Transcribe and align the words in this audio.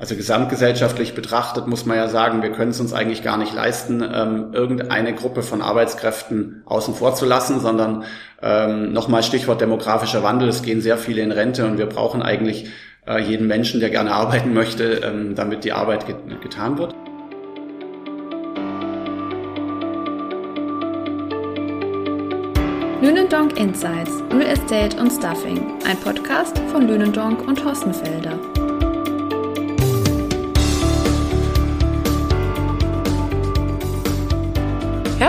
Also 0.00 0.16
gesamtgesellschaftlich 0.16 1.14
betrachtet 1.14 1.66
muss 1.66 1.84
man 1.84 1.98
ja 1.98 2.08
sagen, 2.08 2.40
wir 2.40 2.52
können 2.52 2.70
es 2.70 2.80
uns 2.80 2.94
eigentlich 2.94 3.22
gar 3.22 3.36
nicht 3.36 3.52
leisten, 3.52 4.02
ähm, 4.02 4.54
irgendeine 4.54 5.14
Gruppe 5.14 5.42
von 5.42 5.60
Arbeitskräften 5.60 6.62
außen 6.64 6.94
vor 6.94 7.14
zu 7.14 7.26
lassen, 7.26 7.60
sondern 7.60 8.04
ähm, 8.40 8.94
nochmal 8.94 9.22
Stichwort 9.22 9.60
demografischer 9.60 10.22
Wandel, 10.22 10.48
es 10.48 10.62
gehen 10.62 10.80
sehr 10.80 10.96
viele 10.96 11.20
in 11.20 11.32
Rente 11.32 11.66
und 11.66 11.76
wir 11.76 11.84
brauchen 11.84 12.22
eigentlich 12.22 12.70
äh, 13.06 13.20
jeden 13.20 13.46
Menschen, 13.46 13.80
der 13.80 13.90
gerne 13.90 14.12
arbeiten 14.12 14.54
möchte, 14.54 15.02
ähm, 15.04 15.34
damit 15.34 15.64
die 15.64 15.72
Arbeit 15.72 16.06
get 16.06 16.16
getan 16.40 16.78
wird. 16.78 16.94
Lünendonk 23.02 23.58
Insights, 23.58 24.22
Real 24.30 24.46
Estate 24.46 24.98
und 24.98 25.10
Stuffing, 25.10 25.60
ein 25.86 25.98
Podcast 25.98 26.58
von 26.72 26.88
Lünendonk 26.88 27.46
und 27.46 27.62
Hossenfelder. 27.62 28.38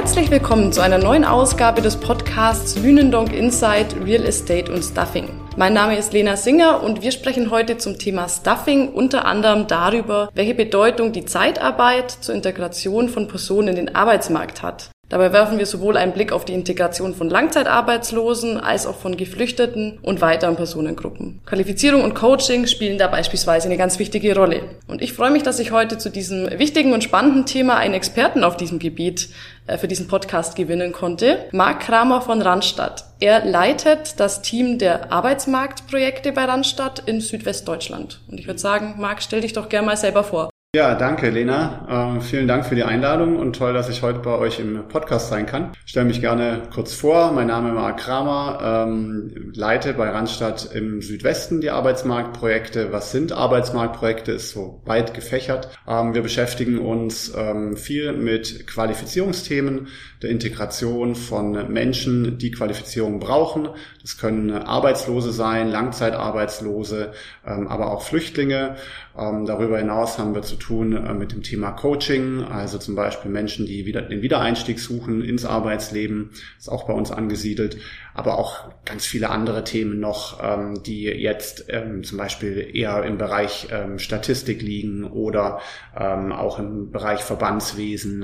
Herzlich 0.01 0.31
willkommen 0.31 0.73
zu 0.73 0.81
einer 0.81 0.97
neuen 0.97 1.23
Ausgabe 1.23 1.79
des 1.83 1.95
Podcasts 1.95 2.75
Lünendonk 2.75 3.31
Insight 3.33 3.95
Real 4.03 4.25
Estate 4.25 4.73
und 4.73 4.81
Stuffing. 4.81 5.29
Mein 5.57 5.73
Name 5.75 5.95
ist 5.95 6.11
Lena 6.11 6.37
Singer 6.37 6.81
und 6.81 7.03
wir 7.03 7.11
sprechen 7.11 7.51
heute 7.51 7.77
zum 7.77 7.99
Thema 7.99 8.27
Stuffing 8.27 8.93
unter 8.93 9.25
anderem 9.25 9.67
darüber, 9.67 10.31
welche 10.33 10.55
Bedeutung 10.55 11.11
die 11.11 11.25
Zeitarbeit 11.25 12.09
zur 12.09 12.33
Integration 12.33 13.09
von 13.09 13.27
Personen 13.27 13.67
in 13.67 13.75
den 13.75 13.95
Arbeitsmarkt 13.95 14.63
hat. 14.63 14.89
Dabei 15.11 15.33
werfen 15.33 15.57
wir 15.57 15.65
sowohl 15.65 15.97
einen 15.97 16.13
Blick 16.13 16.31
auf 16.31 16.45
die 16.45 16.53
Integration 16.53 17.13
von 17.13 17.29
Langzeitarbeitslosen 17.29 18.57
als 18.57 18.87
auch 18.87 18.95
von 18.95 19.17
Geflüchteten 19.17 19.99
und 20.01 20.21
weiteren 20.21 20.55
Personengruppen. 20.55 21.41
Qualifizierung 21.45 22.05
und 22.05 22.15
Coaching 22.15 22.65
spielen 22.65 22.97
da 22.97 23.07
beispielsweise 23.07 23.67
eine 23.67 23.75
ganz 23.75 23.99
wichtige 23.99 24.33
Rolle. 24.33 24.61
Und 24.87 25.01
ich 25.01 25.11
freue 25.11 25.31
mich, 25.31 25.43
dass 25.43 25.59
ich 25.59 25.71
heute 25.71 25.97
zu 25.97 26.09
diesem 26.09 26.49
wichtigen 26.57 26.93
und 26.93 27.03
spannenden 27.03 27.45
Thema 27.45 27.75
einen 27.75 27.93
Experten 27.93 28.45
auf 28.45 28.55
diesem 28.55 28.79
Gebiet 28.79 29.27
äh, 29.67 29.77
für 29.77 29.89
diesen 29.89 30.07
Podcast 30.07 30.55
gewinnen 30.55 30.93
konnte. 30.93 31.45
Marc 31.51 31.81
Kramer 31.81 32.21
von 32.21 32.41
Randstadt. 32.41 33.03
Er 33.19 33.43
leitet 33.43 34.17
das 34.21 34.41
Team 34.41 34.77
der 34.77 35.11
Arbeitsmarktprojekte 35.11 36.31
bei 36.31 36.45
Randstadt 36.45 37.03
in 37.05 37.19
Südwestdeutschland. 37.19 38.21
Und 38.31 38.39
ich 38.39 38.47
würde 38.47 38.61
sagen, 38.61 38.95
Marc, 38.97 39.21
stell 39.21 39.41
dich 39.41 39.51
doch 39.51 39.67
gerne 39.67 39.87
mal 39.87 39.97
selber 39.97 40.23
vor. 40.23 40.50
Ja, 40.73 40.95
danke, 40.95 41.29
Lena. 41.29 42.15
Äh, 42.15 42.21
vielen 42.21 42.47
Dank 42.47 42.65
für 42.65 42.75
die 42.75 42.85
Einladung 42.85 43.35
und 43.35 43.57
toll, 43.57 43.73
dass 43.73 43.89
ich 43.89 44.03
heute 44.03 44.19
bei 44.19 44.37
euch 44.37 44.57
im 44.57 44.87
Podcast 44.87 45.27
sein 45.27 45.45
kann. 45.45 45.73
Ich 45.83 45.91
stelle 45.91 46.05
mich 46.05 46.21
gerne 46.21 46.63
kurz 46.73 46.93
vor. 46.93 47.33
Mein 47.33 47.47
Name 47.47 47.71
ist 47.71 47.75
Marc 47.75 47.97
Kramer, 47.97 48.85
ähm, 48.87 49.51
leite 49.53 49.93
bei 49.93 50.07
Randstadt 50.09 50.73
im 50.73 51.01
Südwesten 51.01 51.59
die 51.59 51.71
Arbeitsmarktprojekte. 51.71 52.93
Was 52.93 53.11
sind 53.11 53.33
Arbeitsmarktprojekte? 53.33 54.31
Ist 54.31 54.51
so 54.51 54.81
weit 54.85 55.13
gefächert. 55.13 55.77
Ähm, 55.85 56.13
wir 56.13 56.21
beschäftigen 56.21 56.79
uns 56.79 57.33
ähm, 57.35 57.75
viel 57.75 58.13
mit 58.13 58.65
Qualifizierungsthemen, 58.65 59.89
der 60.21 60.29
Integration 60.29 61.15
von 61.15 61.69
Menschen, 61.73 62.37
die 62.37 62.51
Qualifizierung 62.51 63.19
brauchen. 63.19 63.67
Das 64.01 64.17
können 64.17 64.53
Arbeitslose 64.53 65.33
sein, 65.33 65.67
Langzeitarbeitslose, 65.69 67.11
ähm, 67.45 67.67
aber 67.67 67.91
auch 67.91 68.03
Flüchtlinge. 68.03 68.77
Ähm, 69.21 69.45
darüber 69.45 69.77
hinaus 69.77 70.17
haben 70.17 70.33
wir 70.33 70.41
zu 70.41 70.55
tun 70.55 70.95
äh, 70.95 71.13
mit 71.13 71.31
dem 71.31 71.43
Thema 71.43 71.71
Coaching, 71.71 72.43
also 72.43 72.77
zum 72.77 72.95
Beispiel 72.95 73.29
Menschen, 73.29 73.65
die 73.65 73.85
wieder 73.85 74.01
den 74.01 74.21
Wiedereinstieg 74.21 74.79
suchen 74.79 75.21
ins 75.21 75.45
Arbeitsleben, 75.45 76.31
ist 76.57 76.69
auch 76.69 76.87
bei 76.87 76.93
uns 76.93 77.11
angesiedelt, 77.11 77.77
aber 78.15 78.39
auch 78.39 78.71
ganz 78.83 79.05
viele 79.05 79.29
andere 79.29 79.63
Themen 79.63 79.99
noch, 79.99 80.41
ähm, 80.43 80.81
die 80.83 81.03
jetzt 81.03 81.65
ähm, 81.69 82.03
zum 82.03 82.17
Beispiel 82.17 82.71
eher 82.73 83.03
im 83.03 83.17
Bereich 83.17 83.67
Statistik 83.97 84.61
liegen 84.61 85.03
oder 85.03 85.59
auch 85.93 86.59
im 86.59 86.91
Bereich 86.91 87.21
Verbandswesen, 87.21 88.21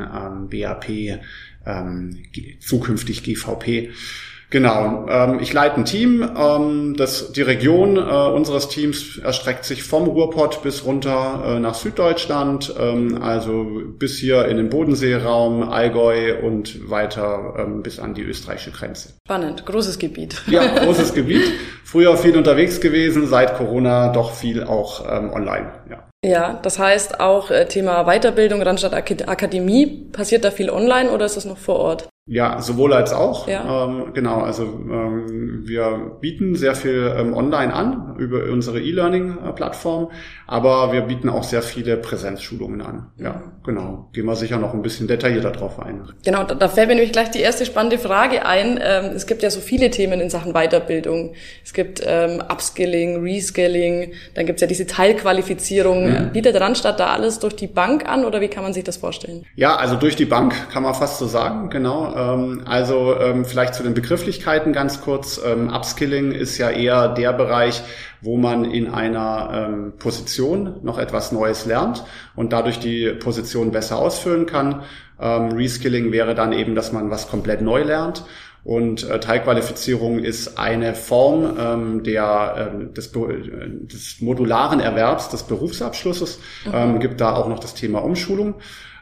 BAP, 0.49 0.85
zukünftig 2.59 3.23
GVP. 3.23 3.91
Genau, 4.49 5.05
ähm, 5.09 5.39
ich 5.41 5.51
leite 5.51 5.75
ein 5.75 5.85
Team. 5.85 6.27
Ähm, 6.37 6.95
das, 6.95 7.33
die 7.33 7.41
Region 7.41 7.97
äh, 7.97 7.99
unseres 7.99 8.69
Teams 8.69 9.17
erstreckt 9.17 9.65
sich 9.65 9.83
vom 9.83 10.05
Ruhrpott 10.05 10.63
bis 10.63 10.85
runter 10.85 11.43
äh, 11.45 11.59
nach 11.59 11.73
Süddeutschland, 11.73 12.73
ähm, 12.79 13.21
also 13.21 13.65
bis 13.99 14.17
hier 14.17 14.45
in 14.45 14.55
den 14.55 14.69
Bodenseeraum, 14.69 15.63
Allgäu 15.63 16.39
und 16.41 16.89
weiter 16.89 17.55
ähm, 17.57 17.83
bis 17.83 17.99
an 17.99 18.13
die 18.13 18.21
österreichische 18.21 18.71
Grenze. 18.71 19.09
Spannend, 19.25 19.65
großes 19.65 19.99
Gebiet. 19.99 20.41
Ja, 20.47 20.65
großes 20.85 21.13
Gebiet. 21.13 21.43
Früher 21.83 22.15
viel 22.15 22.37
unterwegs 22.37 22.79
gewesen, 22.79 23.27
seit 23.27 23.57
Corona 23.57 24.13
doch 24.13 24.33
viel 24.33 24.63
auch 24.63 25.03
ähm, 25.11 25.31
online. 25.33 25.71
Ja. 25.89 26.07
Ja, 26.25 26.59
das 26.63 26.79
heißt 26.79 27.19
auch 27.19 27.51
äh, 27.51 27.67
Thema 27.67 28.05
Weiterbildung, 28.05 28.61
Randstadt 28.61 28.93
Akademie, 28.93 30.07
passiert 30.11 30.45
da 30.45 30.51
viel 30.51 30.69
online 30.69 31.11
oder 31.11 31.25
ist 31.25 31.37
das 31.37 31.45
noch 31.45 31.57
vor 31.57 31.75
Ort? 31.75 32.09
Ja, 32.27 32.61
sowohl 32.61 32.93
als 32.93 33.13
auch. 33.13 33.47
Ja. 33.47 33.85
Ähm, 33.85 34.13
genau, 34.13 34.41
also 34.41 34.63
ähm, 34.63 35.63
wir 35.65 36.17
bieten 36.19 36.55
sehr 36.55 36.75
viel 36.75 37.13
ähm, 37.17 37.33
online 37.33 37.73
an 37.73 38.15
über 38.17 38.43
unsere 38.51 38.81
E-Learning-Plattform, 38.81 40.11
aber 40.45 40.91
wir 40.91 41.01
bieten 41.01 41.29
auch 41.29 41.43
sehr 41.43 41.61
viele 41.61 41.95
Präsenzschulungen 41.95 42.81
an. 42.81 43.07
Ja, 43.17 43.43
genau. 43.65 44.09
Gehen 44.11 44.25
wir 44.25 44.35
sicher 44.35 44.57
noch 44.57 44.73
ein 44.73 44.81
bisschen 44.81 45.07
detaillierter 45.07 45.51
drauf 45.51 45.79
ein. 45.79 46.09
Genau, 46.25 46.43
da, 46.43 46.55
da 46.55 46.67
fällt 46.67 46.89
mir 46.89 46.95
nämlich 46.95 47.13
gleich 47.13 47.31
die 47.31 47.39
erste 47.39 47.65
spannende 47.65 47.97
Frage 47.97 48.45
ein. 48.45 48.77
Ähm, 48.81 49.11
es 49.15 49.25
gibt 49.25 49.41
ja 49.41 49.49
so 49.49 49.61
viele 49.61 49.89
Themen 49.89 50.19
in 50.19 50.29
Sachen 50.29 50.51
Weiterbildung. 50.51 51.33
Es 51.63 51.73
gibt 51.73 52.01
ähm, 52.05 52.41
Upskilling, 52.41 53.23
Reskilling, 53.23 54.11
dann 54.35 54.45
gibt's 54.45 54.61
ja 54.61 54.67
diese 54.67 54.85
Teilqualifizierung. 54.85 56.07
Ja. 56.07 56.19
Bietet 56.23 56.59
Randstadt 56.59 56.99
da 56.99 57.07
alles 57.07 57.39
durch 57.39 57.55
die 57.55 57.67
Bank 57.67 58.07
an 58.07 58.25
oder 58.25 58.41
wie 58.41 58.49
kann 58.49 58.63
man 58.63 58.73
sich 58.73 58.83
das 58.83 58.97
vorstellen? 58.97 59.45
Ja, 59.55 59.77
also 59.77 59.95
durch 59.95 60.17
die 60.17 60.25
Bank 60.25 60.53
kann 60.71 60.83
man 60.83 60.93
fast 60.93 61.19
so 61.19 61.25
sagen, 61.25 61.69
genau 61.69 62.16
ähm, 62.17 62.63
also 62.65 63.15
ähm, 63.19 63.45
vielleicht 63.45 63.75
zu 63.75 63.83
den 63.83 63.93
Begrifflichkeiten 63.93 64.73
ganz 64.73 65.01
kurz. 65.01 65.39
Ähm, 65.43 65.69
Upskilling 65.69 66.31
ist 66.31 66.57
ja 66.57 66.69
eher 66.69 67.09
der 67.09 67.33
Bereich, 67.33 67.83
wo 68.21 68.37
man 68.37 68.65
in 68.65 68.89
einer 68.89 69.69
ähm, 69.69 69.93
Position 69.97 70.79
noch 70.83 70.97
etwas 70.97 71.31
Neues 71.31 71.65
lernt 71.65 72.03
und 72.35 72.53
dadurch 72.53 72.79
die 72.79 73.09
Position 73.11 73.71
besser 73.71 73.97
ausfüllen 73.97 74.45
kann. 74.45 74.83
Ähm, 75.19 75.51
Reskilling 75.51 76.11
wäre 76.11 76.35
dann 76.35 76.53
eben, 76.53 76.75
dass 76.75 76.91
man 76.91 77.09
was 77.11 77.29
komplett 77.29 77.61
neu 77.61 77.83
lernt. 77.83 78.25
Und 78.63 79.09
äh, 79.09 79.19
Teilqualifizierung 79.19 80.19
ist 80.19 80.57
eine 80.57 80.93
Form 80.93 81.55
ähm, 81.57 82.03
der, 82.03 82.71
des, 82.95 83.13
des 83.13 84.19
modularen 84.19 84.81
Erwerbs 84.81 85.29
des 85.29 85.43
Berufsabschlusses. 85.43 86.39
Mhm. 86.65 86.71
Ähm, 86.73 86.99
gibt 86.99 87.21
da 87.21 87.33
auch 87.35 87.47
noch 87.47 87.59
das 87.59 87.75
Thema 87.75 88.03
Umschulung. 88.03 88.55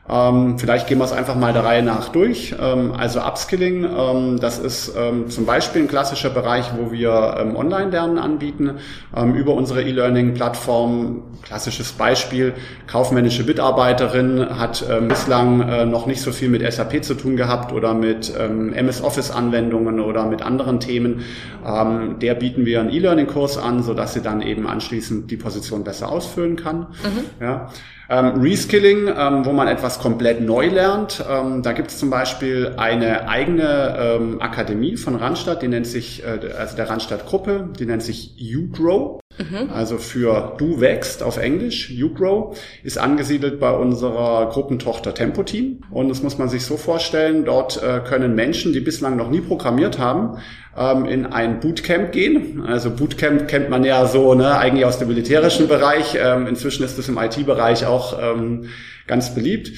Ähm, 0.07 0.59
vielleicht 0.59 0.87
gehen 0.87 0.99
wir 0.99 1.05
es 1.05 1.11
einfach 1.11 1.35
mal 1.35 1.51
der 1.51 1.63
Reihe 1.63 1.81
nach 1.81 2.09
durch. 2.09 2.55
Ähm, 2.59 2.93
also 2.93 3.21
Upskilling, 3.21 3.85
ähm, 3.85 4.39
das 4.39 4.59
ist 4.59 4.93
ähm, 4.95 5.29
zum 5.29 5.47
Beispiel 5.47 5.83
ein 5.83 5.87
klassischer 5.87 6.29
Bereich, 6.29 6.65
wo 6.77 6.91
wir 6.91 7.37
ähm, 7.39 7.55
Online-Lernen 7.55 8.19
anbieten 8.19 8.75
ähm, 9.15 9.33
über 9.33 9.53
unsere 9.53 9.81
E-Learning-Plattform. 9.81 11.23
Klassisches 11.41 11.93
Beispiel, 11.93 12.53
kaufmännische 12.87 13.43
Mitarbeiterin 13.43 14.59
hat 14.59 14.83
bislang 15.07 15.61
äh, 15.61 15.85
noch 15.85 16.07
nicht 16.07 16.21
so 16.21 16.31
viel 16.31 16.49
mit 16.49 16.61
SAP 16.73 17.03
zu 17.03 17.13
tun 17.13 17.35
gehabt 17.35 17.71
oder 17.71 17.93
mit 17.93 18.33
MS 18.35 19.03
Office-Anwendungen 19.03 19.99
oder 19.99 20.25
mit 20.25 20.41
anderen 20.41 20.79
Themen. 20.79 21.23
der 21.63 22.33
bieten 22.33 22.65
wir 22.65 22.79
einen 22.79 22.89
E-Learning-Kurs 22.89 23.59
an, 23.59 23.83
sodass 23.83 24.13
sie 24.13 24.21
dann 24.21 24.41
eben 24.41 24.67
anschließend 24.67 25.29
die 25.29 25.37
Position 25.37 25.83
besser 25.83 26.09
ausfüllen 26.09 26.55
kann. 26.55 26.79
Mhm. 26.79 27.25
Ja. 27.39 27.69
Ähm, 28.09 28.41
Reskilling, 28.41 29.07
ähm, 29.07 29.45
wo 29.45 29.51
man 29.51 29.67
etwas 29.67 29.99
komplett 29.99 30.41
neu 30.41 30.67
lernt. 30.67 31.23
Ähm, 31.29 31.63
da 31.63 31.73
gibt 31.73 31.89
es 31.89 31.97
zum 31.97 32.09
Beispiel 32.09 32.73
eine 32.77 33.27
eigene 33.27 33.97
ähm, 33.99 34.41
Akademie 34.41 34.95
von 34.97 35.15
Randstadt, 35.15 35.61
die 35.61 35.67
nennt 35.67 35.87
sich, 35.87 36.23
äh, 36.23 36.53
also 36.57 36.75
der 36.75 36.89
Randstadt-Gruppe, 36.89 37.69
die 37.79 37.85
nennt 37.85 38.03
sich 38.03 38.33
YouGrow. 38.37 39.19
Mhm. 39.37 39.69
Also 39.73 39.97
für 39.97 40.55
Du 40.57 40.79
wächst 40.79 41.23
auf 41.23 41.37
Englisch, 41.37 41.89
YouGrow, 41.89 42.57
ist 42.83 42.97
angesiedelt 42.97 43.59
bei 43.59 43.71
unserer 43.71 44.49
Gruppentochter 44.49 45.13
Tempo 45.13 45.43
Team. 45.43 45.83
Und 45.91 46.09
das 46.09 46.23
muss 46.23 46.37
man 46.37 46.47
sich 46.47 46.63
so 46.63 46.77
vorstellen, 46.77 47.43
dort 47.43 47.81
äh, 47.81 48.01
können 48.07 48.35
Menschen, 48.35 48.71
die 48.71 48.79
bislang 48.79 49.17
noch 49.17 49.29
nie 49.29 49.41
programmiert 49.41 49.99
haben, 49.99 50.37
ähm, 50.77 51.05
in 51.05 51.25
ein 51.25 51.59
Bootcamp 51.59 52.11
gehen. 52.11 52.63
Also 52.65 52.89
Bootcamp 52.89 53.47
kennt 53.47 53.69
man 53.69 53.83
ja 53.83 54.05
so, 54.07 54.33
ne, 54.33 54.57
eigentlich 54.57 54.85
aus 54.85 54.99
dem 54.99 55.07
militärischen 55.07 55.67
Bereich. 55.67 56.17
Ähm, 56.19 56.47
inzwischen 56.47 56.83
ist 56.83 56.97
es 56.97 57.07
im 57.07 57.17
IT-Bereich 57.17 57.85
auch 57.85 58.17
ähm, 58.21 58.69
ganz 59.07 59.33
beliebt. 59.33 59.71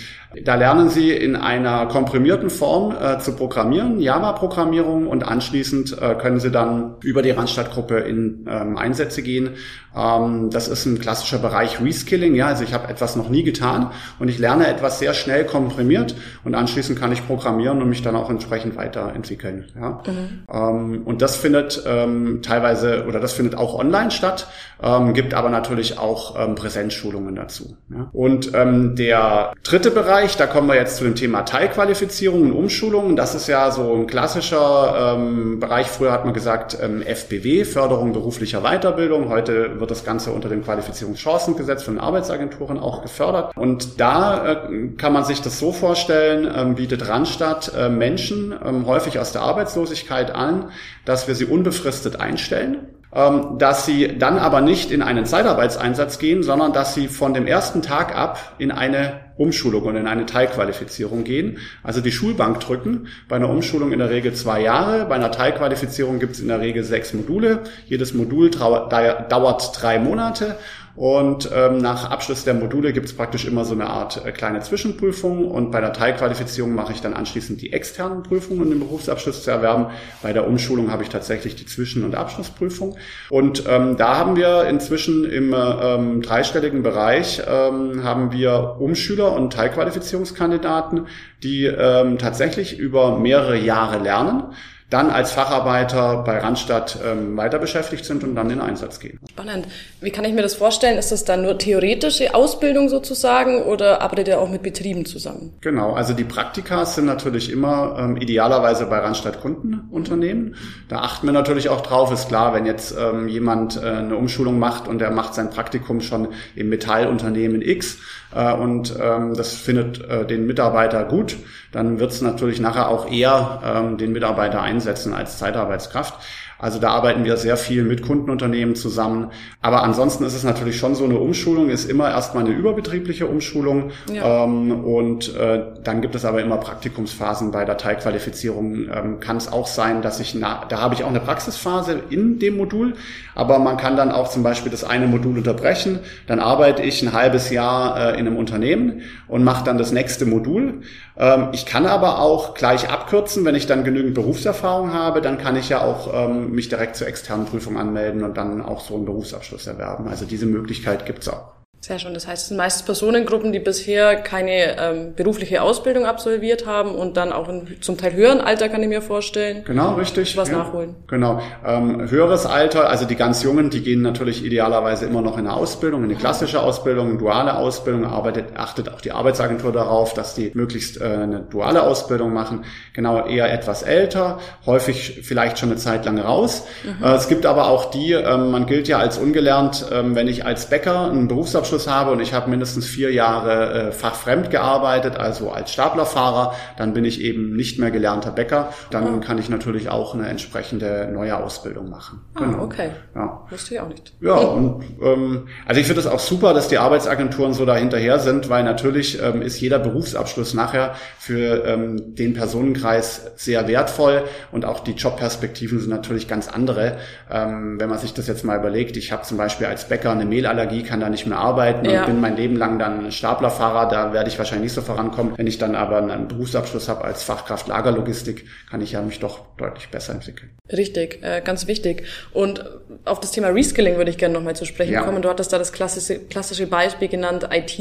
Da 0.44 0.56
lernen 0.56 0.90
Sie 0.90 1.12
in 1.12 1.36
einer 1.36 1.86
komprimierten 1.88 2.50
Form 2.50 2.94
äh, 3.00 3.18
zu 3.20 3.34
programmieren, 3.34 4.00
Java-Programmierung 4.00 5.08
und 5.08 5.26
anschließend 5.26 6.00
äh, 6.02 6.16
können 6.16 6.40
Sie 6.40 6.52
dann 6.52 6.96
über 7.02 7.22
die 7.22 7.32
Randstadtgruppe 7.32 8.00
in 8.00 8.46
ähm, 8.48 8.78
Einsätze 8.78 9.22
gehen. 9.22 9.52
Ähm, 9.96 10.50
das 10.52 10.68
ist 10.68 10.86
ein 10.86 11.00
klassischer 11.00 11.40
Bereich 11.40 11.82
Reskilling. 11.82 12.36
Ja, 12.36 12.48
also 12.48 12.64
ich 12.64 12.74
habe 12.74 12.90
etwas 12.90 13.16
noch 13.16 13.30
nie 13.30 13.44
getan 13.44 13.92
und 14.20 14.28
ich 14.28 14.38
lerne 14.38 14.68
etwas 14.68 15.00
sehr 15.00 15.14
schnell 15.14 15.46
komprimiert 15.46 16.16
und 16.44 16.56
anschließend 16.56 17.00
kann 17.00 17.14
ich 17.14 17.26
programmieren 17.26 17.82
und 17.82 17.88
mich 17.88 18.02
dann 18.02 18.16
auch 18.16 18.30
entsprechend 18.30 18.76
weiterentwickeln. 18.76 19.66
Ja. 19.80 20.04
Mhm. 20.06 20.44
Ähm, 20.52 21.02
und 21.06 21.22
das 21.22 21.38
findet 21.38 21.84
ähm, 21.88 22.42
teilweise 22.44 23.06
oder 23.08 23.22
das 23.22 23.32
findet 23.32 23.56
auch 23.56 23.80
online 23.80 24.12
statt, 24.12 24.48
ähm, 24.84 25.14
gibt 25.14 25.34
aber 25.34 25.50
natürlich 25.50 25.98
auch 25.98 26.36
ähm, 26.38 26.56
Präsenzschulungen 26.56 27.36
dazu. 27.36 27.78
Ja. 27.90 28.10
Und 28.12 28.52
ähm, 28.54 28.96
der 29.18 29.54
dritte 29.64 29.92
Bereich, 29.92 30.38
da 30.38 30.46
kommen 30.48 30.68
wir 30.68 30.76
jetzt 30.76 30.98
zu 30.98 31.04
dem 31.04 31.16
Thema 31.16 31.42
Teilqualifizierung 31.44 32.44
und 32.44 32.52
Umschulungen. 32.52 33.16
Das 33.16 33.36
ist 33.36 33.48
ja 33.48 33.72
so 33.72 33.94
ein 33.94 34.08
klassischer 34.08 35.16
ähm, 35.18 35.60
Bereich. 35.60 35.88
Früher 35.88 36.12
hat 36.12 36.26
man 36.26 36.34
gesagt 36.34 36.78
ähm, 36.82 37.02
FBW, 37.02 37.66
Förderung 37.66 38.14
beruflicher 38.14 38.62
Weiterbildung. 38.62 39.30
Heute 39.30 39.80
wird 39.80 39.92
das 39.92 40.06
Ganze 40.06 40.32
unter 40.32 40.50
dem 40.50 40.64
Qualifizierungschancengesetz 40.64 41.84
von 41.84 42.00
Arbeitsagenturen 42.00 42.80
auch 42.80 43.02
gefördert. 43.02 43.58
Und 43.58 44.00
da 44.00 44.46
äh, 44.46 44.88
kann 44.98 45.14
man 45.14 45.24
sich 45.24 45.42
das 45.42 45.60
so 45.60 45.72
vorstellen, 45.72 46.50
ähm, 46.56 46.76
bietet 46.76 47.08
Randstadt 47.08 47.74
äh, 47.76 47.90
Menschen 47.90 48.54
ähm, 48.64 48.86
häufig 48.86 49.20
aus 49.20 49.32
der 49.32 49.42
Arbeitslosigkeit 49.42 50.32
an, 50.32 50.72
dass 51.06 51.28
wir 51.28 51.36
sie 51.36 51.46
unbefristet 51.46 52.20
einstellen 52.20 52.88
dass 53.12 53.86
sie 53.86 54.18
dann 54.18 54.38
aber 54.38 54.62
nicht 54.62 54.92
in 54.92 55.02
einen 55.02 55.26
Zeitarbeitseinsatz 55.26 56.20
gehen, 56.20 56.44
sondern 56.44 56.74
dass 56.74 56.94
sie 56.94 57.08
von 57.08 57.34
dem 57.34 57.48
ersten 57.48 57.82
Tag 57.82 58.16
ab 58.16 58.56
in 58.58 58.70
eine 58.70 59.28
Umschulung 59.38 59.84
und 59.84 59.96
in 59.96 60.08
eine 60.08 60.26
Teilqualifizierung 60.26 61.24
gehen. 61.24 61.60
Also 61.84 62.02
die 62.02 62.12
Schulbank 62.12 62.60
drücken. 62.60 63.08
Bei 63.30 63.38
einer 63.38 63.50
Umschulung 63.50 63.92
in 63.92 64.00
der 64.00 64.10
Regel 64.10 64.34
zwei 64.34 64.62
Jahre. 64.62 65.06
Bei 65.06 65.16
einer 65.16 65.32
Teilqualifizierung 65.32 66.20
gibt 66.20 66.34
es 66.34 66.42
in 66.42 66.48
der 66.48 66.60
Regel 66.60 66.84
sechs 66.84 67.14
Module. 67.14 67.62
Jedes 67.86 68.14
Modul 68.14 68.50
dauert 68.50 69.82
drei 69.82 70.00
Monate. 70.00 70.58
Und 70.98 71.52
ähm, 71.54 71.78
nach 71.78 72.10
Abschluss 72.10 72.44
der 72.44 72.56
Module 72.56 72.92
gibt 72.92 73.06
es 73.06 73.16
praktisch 73.16 73.46
immer 73.46 73.66
so 73.66 73.76
eine 73.76 73.86
Art 73.86 74.26
äh, 74.26 74.32
kleine 74.32 74.62
Zwischenprüfung. 74.62 75.46
Und 75.46 75.70
bei 75.70 75.80
der 75.80 75.94
Teilqualifizierung 75.94 76.74
mache 76.74 76.92
ich 76.92 77.02
dann 77.02 77.14
anschließend 77.14 77.62
die 77.62 77.72
externen 77.72 78.24
Prüfungen, 78.24 78.64
um 78.64 78.70
den 78.72 78.80
Berufsabschluss 78.80 79.44
zu 79.44 79.52
erwerben. 79.52 79.92
Bei 80.24 80.34
der 80.34 80.48
Umschulung 80.48 80.92
habe 80.92 81.04
ich 81.04 81.10
tatsächlich 81.10 81.56
die 81.56 81.68
Zwischen- 81.68 82.04
und 82.04 82.16
Abschlussprüfung. 82.16 82.98
Und 83.30 83.64
ähm, 83.70 83.96
da 83.96 84.18
haben 84.18 84.36
wir 84.38 84.66
inzwischen 84.66 85.24
im 85.24 85.54
ähm, 85.56 86.24
dreistelligen 86.24 86.82
Bereich 86.82 87.44
ähm, 87.48 88.04
haben 88.04 88.32
wir 88.32 88.78
Umschüler 88.80 89.34
und 89.34 89.54
Teilqualifizierungskandidaten, 89.54 91.06
die 91.44 91.66
ähm, 91.66 92.18
tatsächlich 92.18 92.80
über 92.80 93.20
mehrere 93.20 93.56
Jahre 93.56 94.00
lernen 94.00 94.46
dann 94.90 95.10
als 95.10 95.32
Facharbeiter 95.32 96.24
bei 96.24 96.38
Randstadt 96.38 96.98
ähm, 97.06 97.36
weiter 97.36 97.60
beschäftigt 97.60 98.06
sind 98.06 98.24
und 98.24 98.36
dann 98.36 98.50
in 98.50 98.62
Einsatz 98.62 99.00
gehen. 99.00 99.20
Spannend. 99.30 99.68
Wie 100.00 100.12
kann 100.12 100.24
ich 100.24 100.34
mir 100.34 100.42
das 100.42 100.56
vorstellen? 100.56 100.98
Ist 100.98 101.12
das 101.12 101.26
dann 101.26 101.42
nur 101.42 101.58
theoretische 101.58 102.34
Ausbildung 102.34 102.88
sozusagen 102.88 103.64
oder 103.64 104.02
arbeitet 104.02 104.30
ihr 104.30 104.40
auch 104.40 104.50
mit 104.50 104.64
Betrieben 104.64 105.06
zusammen? 105.06 105.54
Genau, 105.60 105.94
also 105.94 106.14
die 106.14 106.24
Praktika 106.24 106.86
sind 106.86 107.06
natürlich 107.06 107.52
immer 107.52 107.98
ähm, 108.00 108.16
idealerweise 108.16 108.86
bei 108.86 109.00
Randstadt 109.00 109.42
Kundenunternehmen. 109.42 110.56
Da 110.88 111.00
achten 111.00 111.28
wir 111.28 111.34
natürlich 111.34 111.68
auch 111.68 111.82
drauf. 111.82 112.12
Ist 112.14 112.30
klar, 112.30 112.54
wenn 112.54 112.66
jetzt 112.66 112.96
ähm, 112.98 113.28
jemand 113.28 113.76
äh, 113.76 113.86
eine 113.86 114.16
Umschulung 114.16 114.58
macht 114.58 114.88
und 114.88 115.02
er 115.02 115.12
macht 115.12 115.34
sein 115.34 115.50
Praktikum 115.50 116.00
schon 116.00 116.30
im 116.56 116.70
Metallunternehmen 116.70 117.62
X, 117.62 117.98
äh, 118.34 118.54
und 118.54 118.96
ähm, 119.02 119.34
das 119.36 119.54
findet 119.54 120.04
äh, 120.10 120.26
den 120.26 120.46
Mitarbeiter 120.48 121.04
gut, 121.06 121.38
dann 121.78 122.00
wird 122.00 122.12
es 122.12 122.22
natürlich 122.22 122.60
nachher 122.60 122.90
auch 122.90 123.12
eher 123.12 123.62
ähm, 123.64 123.98
den 124.00 124.12
Mitarbeiter 124.12 124.64
einsetzen 124.64 125.14
als 125.14 125.38
Zeitarbeitskraft. 125.38 126.16
Also 126.60 126.80
da 126.80 126.90
arbeiten 126.90 127.24
wir 127.24 127.38
sehr 127.38 127.58
viel 127.58 127.84
mit 127.84 128.02
Kundenunternehmen 128.02 128.76
zusammen. 128.76 129.32
Aber 129.62 129.84
ansonsten 129.84 130.24
ist 130.24 130.34
es 130.34 130.44
natürlich 130.44 130.78
schon 130.78 130.96
so, 130.96 131.06
eine 131.06 131.20
Umschulung 131.20 131.70
ist 131.70 131.90
immer 131.90 132.10
erstmal 132.10 132.46
eine 132.46 132.54
überbetriebliche 132.54 133.28
Umschulung. 133.28 133.92
Ja. 134.12 134.44
Ähm, 134.44 134.84
und 134.84 135.36
äh, 135.36 135.64
dann 135.84 136.02
gibt 136.02 136.16
es 136.16 136.26
aber 136.26 136.42
immer 136.42 136.58
Praktikumsphasen 136.58 137.52
bei 137.52 137.66
der 137.66 137.78
Teilqualifizierung. 137.78 138.88
Ähm, 138.92 139.20
kann 139.20 139.38
es 139.38 139.52
auch 139.52 139.68
sein, 139.68 140.02
dass 140.02 140.20
ich, 140.20 140.34
na, 140.34 140.64
da 140.68 140.82
habe 140.82 140.96
ich 140.96 141.04
auch 141.04 141.10
eine 141.10 141.20
Praxisphase 141.20 142.02
in 142.10 142.40
dem 142.40 142.58
Modul, 142.58 142.94
aber 143.36 143.60
man 143.60 143.78
kann 143.78 143.96
dann 143.96 144.12
auch 144.12 144.30
zum 144.30 144.42
Beispiel 144.42 144.72
das 144.72 144.84
eine 144.84 145.08
Modul 145.08 145.38
unterbrechen. 145.38 146.00
Dann 146.26 146.40
arbeite 146.40 146.82
ich 146.82 147.04
ein 147.04 147.14
halbes 147.14 147.52
Jahr 147.52 147.98
äh, 147.98 148.20
in 148.20 148.26
einem 148.26 148.38
Unternehmen 148.38 149.02
und 149.28 149.44
mache 149.44 149.64
dann 149.64 149.78
das 149.78 149.92
nächste 149.92 150.26
Modul. 150.26 150.82
Ähm, 151.18 151.50
ich 151.52 151.66
kann 151.66 151.86
aber 151.86 152.20
auch 152.20 152.54
gleich 152.54 152.90
abkürzen, 152.90 153.46
wenn 153.46 153.56
ich 153.56 153.68
dann 153.68 153.84
genügend 153.84 154.14
Berufserfahrung 154.14 154.94
habe, 154.94 155.22
dann 155.22 155.38
kann 155.38 155.56
ich 155.56 155.70
ja 155.70 155.82
auch 155.82 156.12
ähm, 156.14 156.47
mich 156.48 156.70
direkt 156.70 156.96
zur 156.96 157.08
externen 157.08 157.46
Prüfung 157.46 157.78
anmelden 157.78 158.24
und 158.24 158.38
dann 158.38 158.62
auch 158.62 158.82
so 158.82 158.96
einen 158.96 159.06
Berufsabschluss 159.06 159.68
erwerben. 159.68 160.08
Also 160.08 160.26
diese 160.26 160.46
Möglichkeit 160.46 161.06
gibt's 161.06 161.28
auch. 161.28 161.57
Sehr 161.80 162.00
schön. 162.00 162.14
Das 162.14 162.28
heißt, 162.28 162.44
es 162.44 162.48
sind 162.50 162.58
meistens 162.58 162.86
Personengruppen, 162.86 163.54
die 163.54 163.60
bisher 163.60 164.16
keine 164.16 164.78
ähm, 164.80 165.14
berufliche 165.16 165.62
Ausbildung 165.62 166.06
absolviert 166.06 166.66
haben 166.66 166.96
und 166.96 167.18
dann 167.18 167.32
auch 167.32 167.48
in 167.48 167.78
zum 167.82 167.98
Teil 167.98 168.14
höheren 168.14 168.42
Alter, 168.42 168.68
kann 168.68 168.82
ich 168.82 168.90
mir 168.90 169.02
vorstellen. 169.02 169.64
Genau, 169.64 169.94
richtig. 169.94 170.36
Was 170.36 170.50
ja. 170.50 170.58
nachholen. 170.58 170.96
Genau. 171.08 171.40
Ähm, 171.66 172.10
höheres 172.10 172.46
Alter, 172.46 172.90
also 172.90 173.06
die 173.06 173.16
ganz 173.16 173.44
Jungen, 173.44 173.70
die 173.70 173.84
gehen 173.84 174.02
natürlich 174.02 174.44
idealerweise 174.44 175.06
immer 175.06 175.22
noch 175.22 175.38
in 175.38 175.48
eine 175.48 175.56
Ausbildung, 175.56 176.04
in 176.04 176.10
eine 176.10 176.20
klassische 176.20 176.62
Ausbildung, 176.62 177.10
eine 177.10 177.18
duale 177.20 177.56
Ausbildung, 177.56 178.06
arbeitet, 178.06 178.58
achtet 178.58 178.92
auch 178.92 179.00
die 179.00 179.12
Arbeitsagentur 179.12 179.72
darauf, 179.72 180.14
dass 180.14 180.34
die 180.34 180.52
möglichst 180.56 181.00
äh, 181.00 181.06
eine 181.06 181.42
duale 181.42 181.84
Ausbildung 181.84 182.34
machen. 182.34 182.66
Genau, 182.94 183.26
eher 183.26 183.54
etwas 183.54 183.84
älter, 183.84 184.40
häufig 184.66 185.22
vielleicht 185.24 185.60
schon 185.60 185.70
eine 185.70 185.78
Zeit 185.78 186.06
lang 186.06 186.20
raus. 186.20 186.66
Mhm. 186.84 187.06
Äh, 187.06 187.16
es 187.16 187.28
gibt 187.28 187.46
aber 187.46 187.68
auch 187.68 187.92
die, 187.92 188.14
äh, 188.14 188.38
man 188.38 188.66
gilt 188.66 188.88
ja 188.88 188.98
als 188.98 189.18
ungelernt, 189.18 189.86
äh, 189.90 190.04
wenn 190.04 190.28
ich 190.28 190.44
als 190.44 190.66
Bäcker 190.66 191.10
einen 191.10 191.28
Berufsabschluss 191.28 191.67
Abschluss 191.68 191.88
habe 191.88 192.12
und 192.12 192.22
ich 192.22 192.34
habe 192.34 192.50
mindestens 192.50 192.86
vier 192.86 193.12
Jahre 193.12 193.90
äh, 193.90 193.92
fachfremd 193.92 194.52
gearbeitet, 194.52 195.18
also 195.18 195.52
als 195.52 195.74
Staplerfahrer, 195.74 196.54
dann 196.78 196.94
bin 196.94 197.04
ich 197.04 197.20
eben 197.20 197.58
nicht 197.58 197.78
mehr 197.78 197.92
gelernter 197.92 198.32
Bäcker. 198.32 198.72
Dann 198.90 199.16
oh. 199.16 199.20
kann 199.20 199.38
ich 199.38 199.50
natürlich 199.50 199.90
auch 199.90 200.14
eine 200.14 200.30
entsprechende 200.30 201.10
neue 201.12 201.36
Ausbildung 201.36 201.90
machen. 201.90 202.22
Ah, 202.36 202.40
genau. 202.40 202.64
okay. 202.64 202.92
Ja. 203.16 203.42
Wusste 203.50 203.74
ich 203.74 203.82
auch 203.82 203.90
nicht. 203.90 204.14
Ja, 204.22 204.36
und 204.36 204.82
ähm, 205.02 205.50
also 205.66 205.82
ich 205.82 205.88
finde 205.88 206.00
es 206.00 206.08
auch 206.08 206.20
super, 206.20 206.54
dass 206.54 206.70
die 206.70 206.78
Arbeitsagenturen 206.78 207.54
so 207.54 207.66
dahinterher 207.66 208.20
sind, 208.20 208.48
weil 208.48 208.64
natürlich 208.64 209.22
ähm, 209.22 209.42
ist 209.42 209.60
jeder 209.60 209.80
Berufsabschluss 209.80 210.54
nachher 210.54 210.96
für 211.20 211.66
ähm, 211.66 212.16
den 212.16 212.34
Personenkreis 212.34 213.34
sehr 213.36 213.68
wertvoll 213.68 214.24
und 214.54 214.64
auch 214.64 214.80
die 214.80 214.94
Jobperspektiven 214.94 215.82
sind 215.82 215.90
natürlich 215.90 216.30
ganz 216.30 216.48
andere. 216.48 216.96
Ähm, 217.30 217.78
wenn 217.78 217.90
man 217.90 218.00
sich 218.00 218.14
das 218.14 218.28
jetzt 218.28 218.46
mal 218.46 218.58
überlegt, 218.58 218.96
ich 218.96 219.12
habe 219.12 219.24
zum 219.24 219.36
Beispiel 219.36 219.68
als 219.68 219.90
Bäcker 219.90 220.12
eine 220.12 220.24
Mehlallergie, 220.24 220.84
kann 220.84 221.02
da 221.02 221.10
nicht 221.10 221.28
mehr 221.28 221.38
arbeiten 221.38 221.57
arbeiten 221.58 221.90
ja. 221.90 222.02
und 222.02 222.08
bin 222.08 222.22
mein 222.22 222.36
Leben 222.36 222.56
lang 222.56 222.80
dann 222.80 223.12
Staplerfahrer. 223.12 223.90
Da 223.90 224.14
werde 224.14 224.30
ich 224.30 224.38
wahrscheinlich 224.38 224.66
nicht 224.66 224.74
so 224.74 224.82
vorankommen. 224.82 225.34
Wenn 225.38 225.48
ich 225.48 225.58
dann 225.58 225.76
aber 225.76 225.98
einen 225.98 226.28
Berufsabschluss 226.28 226.88
habe 226.88 227.04
als 227.04 227.24
Fachkraft 227.24 227.68
Lagerlogistik, 227.68 228.46
kann 228.70 228.82
ich 228.82 228.94
ja 228.94 229.02
mich 229.02 229.20
doch 229.20 229.46
deutlich 229.58 229.90
besser 229.90 230.14
entwickeln. 230.14 230.52
Richtig, 230.72 231.24
äh, 231.24 231.42
ganz 231.44 231.68
wichtig. 231.68 232.04
Und 232.34 232.64
auf 233.06 233.20
das 233.20 233.32
Thema 233.32 233.50
Reskilling 233.50 233.98
würde 233.98 234.12
ich 234.12 234.18
gerne 234.18 234.34
nochmal 234.34 234.56
zu 234.56 234.66
sprechen 234.66 234.94
ja. 234.94 235.02
kommen. 235.02 235.22
Du 235.22 235.30
hattest 235.30 235.52
da 235.52 235.58
das 235.58 235.72
klassische, 235.72 236.20
klassische 236.20 236.68
Beispiel 236.68 237.08
genannt, 237.08 237.50
IT. 237.52 237.80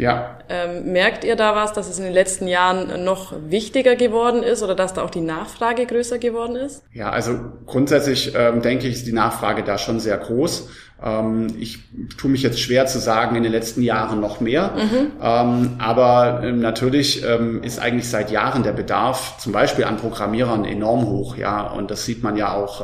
Ja. 0.00 0.38
Ähm, 0.48 0.92
merkt 0.92 1.24
ihr 1.24 1.36
da 1.36 1.54
was, 1.54 1.72
dass 1.72 1.88
es 1.88 1.98
in 1.98 2.04
den 2.04 2.14
letzten 2.14 2.48
Jahren 2.48 3.04
noch 3.04 3.34
wichtiger 3.48 3.96
geworden 3.96 4.42
ist 4.42 4.62
oder 4.62 4.74
dass 4.74 4.94
da 4.94 5.02
auch 5.02 5.10
die 5.10 5.20
Nachfrage 5.20 5.84
größer 5.84 6.18
geworden 6.18 6.56
ist? 6.56 6.82
Ja, 6.92 7.10
also 7.10 7.38
grundsätzlich 7.66 8.32
ähm, 8.34 8.62
denke 8.62 8.88
ich, 8.88 8.94
ist 8.94 9.06
die 9.06 9.12
Nachfrage 9.12 9.62
da 9.62 9.76
schon 9.76 10.00
sehr 10.00 10.16
groß. 10.16 10.70
Ähm, 11.02 11.48
ich 11.58 11.80
tue 12.16 12.30
mich 12.30 12.42
jetzt 12.42 12.60
schwer 12.60 12.86
zu 12.86 12.98
sagen, 12.98 13.36
in 13.36 13.42
den 13.42 13.52
letzten 13.52 13.82
Jahren 13.82 14.20
noch 14.20 14.40
mehr. 14.40 14.72
Mhm. 14.76 15.12
Ähm, 15.22 15.70
aber 15.78 16.40
ähm, 16.42 16.60
natürlich 16.60 17.22
ähm, 17.24 17.62
ist 17.62 17.78
eigentlich 17.78 18.08
seit 18.08 18.30
Jahren 18.30 18.62
der 18.62 18.72
Bedarf 18.72 19.36
zum 19.36 19.52
Beispiel 19.52 19.84
an 19.84 19.98
Programmierern 19.98 20.64
enorm 20.64 21.06
hoch. 21.06 21.36
Ja, 21.36 21.62
und 21.68 21.90
das 21.90 22.06
sieht 22.06 22.22
man 22.22 22.36
ja 22.36 22.54
auch 22.54 22.80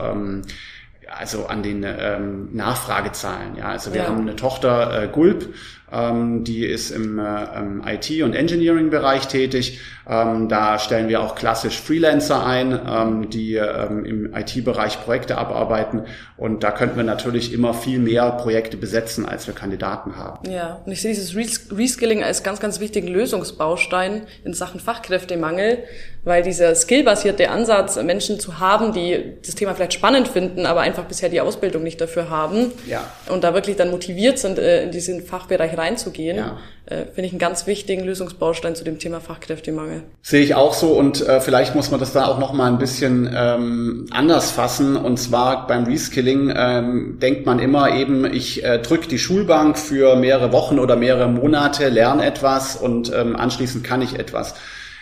also 1.19 1.47
an 1.47 1.63
den 1.63 1.85
ähm, 1.85 2.49
Nachfragezahlen. 2.53 3.57
Ja, 3.57 3.69
also 3.69 3.95
wir 3.95 4.03
ja. 4.03 4.09
haben 4.09 4.21
eine 4.21 4.37
Tochter 4.37 5.05
äh, 5.05 5.09
Gulp, 5.09 5.55
ähm, 5.93 6.45
die 6.45 6.65
ist 6.65 6.91
im 6.91 7.19
äh, 7.19 7.95
IT- 7.95 8.23
und 8.23 8.35
Engineering-Bereich 8.35 9.29
tätig. 9.29 9.81
Ähm, 10.09 10.49
da 10.49 10.79
stellen 10.79 11.09
wir 11.09 11.21
auch 11.21 11.35
klassisch 11.35 11.81
Freelancer 11.81 12.45
ein, 12.45 12.79
ähm, 12.89 13.31
die 13.31 13.55
ähm, 13.55 14.05
im 14.05 14.35
IT-Bereich 14.35 15.03
Projekte 15.03 15.37
abarbeiten. 15.37 16.03
Und 16.37 16.63
da 16.63 16.71
könnten 16.71 16.97
wir 16.97 17.05
natürlich 17.05 17.53
immer 17.53 17.75
viel 17.75 17.99
mehr 17.99 18.31
Projekte 18.33 18.77
besetzen, 18.77 19.27
als 19.27 19.47
wir 19.47 19.55
Kandidaten 19.55 20.17
haben. 20.17 20.51
Ja, 20.51 20.81
und 20.85 20.93
ich 20.93 21.03
sehe 21.03 21.13
dieses 21.13 21.35
Reskilling 21.35 22.23
als 22.23 22.43
ganz, 22.43 22.61
ganz 22.61 22.79
wichtigen 22.79 23.09
Lösungsbaustein 23.09 24.23
in 24.45 24.55
Sachen 24.55 24.81
Fachkräftemangel, 24.81 25.79
weil 26.25 26.43
dieser 26.43 26.75
skillbasierte 26.75 27.51
Ansatz, 27.51 27.97
Menschen 28.03 28.39
zu 28.39 28.59
haben, 28.59 28.93
die 28.93 29.37
das 29.45 29.55
Thema 29.55 29.75
vielleicht 29.75 29.95
spannend 29.95 30.29
finden, 30.29 30.67
aber 30.67 30.81
einfach 30.81 31.05
bisher 31.05 31.29
die 31.29 31.41
Ausbildung 31.41 31.83
nicht 31.83 32.01
dafür 32.01 32.31
haben 32.31 32.73
ja. 32.87 33.05
und 33.29 33.45
da 33.45 33.55
wirklich 33.55 33.77
dann 33.77 33.91
motiviert 33.91 34.39
sind, 34.39 34.59
äh, 34.59 34.85
in 34.85 34.91
diesen 34.91 35.23
Fachbereich 35.23 35.76
reinzugehen, 35.77 36.37
ja. 36.37 36.59
Äh, 36.87 37.07
finde 37.07 37.23
ich 37.23 37.33
einen 37.33 37.41
ganz 37.41 37.67
wichtigen 37.67 38.05
Lösungsbaustein 38.05 38.77
zu 38.77 38.85
dem 38.85 38.99
Thema 39.01 39.21
Fachkräftemangel. 39.21 40.03
Sehe 40.23 40.43
ich 40.43 40.55
auch 40.55 40.73
so 40.73 40.93
und 40.93 41.27
äh, 41.27 41.41
vielleicht 41.41 41.75
muss 41.75 41.91
man 41.91 41.99
das 41.99 42.13
da 42.13 42.27
auch 42.27 42.39
noch 42.39 42.53
mal 42.53 42.71
ein 42.71 42.79
bisschen 42.79 43.29
ähm, 43.35 44.07
anders 44.13 44.53
fassen 44.53 44.97
und 44.97 45.17
zwar 45.17 45.67
beim 45.67 45.85
Reskilling 45.85 46.53
ähm, 46.57 47.19
denkt 47.21 47.45
man 47.45 47.59
immer 47.59 47.93
eben, 47.95 48.25
ich 48.33 48.65
äh, 48.65 48.79
drücke 48.79 49.09
die 49.09 49.19
Schulbank 49.19 49.79
für 49.79 50.15
mehrere 50.15 50.53
Wochen 50.53 50.79
oder 50.79 50.95
mehrere 50.95 51.29
Monate, 51.29 51.89
lerne 51.89 52.25
etwas 52.25 52.77
und 52.77 53.13
ähm, 53.13 53.35
anschließend 53.35 53.83
kann 53.83 54.01
ich 54.01 54.19
etwas. 54.19 54.55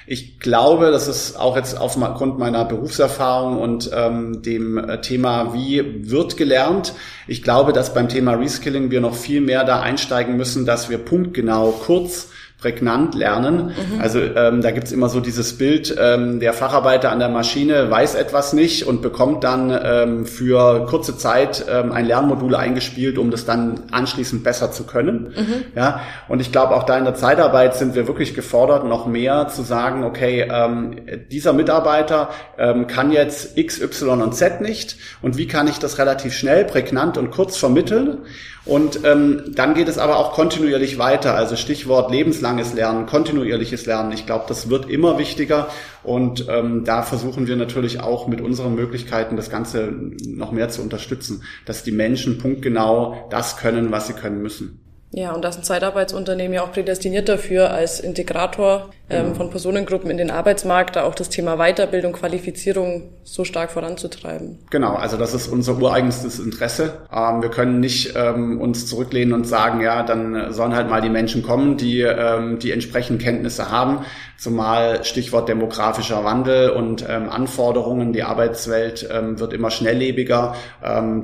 Ich 0.06 0.38
glaube, 0.38 0.90
das 0.90 1.08
ist 1.08 1.36
auch 1.36 1.56
jetzt 1.56 1.80
aufgrund 1.80 2.38
meiner 2.38 2.66
Berufserfahrung 2.66 3.58
und 3.58 3.90
ähm, 3.94 4.42
dem 4.42 4.76
äh, 4.76 5.00
Thema, 5.00 5.54
wie 5.54 6.10
wird 6.10 6.36
gelernt. 6.36 6.94
Ich 7.26 7.42
glaube, 7.42 7.72
dass 7.72 7.94
beim 7.94 8.08
Thema 8.10 8.34
Reskilling 8.34 8.90
wir 8.90 9.00
noch 9.00 9.14
viel 9.14 9.40
mehr 9.40 9.64
da 9.64 9.80
einsteigen 9.80 10.36
müssen, 10.36 10.66
dass 10.66 10.90
wir 10.90 10.98
punktgenau 10.98 11.70
kurz 11.70 12.28
prägnant 12.64 13.14
lernen. 13.14 13.66
Mhm. 13.66 14.00
Also 14.00 14.20
ähm, 14.20 14.62
da 14.62 14.70
gibt's 14.70 14.90
immer 14.90 15.10
so 15.10 15.20
dieses 15.20 15.58
Bild, 15.58 15.94
ähm, 16.00 16.40
der 16.40 16.54
Facharbeiter 16.54 17.12
an 17.12 17.18
der 17.18 17.28
Maschine 17.28 17.90
weiß 17.90 18.14
etwas 18.14 18.54
nicht 18.54 18.86
und 18.86 19.02
bekommt 19.02 19.44
dann 19.44 19.78
ähm, 19.84 20.24
für 20.24 20.86
kurze 20.86 21.18
Zeit 21.18 21.66
ähm, 21.70 21.92
ein 21.92 22.06
Lernmodul 22.06 22.54
eingespielt, 22.54 23.18
um 23.18 23.30
das 23.30 23.44
dann 23.44 23.82
anschließend 23.90 24.42
besser 24.42 24.72
zu 24.72 24.84
können. 24.84 25.34
Mhm. 25.36 25.64
Ja, 25.76 26.00
und 26.26 26.40
ich 26.40 26.52
glaube, 26.52 26.74
auch 26.74 26.84
da 26.84 26.96
in 26.96 27.04
der 27.04 27.14
Zeitarbeit 27.14 27.76
sind 27.76 27.94
wir 27.94 28.06
wirklich 28.08 28.34
gefordert, 28.34 28.86
noch 28.86 29.06
mehr 29.06 29.48
zu 29.48 29.60
sagen, 29.60 30.02
okay, 30.02 30.48
ähm, 30.50 30.96
dieser 31.30 31.52
Mitarbeiter 31.52 32.30
ähm, 32.56 32.86
kann 32.86 33.12
jetzt 33.12 33.58
X, 33.58 33.78
Y 33.78 34.22
und 34.22 34.34
Z 34.34 34.62
nicht 34.62 34.96
und 35.20 35.36
wie 35.36 35.46
kann 35.46 35.68
ich 35.68 35.78
das 35.78 35.98
relativ 35.98 36.32
schnell, 36.32 36.64
prägnant 36.64 37.18
und 37.18 37.30
kurz 37.30 37.58
vermitteln? 37.58 38.20
Und 38.66 39.04
ähm, 39.04 39.52
dann 39.54 39.74
geht 39.74 39.88
es 39.88 39.98
aber 39.98 40.16
auch 40.18 40.32
kontinuierlich 40.32 40.98
weiter. 40.98 41.34
Also 41.34 41.54
Stichwort 41.56 42.10
lebenslanges 42.10 42.72
Lernen, 42.72 43.06
kontinuierliches 43.06 43.84
Lernen. 43.84 44.12
Ich 44.12 44.24
glaube, 44.24 44.46
das 44.48 44.70
wird 44.70 44.88
immer 44.88 45.18
wichtiger. 45.18 45.68
Und 46.02 46.46
ähm, 46.48 46.84
da 46.84 47.02
versuchen 47.02 47.46
wir 47.46 47.56
natürlich 47.56 48.00
auch 48.00 48.26
mit 48.26 48.40
unseren 48.40 48.74
Möglichkeiten 48.74 49.36
das 49.36 49.50
Ganze 49.50 49.92
noch 50.26 50.52
mehr 50.52 50.70
zu 50.70 50.80
unterstützen, 50.80 51.42
dass 51.66 51.82
die 51.82 51.92
Menschen 51.92 52.38
punktgenau 52.38 53.28
das 53.30 53.58
können, 53.58 53.90
was 53.90 54.06
sie 54.06 54.14
können 54.14 54.40
müssen. 54.40 54.83
Ja, 55.16 55.32
und 55.32 55.44
das 55.44 55.56
ein 55.56 55.62
Zeitarbeitsunternehmen 55.62 56.54
ja 56.54 56.62
auch 56.64 56.72
prädestiniert 56.72 57.28
dafür, 57.28 57.70
als 57.70 58.00
Integrator 58.00 58.90
ähm, 59.08 59.28
mhm. 59.28 59.34
von 59.36 59.50
Personengruppen 59.50 60.10
in 60.10 60.16
den 60.16 60.30
Arbeitsmarkt, 60.30 60.96
da 60.96 61.04
auch 61.04 61.14
das 61.14 61.28
Thema 61.28 61.56
Weiterbildung, 61.56 62.14
Qualifizierung 62.14 63.10
so 63.22 63.44
stark 63.44 63.70
voranzutreiben. 63.70 64.58
Genau, 64.70 64.94
also 64.94 65.16
das 65.16 65.34
ist 65.34 65.46
unser 65.46 65.78
ureigenstes 65.78 66.40
Interesse. 66.40 66.94
Ähm, 67.12 67.42
wir 67.42 67.50
können 67.50 67.78
nicht 67.78 68.14
ähm, 68.16 68.60
uns 68.60 68.86
zurücklehnen 68.86 69.34
und 69.34 69.46
sagen, 69.46 69.82
ja, 69.82 70.02
dann 70.02 70.52
sollen 70.52 70.74
halt 70.74 70.90
mal 70.90 71.00
die 71.00 71.10
Menschen 71.10 71.44
kommen, 71.44 71.76
die 71.76 72.00
ähm, 72.00 72.58
die 72.58 72.72
entsprechenden 72.72 73.22
Kenntnisse 73.22 73.70
haben, 73.70 74.04
zumal 74.36 75.04
Stichwort 75.04 75.48
demografischer 75.48 76.24
Wandel 76.24 76.70
und 76.70 77.04
ähm, 77.08 77.28
Anforderungen. 77.28 78.12
Die 78.12 78.24
Arbeitswelt 78.24 79.08
ähm, 79.12 79.38
wird 79.38 79.52
immer 79.52 79.70
schnelllebiger, 79.70 80.54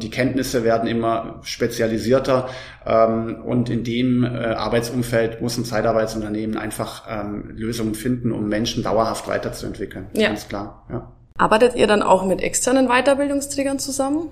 die 0.00 0.10
Kenntnisse 0.10 0.64
werden 0.64 0.88
immer 0.88 1.40
spezialisierter 1.42 2.48
und 2.84 3.68
in 3.68 3.84
dem 3.84 4.24
äh, 4.24 4.28
Arbeitsumfeld 4.28 5.42
muss 5.42 5.58
ein 5.58 5.64
Zeitarbeitsunternehmen 5.64 6.56
einfach 6.56 7.04
Lösungen 7.50 7.94
finden, 7.94 8.32
um 8.32 8.48
Menschen 8.48 8.82
dauerhaft 8.82 9.28
weiterzuentwickeln. 9.28 10.06
Ja. 10.14 10.28
Ganz 10.28 10.48
klar. 10.48 10.86
Ja. 10.90 11.12
Arbeitet 11.36 11.74
ihr 11.74 11.86
dann 11.86 12.02
auch 12.02 12.24
mit 12.24 12.42
externen 12.42 12.88
Weiterbildungsträgern 12.88 13.78
zusammen? 13.78 14.28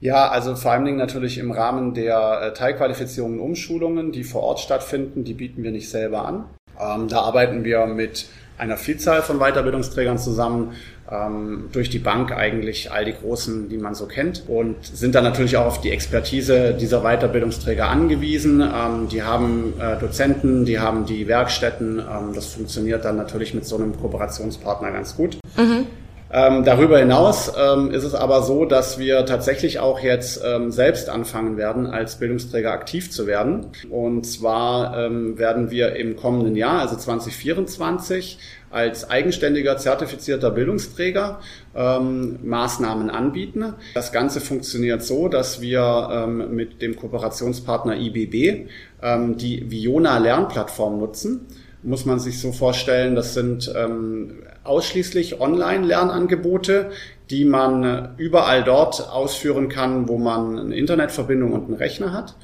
Ja, 0.00 0.28
also 0.28 0.56
vor 0.56 0.72
allen 0.72 0.86
Dingen 0.86 0.96
natürlich 0.96 1.36
im 1.38 1.52
Rahmen 1.52 1.92
der 1.92 2.40
äh, 2.42 2.52
Teilqualifizierungen 2.54 3.38
und 3.38 3.44
Umschulungen, 3.44 4.12
die 4.12 4.24
vor 4.24 4.42
Ort 4.42 4.60
stattfinden, 4.60 5.24
die 5.24 5.34
bieten 5.34 5.62
wir 5.62 5.72
nicht 5.72 5.90
selber 5.90 6.26
an. 6.26 6.44
Ähm, 6.80 7.08
da 7.08 7.20
arbeiten 7.20 7.64
wir 7.64 7.86
mit 7.86 8.26
einer 8.60 8.76
Vielzahl 8.76 9.22
von 9.22 9.38
Weiterbildungsträgern 9.38 10.18
zusammen, 10.18 10.72
ähm, 11.10 11.70
durch 11.72 11.90
die 11.90 11.98
Bank 11.98 12.32
eigentlich 12.32 12.92
all 12.92 13.04
die 13.04 13.14
großen, 13.14 13.68
die 13.68 13.78
man 13.78 13.94
so 13.94 14.06
kennt 14.06 14.44
und 14.48 14.76
sind 14.82 15.14
dann 15.14 15.24
natürlich 15.24 15.56
auch 15.56 15.66
auf 15.66 15.80
die 15.80 15.90
Expertise 15.90 16.74
dieser 16.74 17.00
Weiterbildungsträger 17.00 17.88
angewiesen. 17.88 18.60
Ähm, 18.60 19.08
die 19.08 19.22
haben 19.22 19.74
äh, 19.80 19.98
Dozenten, 19.98 20.64
die 20.64 20.78
haben 20.78 21.06
die 21.06 21.26
Werkstätten. 21.26 21.98
Ähm, 21.98 22.34
das 22.34 22.46
funktioniert 22.46 23.04
dann 23.04 23.16
natürlich 23.16 23.54
mit 23.54 23.66
so 23.66 23.76
einem 23.76 23.98
Kooperationspartner 23.98 24.92
ganz 24.92 25.16
gut. 25.16 25.38
Mhm. 25.56 25.86
Ähm, 26.32 26.64
darüber 26.64 26.98
hinaus 26.98 27.52
ähm, 27.58 27.90
ist 27.90 28.04
es 28.04 28.14
aber 28.14 28.42
so, 28.42 28.64
dass 28.64 29.00
wir 29.00 29.26
tatsächlich 29.26 29.80
auch 29.80 29.98
jetzt 29.98 30.40
ähm, 30.44 30.70
selbst 30.70 31.08
anfangen 31.08 31.56
werden, 31.56 31.86
als 31.86 32.20
Bildungsträger 32.20 32.70
aktiv 32.70 33.10
zu 33.10 33.26
werden. 33.26 33.66
Und 33.90 34.24
zwar 34.24 34.96
ähm, 34.96 35.38
werden 35.38 35.72
wir 35.72 35.96
im 35.96 36.14
kommenden 36.14 36.54
Jahr, 36.54 36.80
also 36.80 36.94
2024, 36.96 38.38
als 38.70 39.10
eigenständiger 39.10 39.76
zertifizierter 39.76 40.52
Bildungsträger 40.52 41.40
ähm, 41.74 42.38
Maßnahmen 42.44 43.10
anbieten. 43.10 43.74
Das 43.94 44.12
Ganze 44.12 44.40
funktioniert 44.40 45.02
so, 45.02 45.26
dass 45.26 45.60
wir 45.60 46.08
ähm, 46.12 46.54
mit 46.54 46.80
dem 46.80 46.94
Kooperationspartner 46.94 47.96
IBB 47.96 48.68
ähm, 49.02 49.36
die 49.36 49.68
Viona 49.68 50.18
Lernplattform 50.18 51.00
nutzen. 51.00 51.46
Muss 51.82 52.04
man 52.04 52.20
sich 52.20 52.38
so 52.38 52.52
vorstellen, 52.52 53.16
das 53.16 53.34
sind 53.34 53.72
ähm, 53.74 54.42
ausschließlich 54.64 55.40
Online-Lernangebote, 55.40 56.90
die 57.30 57.44
man 57.44 58.14
überall 58.16 58.64
dort 58.64 59.08
ausführen 59.08 59.68
kann, 59.68 60.08
wo 60.08 60.18
man 60.18 60.58
eine 60.58 60.76
Internetverbindung 60.76 61.52
und 61.52 61.66
einen 61.66 61.74
Rechner 61.74 62.12
hat. 62.12 62.34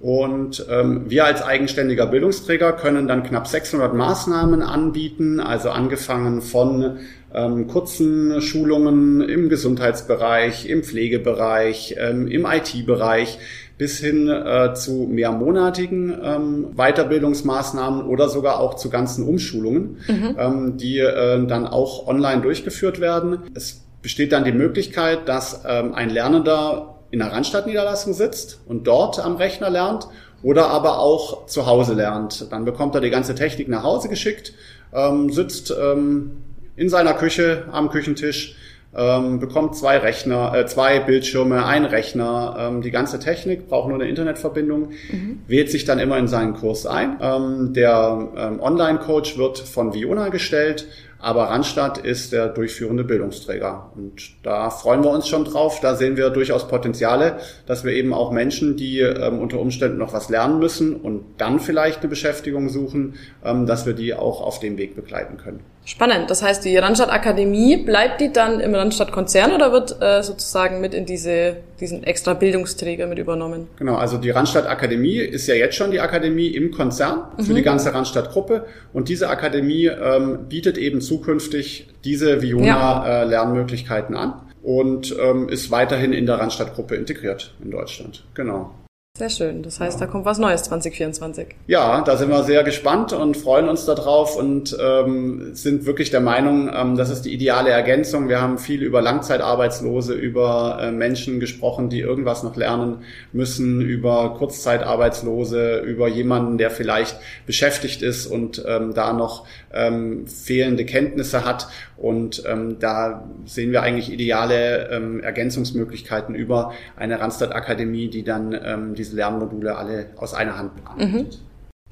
Und 0.00 0.66
ähm, 0.68 1.08
wir 1.08 1.24
als 1.24 1.40
eigenständiger 1.40 2.06
Bildungsträger 2.06 2.74
können 2.74 3.08
dann 3.08 3.22
knapp 3.22 3.46
600 3.46 3.94
Maßnahmen 3.94 4.60
anbieten, 4.60 5.40
also 5.40 5.70
angefangen 5.70 6.42
von 6.42 6.98
ähm, 7.34 7.66
kurzen 7.66 8.40
Schulungen 8.40 9.20
im 9.20 9.48
Gesundheitsbereich, 9.48 10.68
im 10.68 10.82
Pflegebereich, 10.82 11.96
ähm, 11.98 12.28
im 12.28 12.46
IT-Bereich 12.46 13.38
bis 13.76 13.98
hin 13.98 14.28
äh, 14.28 14.74
zu 14.74 15.08
mehrmonatigen 15.10 16.16
ähm, 16.22 16.66
Weiterbildungsmaßnahmen 16.76 18.06
oder 18.06 18.28
sogar 18.28 18.60
auch 18.60 18.74
zu 18.74 18.88
ganzen 18.88 19.26
Umschulungen, 19.26 19.98
mhm. 20.06 20.36
ähm, 20.38 20.76
die 20.76 20.98
äh, 20.98 21.44
dann 21.46 21.66
auch 21.66 22.06
online 22.06 22.42
durchgeführt 22.42 23.00
werden. 23.00 23.38
Es 23.54 23.82
besteht 24.00 24.32
dann 24.32 24.44
die 24.44 24.52
Möglichkeit, 24.52 25.28
dass 25.28 25.64
ähm, 25.66 25.94
ein 25.94 26.10
Lernender 26.10 26.94
in 27.10 27.18
der 27.18 27.32
Randstadtniederlassung 27.32 28.12
sitzt 28.12 28.60
und 28.66 28.86
dort 28.86 29.18
am 29.18 29.36
Rechner 29.36 29.70
lernt 29.70 30.08
oder 30.42 30.68
aber 30.68 31.00
auch 31.00 31.46
zu 31.46 31.66
Hause 31.66 31.94
lernt. 31.94 32.52
Dann 32.52 32.64
bekommt 32.64 32.94
er 32.94 33.00
die 33.00 33.10
ganze 33.10 33.34
Technik 33.34 33.68
nach 33.68 33.82
Hause 33.82 34.08
geschickt, 34.08 34.52
ähm, 34.92 35.30
sitzt 35.32 35.74
ähm, 35.76 36.32
in 36.76 36.88
seiner 36.88 37.14
Küche 37.14 37.64
am 37.70 37.90
Küchentisch, 37.90 38.56
ähm, 38.96 39.40
bekommt 39.40 39.76
zwei 39.76 39.98
Rechner, 39.98 40.54
äh, 40.54 40.66
zwei 40.66 41.00
Bildschirme, 41.00 41.66
ein 41.66 41.84
Rechner, 41.84 42.56
ähm, 42.58 42.80
die 42.80 42.92
ganze 42.92 43.18
Technik, 43.18 43.68
braucht 43.68 43.88
nur 43.88 43.98
eine 43.98 44.08
Internetverbindung, 44.08 44.90
mhm. 45.10 45.42
wählt 45.48 45.70
sich 45.70 45.84
dann 45.84 45.98
immer 45.98 46.16
in 46.16 46.28
seinen 46.28 46.54
Kurs 46.54 46.86
ein. 46.86 47.16
Ähm, 47.20 47.72
der 47.72 48.28
ähm, 48.36 48.60
Online-Coach 48.60 49.36
wird 49.36 49.58
von 49.58 49.94
Viona 49.94 50.28
gestellt 50.28 50.86
aber 51.24 51.44
Randstadt 51.44 51.96
ist 51.96 52.32
der 52.34 52.48
durchführende 52.48 53.02
Bildungsträger. 53.02 53.90
Und 53.96 54.44
da 54.44 54.68
freuen 54.68 55.02
wir 55.02 55.08
uns 55.08 55.26
schon 55.26 55.46
drauf. 55.46 55.80
Da 55.80 55.94
sehen 55.94 56.18
wir 56.18 56.28
durchaus 56.28 56.68
Potenziale, 56.68 57.38
dass 57.64 57.82
wir 57.82 57.92
eben 57.92 58.12
auch 58.12 58.30
Menschen, 58.30 58.76
die 58.76 59.00
ähm, 59.00 59.38
unter 59.38 59.58
Umständen 59.58 59.96
noch 59.96 60.12
was 60.12 60.28
lernen 60.28 60.58
müssen 60.58 60.94
und 60.94 61.24
dann 61.38 61.60
vielleicht 61.60 62.00
eine 62.00 62.10
Beschäftigung 62.10 62.68
suchen, 62.68 63.14
ähm, 63.42 63.64
dass 63.64 63.86
wir 63.86 63.94
die 63.94 64.12
auch 64.12 64.42
auf 64.42 64.60
dem 64.60 64.76
Weg 64.76 64.96
begleiten 64.96 65.38
können. 65.38 65.60
Spannend. 65.86 66.30
Das 66.30 66.42
heißt, 66.42 66.64
die 66.64 66.76
Randstadt 66.78 67.10
Akademie, 67.10 67.76
bleibt 67.76 68.20
die 68.20 68.32
dann 68.32 68.60
im 68.60 68.74
Randstadt 68.74 69.12
Konzern 69.12 69.52
oder 69.52 69.70
wird 69.70 70.00
äh, 70.00 70.22
sozusagen 70.22 70.80
mit 70.80 70.94
in 70.94 71.04
diese, 71.04 71.58
diesen 71.78 72.04
extra 72.04 72.32
Bildungsträger 72.32 73.06
mit 73.06 73.18
übernommen? 73.18 73.68
Genau, 73.78 73.96
also 73.96 74.16
die 74.16 74.30
Randstadt 74.30 74.66
Akademie 74.66 75.18
ist 75.18 75.46
ja 75.46 75.54
jetzt 75.54 75.76
schon 75.76 75.90
die 75.90 76.00
Akademie 76.00 76.48
im 76.48 76.70
Konzern 76.70 77.24
für 77.36 77.52
mhm. 77.52 77.56
die 77.56 77.62
ganze 77.62 77.92
Randstadt 77.92 78.30
Gruppe 78.30 78.66
und 78.94 79.10
diese 79.10 79.28
Akademie 79.28 79.86
ähm, 79.86 80.46
bietet 80.48 80.78
eben 80.78 81.02
zukünftig 81.02 81.88
diese 82.04 82.40
Viona-Lernmöglichkeiten 82.40 84.14
ja. 84.14 84.20
äh, 84.20 84.24
an 84.24 84.40
und 84.62 85.14
ähm, 85.20 85.50
ist 85.50 85.70
weiterhin 85.70 86.14
in 86.14 86.24
der 86.24 86.38
Randstadtgruppe 86.38 86.94
integriert 86.96 87.52
in 87.62 87.70
Deutschland. 87.70 88.24
Genau. 88.32 88.72
Sehr 89.16 89.30
schön. 89.30 89.62
Das 89.62 89.78
heißt, 89.78 90.00
da 90.00 90.06
kommt 90.06 90.24
was 90.24 90.38
Neues 90.38 90.64
2024. 90.64 91.46
Ja, 91.68 92.00
da 92.00 92.16
sind 92.16 92.30
wir 92.30 92.42
sehr 92.42 92.64
gespannt 92.64 93.12
und 93.12 93.36
freuen 93.36 93.68
uns 93.68 93.84
darauf 93.84 94.34
und 94.34 94.76
ähm, 94.82 95.54
sind 95.54 95.86
wirklich 95.86 96.10
der 96.10 96.20
Meinung, 96.20 96.68
ähm, 96.74 96.96
das 96.96 97.10
ist 97.10 97.22
die 97.22 97.32
ideale 97.32 97.70
Ergänzung. 97.70 98.28
Wir 98.28 98.42
haben 98.42 98.58
viel 98.58 98.82
über 98.82 99.00
Langzeitarbeitslose, 99.02 100.14
über 100.14 100.78
äh, 100.80 100.90
Menschen 100.90 101.38
gesprochen, 101.38 101.90
die 101.90 102.00
irgendwas 102.00 102.42
noch 102.42 102.56
lernen 102.56 103.04
müssen, 103.32 103.80
über 103.80 104.34
Kurzzeitarbeitslose, 104.36 105.78
über 105.78 106.08
jemanden, 106.08 106.58
der 106.58 106.72
vielleicht 106.72 107.16
beschäftigt 107.46 108.02
ist 108.02 108.26
und 108.26 108.64
ähm, 108.66 108.94
da 108.94 109.12
noch 109.12 109.46
ähm, 109.72 110.26
fehlende 110.26 110.84
Kenntnisse 110.84 111.44
hat. 111.44 111.68
Und 111.96 112.42
ähm, 112.46 112.80
da 112.80 113.24
sehen 113.46 113.70
wir 113.70 113.82
eigentlich 113.82 114.12
ideale 114.12 114.90
ähm, 114.90 115.20
Ergänzungsmöglichkeiten 115.20 116.34
über 116.34 116.72
eine 116.96 117.20
Randstad 117.20 117.54
Akademie, 117.54 118.08
die 118.08 118.24
dann 118.24 118.58
ähm, 118.64 118.94
diese 119.04 119.16
Lernmodule 119.16 119.76
alle 119.76 120.06
aus 120.16 120.34
einer 120.34 120.56
Hand 120.56 120.76
bearbeitet. 120.76 121.12
Mhm. 121.12 121.26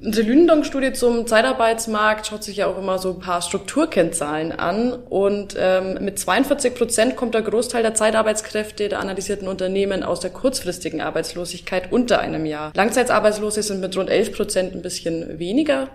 Unsere 0.05 0.27
Lünendonk-Studie 0.27 0.91
zum 0.91 1.27
Zeitarbeitsmarkt 1.27 2.27
schaut 2.27 2.43
sich 2.43 2.57
ja 2.57 2.67
auch 2.67 2.77
immer 2.77 2.97
so 2.97 3.11
ein 3.13 3.19
paar 3.19 3.41
Strukturkennzahlen 3.41 4.51
an 4.51 4.91
und 4.91 5.55
ähm, 5.57 6.03
mit 6.03 6.19
42 6.19 6.75
Prozent 6.75 7.15
kommt 7.15 7.35
der 7.35 7.41
Großteil 7.43 7.83
der 7.83 7.93
Zeitarbeitskräfte 7.93 8.89
der 8.89 8.99
analysierten 8.99 9.47
Unternehmen 9.47 10.03
aus 10.03 10.19
der 10.19 10.31
kurzfristigen 10.31 10.99
Arbeitslosigkeit 10.99 11.91
unter 11.91 12.19
einem 12.19 12.45
Jahr. 12.45 12.73
Langzeitarbeitslose 12.75 13.63
sind 13.63 13.79
mit 13.79 13.95
rund 13.95 14.09
11 14.09 14.33
Prozent 14.33 14.73
ein 14.73 14.81
bisschen 14.81 15.39
weniger. 15.39 15.89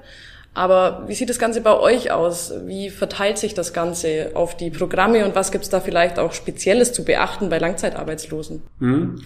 Aber 0.55 1.05
wie 1.07 1.15
sieht 1.15 1.29
das 1.29 1.39
Ganze 1.39 1.61
bei 1.61 1.79
euch 1.79 2.11
aus? 2.11 2.53
Wie 2.65 2.91
verteilt 2.91 3.37
sich 3.37 3.53
das 3.53 3.73
Ganze 3.73 4.31
auf 4.35 4.57
die 4.57 4.71
Programme 4.71 5.25
und 5.27 5.35
was 5.35 5.53
gibt 5.53 5.65
es 5.65 5.71
da 5.71 5.81
vielleicht 5.81 6.19
auch 6.19 6.33
Spezielles 6.33 6.93
zu 6.93 7.05
beachten 7.05 7.51
bei 7.51 7.59
Langzeitarbeitslosen? 7.59 8.63
Mhm. 8.79 9.23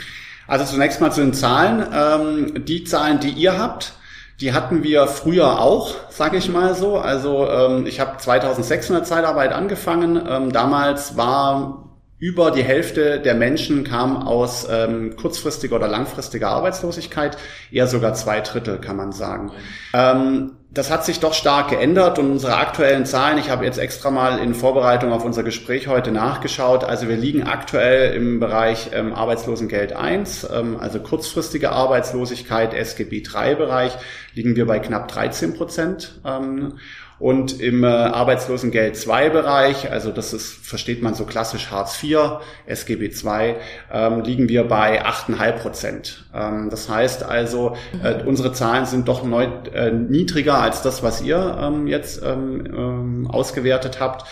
Also 0.47 0.65
zunächst 0.65 1.01
mal 1.01 1.13
zu 1.13 1.21
den 1.21 1.35
Zahlen. 1.35 1.87
Ähm, 1.93 2.65
die 2.65 2.85
Zahlen, 2.85 3.21
die 3.21 3.31
ihr 3.31 3.59
habt, 3.59 3.95
die 4.41 4.53
hatten 4.53 4.83
wir 4.83 5.07
früher 5.07 5.61
auch, 5.61 5.95
sage 6.11 6.37
ich 6.37 6.49
mal 6.49 6.75
so. 6.75 6.99
Also 6.99 7.49
ähm, 7.49 7.87
ich 7.87 8.01
habe 8.01 8.17
2600 8.17 9.07
Zeitarbeit 9.07 9.53
angefangen. 9.53 10.21
Ähm, 10.29 10.53
damals 10.53 11.17
war 11.17 11.89
über 12.19 12.53
die 12.53 12.63
Hälfte 12.63 13.19
der 13.19 13.35
Menschen 13.35 13.83
kam 13.83 14.17
aus 14.17 14.69
ähm, 14.71 15.17
kurzfristiger 15.17 15.75
oder 15.75 15.89
langfristiger 15.89 16.51
Arbeitslosigkeit, 16.51 17.37
eher 17.73 17.89
sogar 17.89 18.15
zwei 18.15 18.41
Drittel, 18.41 18.79
kann 18.79 18.97
man 18.97 19.11
sagen. 19.11 19.51
Ähm, 19.93 20.53
das 20.75 20.91
hat 20.91 21.05
sich 21.05 21.21
doch 21.21 21.35
stark 21.35 21.69
geändert 21.69 22.19
und 22.19 22.31
unsere 22.31 22.57
aktuellen 22.57 23.05
Zahlen, 23.05 23.37
ich 23.37 23.51
habe 23.51 23.65
jetzt 23.65 23.79
extra 23.79 24.11
mal 24.11 24.39
in 24.39 24.55
Vorbereitung 24.55 25.13
auf 25.13 25.25
unser 25.25 25.43
Gespräch 25.43 25.87
heute 25.87 26.13
nachgeschaut, 26.13 26.83
also 26.83 27.09
wir 27.09 27.17
liegen 27.17 27.43
aktuell 27.43 28.15
im 28.15 28.41
Bereich 28.41 28.91
ähm, 28.95 29.13
Arbeitslosengeld 29.13 29.93
1, 29.93 30.49
ähm, 30.51 30.79
also 30.81 31.01
kurzfristige 31.01 31.73
Arbeitslosigkeit, 31.73 32.73
SGB 32.73 33.21
3 33.21 33.55
Bereich, 33.55 33.93
liegen 34.35 34.57
wir 34.57 34.67
bei 34.67 34.79
knapp 34.79 35.09
13 35.09 35.55
Prozent. 35.55 36.19
Ähm, 36.25 36.79
und 37.23 37.61
im 37.61 37.85
äh, 37.85 37.87
Arbeitslosengeld 37.87 38.97
2 38.97 39.31
Bereich, 39.31 39.93
also 39.93 40.11
das 40.11 40.33
ist, 40.33 40.67
versteht 40.67 41.05
man 41.05 41.15
so 41.15 41.25
klassisch 41.25 41.71
Hartz 41.71 42.03
IV, 42.03 42.19
SGB 42.67 43.13
II, 43.13 43.55
ähm, 43.93 44.23
liegen 44.23 44.49
wir 44.49 44.65
bei 44.65 45.07
8,5 45.07 45.53
Prozent. 45.53 46.27
Ähm, 46.35 46.69
das 46.69 46.89
heißt 46.89 47.23
also, 47.23 47.77
äh, 48.03 48.25
unsere 48.25 48.53
Zahlen 48.53 48.87
sind 48.87 49.07
doch 49.07 49.23
neu, 49.23 49.47
äh, 49.73 49.93
niedriger 49.93 50.61
als 50.61 50.83
das, 50.83 51.05
was 51.05 51.23
ihr 51.23 51.59
ähm, 51.61 51.87
jetzt 51.87 52.21
ähm, 52.25 52.67
ähm, 52.67 53.31
ausgewertet 53.31 54.01
habt. 54.01 54.27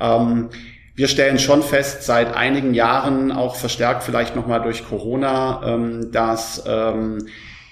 Ähm, 0.00 0.50
wir 0.94 1.08
stellen 1.08 1.40
schon 1.40 1.64
fest, 1.64 2.04
seit 2.04 2.36
einigen 2.36 2.74
Jahren, 2.74 3.32
auch 3.32 3.56
verstärkt 3.56 4.04
vielleicht 4.04 4.36
nochmal 4.36 4.62
durch 4.62 4.88
Corona, 4.88 5.62
ähm, 5.64 6.12
dass 6.12 6.62
ähm, 6.64 7.26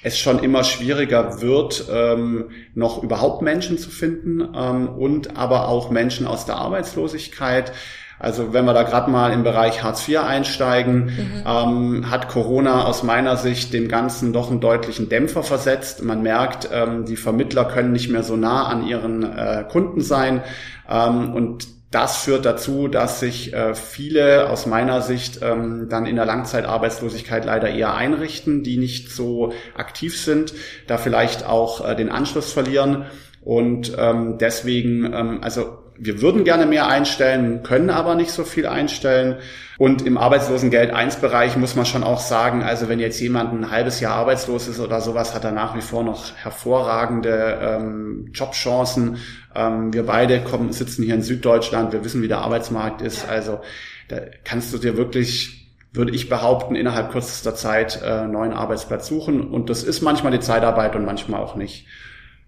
es 0.04 0.18
schon 0.18 0.38
immer 0.38 0.64
schwieriger 0.64 1.40
wird, 1.40 1.86
ähm, 1.90 2.50
noch 2.74 3.02
überhaupt 3.02 3.42
Menschen 3.42 3.78
zu 3.78 3.90
finden 3.90 4.46
ähm, 4.54 4.88
und 4.88 5.36
aber 5.36 5.68
auch 5.68 5.90
Menschen 5.90 6.26
aus 6.26 6.44
der 6.44 6.56
Arbeitslosigkeit. 6.56 7.72
Also 8.18 8.52
wenn 8.52 8.66
wir 8.66 8.74
da 8.74 8.84
gerade 8.84 9.10
mal 9.10 9.32
im 9.32 9.42
Bereich 9.42 9.82
Hartz 9.82 10.06
IV 10.06 10.20
einsteigen, 10.20 11.06
mhm. 11.06 11.44
ähm, 11.46 12.10
hat 12.10 12.28
Corona 12.28 12.84
aus 12.84 13.02
meiner 13.02 13.36
Sicht 13.36 13.72
dem 13.72 13.88
Ganzen 13.88 14.32
doch 14.32 14.50
einen 14.50 14.60
deutlichen 14.60 15.08
Dämpfer 15.08 15.42
versetzt. 15.42 16.04
Man 16.04 16.22
merkt, 16.22 16.68
ähm, 16.70 17.06
die 17.06 17.16
Vermittler 17.16 17.64
können 17.64 17.92
nicht 17.92 18.10
mehr 18.10 18.22
so 18.22 18.36
nah 18.36 18.66
an 18.66 18.86
ihren 18.86 19.22
äh, 19.24 19.64
Kunden 19.68 20.02
sein. 20.02 20.42
Ähm, 20.88 21.34
und 21.34 21.66
das 21.94 22.16
führt 22.16 22.44
dazu, 22.44 22.88
dass 22.88 23.20
sich 23.20 23.52
äh, 23.52 23.74
viele 23.76 24.50
aus 24.50 24.66
meiner 24.66 25.00
Sicht 25.00 25.40
ähm, 25.42 25.86
dann 25.88 26.06
in 26.06 26.16
der 26.16 26.26
Langzeitarbeitslosigkeit 26.26 27.44
leider 27.44 27.70
eher 27.70 27.94
einrichten, 27.94 28.64
die 28.64 28.78
nicht 28.78 29.12
so 29.12 29.52
aktiv 29.76 30.20
sind, 30.20 30.54
da 30.88 30.98
vielleicht 30.98 31.46
auch 31.46 31.88
äh, 31.88 31.94
den 31.94 32.08
Anschluss 32.08 32.52
verlieren. 32.52 33.04
Und 33.42 33.92
ähm, 33.96 34.38
deswegen, 34.38 35.04
ähm, 35.04 35.38
also 35.42 35.83
wir 35.96 36.20
würden 36.20 36.44
gerne 36.44 36.66
mehr 36.66 36.88
einstellen, 36.88 37.62
können 37.62 37.90
aber 37.90 38.14
nicht 38.14 38.32
so 38.32 38.44
viel 38.44 38.66
einstellen. 38.66 39.36
Und 39.78 40.06
im 40.06 40.18
Arbeitslosengeld 40.18 40.92
1 40.92 41.16
Bereich 41.16 41.56
muss 41.56 41.74
man 41.74 41.86
schon 41.86 42.04
auch 42.04 42.20
sagen, 42.20 42.62
also 42.62 42.88
wenn 42.88 43.00
jetzt 43.00 43.20
jemand 43.20 43.52
ein 43.52 43.70
halbes 43.70 44.00
Jahr 44.00 44.14
arbeitslos 44.14 44.68
ist 44.68 44.80
oder 44.80 45.00
sowas, 45.00 45.34
hat 45.34 45.44
er 45.44 45.52
nach 45.52 45.76
wie 45.76 45.80
vor 45.80 46.04
noch 46.04 46.34
hervorragende 46.36 47.58
ähm, 47.60 48.30
Jobchancen. 48.32 49.18
Ähm, 49.54 49.92
wir 49.92 50.06
beide 50.06 50.42
kommen, 50.42 50.72
sitzen 50.72 51.02
hier 51.04 51.14
in 51.14 51.22
Süddeutschland, 51.22 51.92
wir 51.92 52.04
wissen, 52.04 52.22
wie 52.22 52.28
der 52.28 52.38
Arbeitsmarkt 52.38 53.02
ist. 53.02 53.28
Also 53.28 53.60
da 54.08 54.18
kannst 54.44 54.72
du 54.72 54.78
dir 54.78 54.96
wirklich, 54.96 55.68
würde 55.92 56.12
ich 56.12 56.28
behaupten, 56.28 56.76
innerhalb 56.76 57.10
kürzester 57.10 57.54
Zeit 57.54 58.00
äh, 58.04 58.26
neuen 58.26 58.52
Arbeitsplatz 58.52 59.08
suchen. 59.08 59.40
Und 59.42 59.70
das 59.70 59.82
ist 59.82 60.02
manchmal 60.02 60.32
die 60.32 60.40
Zeitarbeit 60.40 60.94
und 60.94 61.04
manchmal 61.04 61.40
auch 61.40 61.56
nicht. 61.56 61.86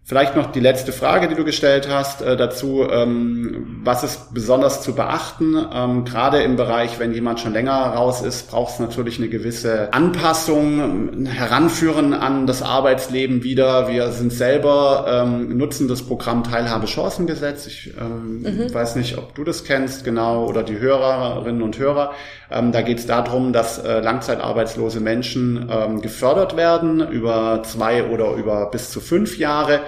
Vielleicht 0.08 0.36
noch 0.36 0.52
die 0.52 0.60
letzte 0.60 0.92
Frage, 0.92 1.26
die 1.26 1.34
du 1.34 1.44
gestellt 1.44 1.88
hast 1.90 2.22
äh, 2.22 2.36
dazu. 2.36 2.86
Ähm, 2.88 3.80
was 3.82 4.04
ist 4.04 4.32
besonders 4.32 4.80
zu 4.80 4.94
beachten? 4.94 5.56
Ähm, 5.74 6.04
gerade 6.04 6.44
im 6.44 6.54
Bereich, 6.54 7.00
wenn 7.00 7.12
jemand 7.12 7.40
schon 7.40 7.52
länger 7.52 7.72
raus 7.72 8.22
ist, 8.22 8.48
braucht 8.48 8.74
es 8.74 8.78
natürlich 8.78 9.18
eine 9.18 9.28
gewisse 9.28 9.92
Anpassung, 9.92 11.26
Heranführen 11.26 12.14
an 12.14 12.46
das 12.46 12.62
Arbeitsleben 12.62 13.42
wieder. 13.42 13.88
Wir 13.88 14.12
sind 14.12 14.32
selber, 14.32 15.24
ähm, 15.26 15.56
nutzen 15.56 15.88
das 15.88 16.02
Programm 16.02 16.44
Teilhabe-Chancengesetz. 16.44 17.66
Ich 17.66 17.92
ähm, 18.00 18.42
mhm. 18.42 18.72
weiß 18.72 18.94
nicht, 18.94 19.18
ob 19.18 19.34
du 19.34 19.42
das 19.42 19.64
kennst, 19.64 20.04
genau, 20.04 20.46
oder 20.46 20.62
die 20.62 20.78
Hörerinnen 20.78 21.62
und 21.62 21.80
Hörer. 21.80 22.12
Ähm, 22.48 22.70
da 22.70 22.82
geht 22.82 23.00
es 23.00 23.06
darum, 23.06 23.52
dass 23.52 23.78
äh, 23.78 23.98
langzeitarbeitslose 23.98 25.00
Menschen 25.00 25.68
ähm, 25.68 26.00
gefördert 26.00 26.56
werden 26.56 27.00
über 27.10 27.64
zwei 27.64 28.04
oder 28.04 28.34
über 28.34 28.70
bis 28.70 28.92
zu 28.92 29.00
fünf 29.00 29.36
Jahre. 29.36 29.80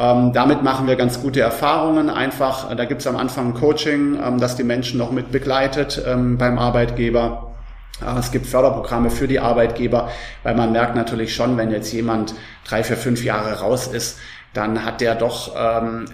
Ähm, 0.00 0.32
damit 0.32 0.62
machen 0.62 0.86
wir 0.86 0.96
ganz 0.96 1.20
gute 1.20 1.42
Erfahrungen. 1.42 2.08
Einfach, 2.08 2.70
äh, 2.70 2.76
da 2.76 2.86
gibt 2.86 3.02
es 3.02 3.06
am 3.06 3.16
Anfang 3.16 3.52
Coaching, 3.52 4.18
ähm, 4.24 4.40
das 4.40 4.56
die 4.56 4.64
Menschen 4.64 4.96
noch 4.96 5.10
mit 5.10 5.30
begleitet 5.30 6.02
ähm, 6.06 6.38
beim 6.38 6.58
Arbeitgeber. 6.58 7.52
Äh, 8.00 8.18
es 8.18 8.30
gibt 8.30 8.46
Förderprogramme 8.46 9.10
für 9.10 9.28
die 9.28 9.40
Arbeitgeber, 9.40 10.08
weil 10.42 10.54
man 10.54 10.72
merkt 10.72 10.96
natürlich 10.96 11.34
schon, 11.34 11.58
wenn 11.58 11.70
jetzt 11.70 11.92
jemand 11.92 12.34
drei, 12.66 12.82
vier, 12.82 12.96
fünf 12.96 13.22
Jahre 13.24 13.60
raus 13.60 13.88
ist, 13.88 14.18
dann 14.54 14.84
hat 14.84 15.00
der 15.00 15.14
doch 15.14 15.54
ähm, 15.56 16.06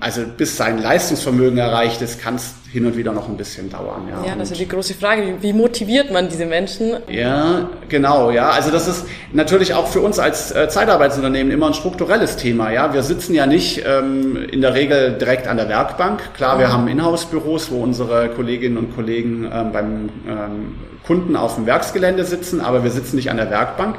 also 0.00 0.22
bis 0.36 0.56
sein 0.56 0.78
Leistungsvermögen 0.78 1.58
erreicht 1.58 2.02
ist, 2.02 2.20
kann 2.20 2.34
es 2.34 2.54
hin 2.70 2.86
und 2.86 2.96
wieder 2.96 3.12
noch 3.12 3.28
ein 3.28 3.36
bisschen 3.36 3.70
dauern. 3.70 4.08
Ja, 4.08 4.26
ja 4.26 4.34
das 4.36 4.50
ist 4.50 4.60
die 4.60 4.68
große 4.68 4.94
Frage. 4.94 5.36
Wie 5.40 5.52
motiviert 5.52 6.10
man 6.10 6.28
diese 6.28 6.44
Menschen? 6.44 6.96
Ja, 7.08 7.68
genau. 7.88 8.30
Ja, 8.30 8.50
also 8.50 8.70
das 8.70 8.88
ist 8.88 9.06
natürlich 9.32 9.74
auch 9.74 9.86
für 9.86 10.00
uns 10.00 10.18
als 10.18 10.52
äh, 10.52 10.68
Zeitarbeitsunternehmen 10.68 11.52
immer 11.52 11.68
ein 11.68 11.74
strukturelles 11.74 12.36
Thema. 12.36 12.72
Ja, 12.72 12.92
wir 12.92 13.02
sitzen 13.02 13.34
ja 13.34 13.46
nicht 13.46 13.82
ähm, 13.86 14.36
in 14.50 14.60
der 14.60 14.74
Regel 14.74 15.16
direkt 15.18 15.46
an 15.46 15.56
der 15.56 15.68
Werkbank. 15.68 16.34
Klar, 16.34 16.58
wir 16.58 16.72
haben 16.72 16.88
Inhouse-Büros, 16.88 17.70
wo 17.70 17.82
unsere 17.82 18.28
Kolleginnen 18.30 18.76
und 18.76 18.94
Kollegen 18.94 19.50
ähm, 19.52 19.72
beim 19.72 20.08
ähm, 20.28 20.74
Kunden 21.06 21.36
auf 21.36 21.54
dem 21.54 21.66
Werksgelände 21.66 22.24
sitzen, 22.24 22.60
aber 22.60 22.84
wir 22.84 22.90
sitzen 22.90 23.16
nicht 23.16 23.30
an 23.30 23.36
der 23.36 23.50
Werkbank. 23.50 23.96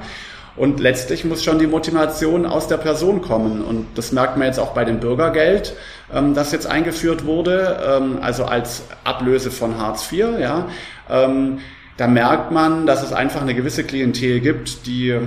Und 0.55 0.79
letztlich 0.79 1.23
muss 1.23 1.43
schon 1.43 1.59
die 1.59 1.67
Motivation 1.67 2.45
aus 2.45 2.67
der 2.67 2.77
Person 2.77 3.21
kommen. 3.21 3.61
Und 3.63 3.87
das 3.95 4.11
merkt 4.11 4.37
man 4.37 4.47
jetzt 4.47 4.59
auch 4.59 4.73
bei 4.73 4.83
dem 4.83 4.99
Bürgergeld, 4.99 5.73
ähm, 6.13 6.33
das 6.33 6.51
jetzt 6.51 6.67
eingeführt 6.67 7.25
wurde, 7.25 7.79
ähm, 7.85 8.19
also 8.21 8.45
als 8.45 8.83
Ablöse 9.03 9.51
von 9.51 9.77
Hartz 9.77 10.11
IV. 10.11 10.39
Ja, 10.39 10.67
ähm, 11.09 11.59
da 11.97 12.07
merkt 12.07 12.51
man, 12.51 12.85
dass 12.85 13.03
es 13.03 13.13
einfach 13.13 13.41
eine 13.41 13.53
gewisse 13.53 13.83
Klientel 13.83 14.39
gibt, 14.39 14.85
die 14.87 15.17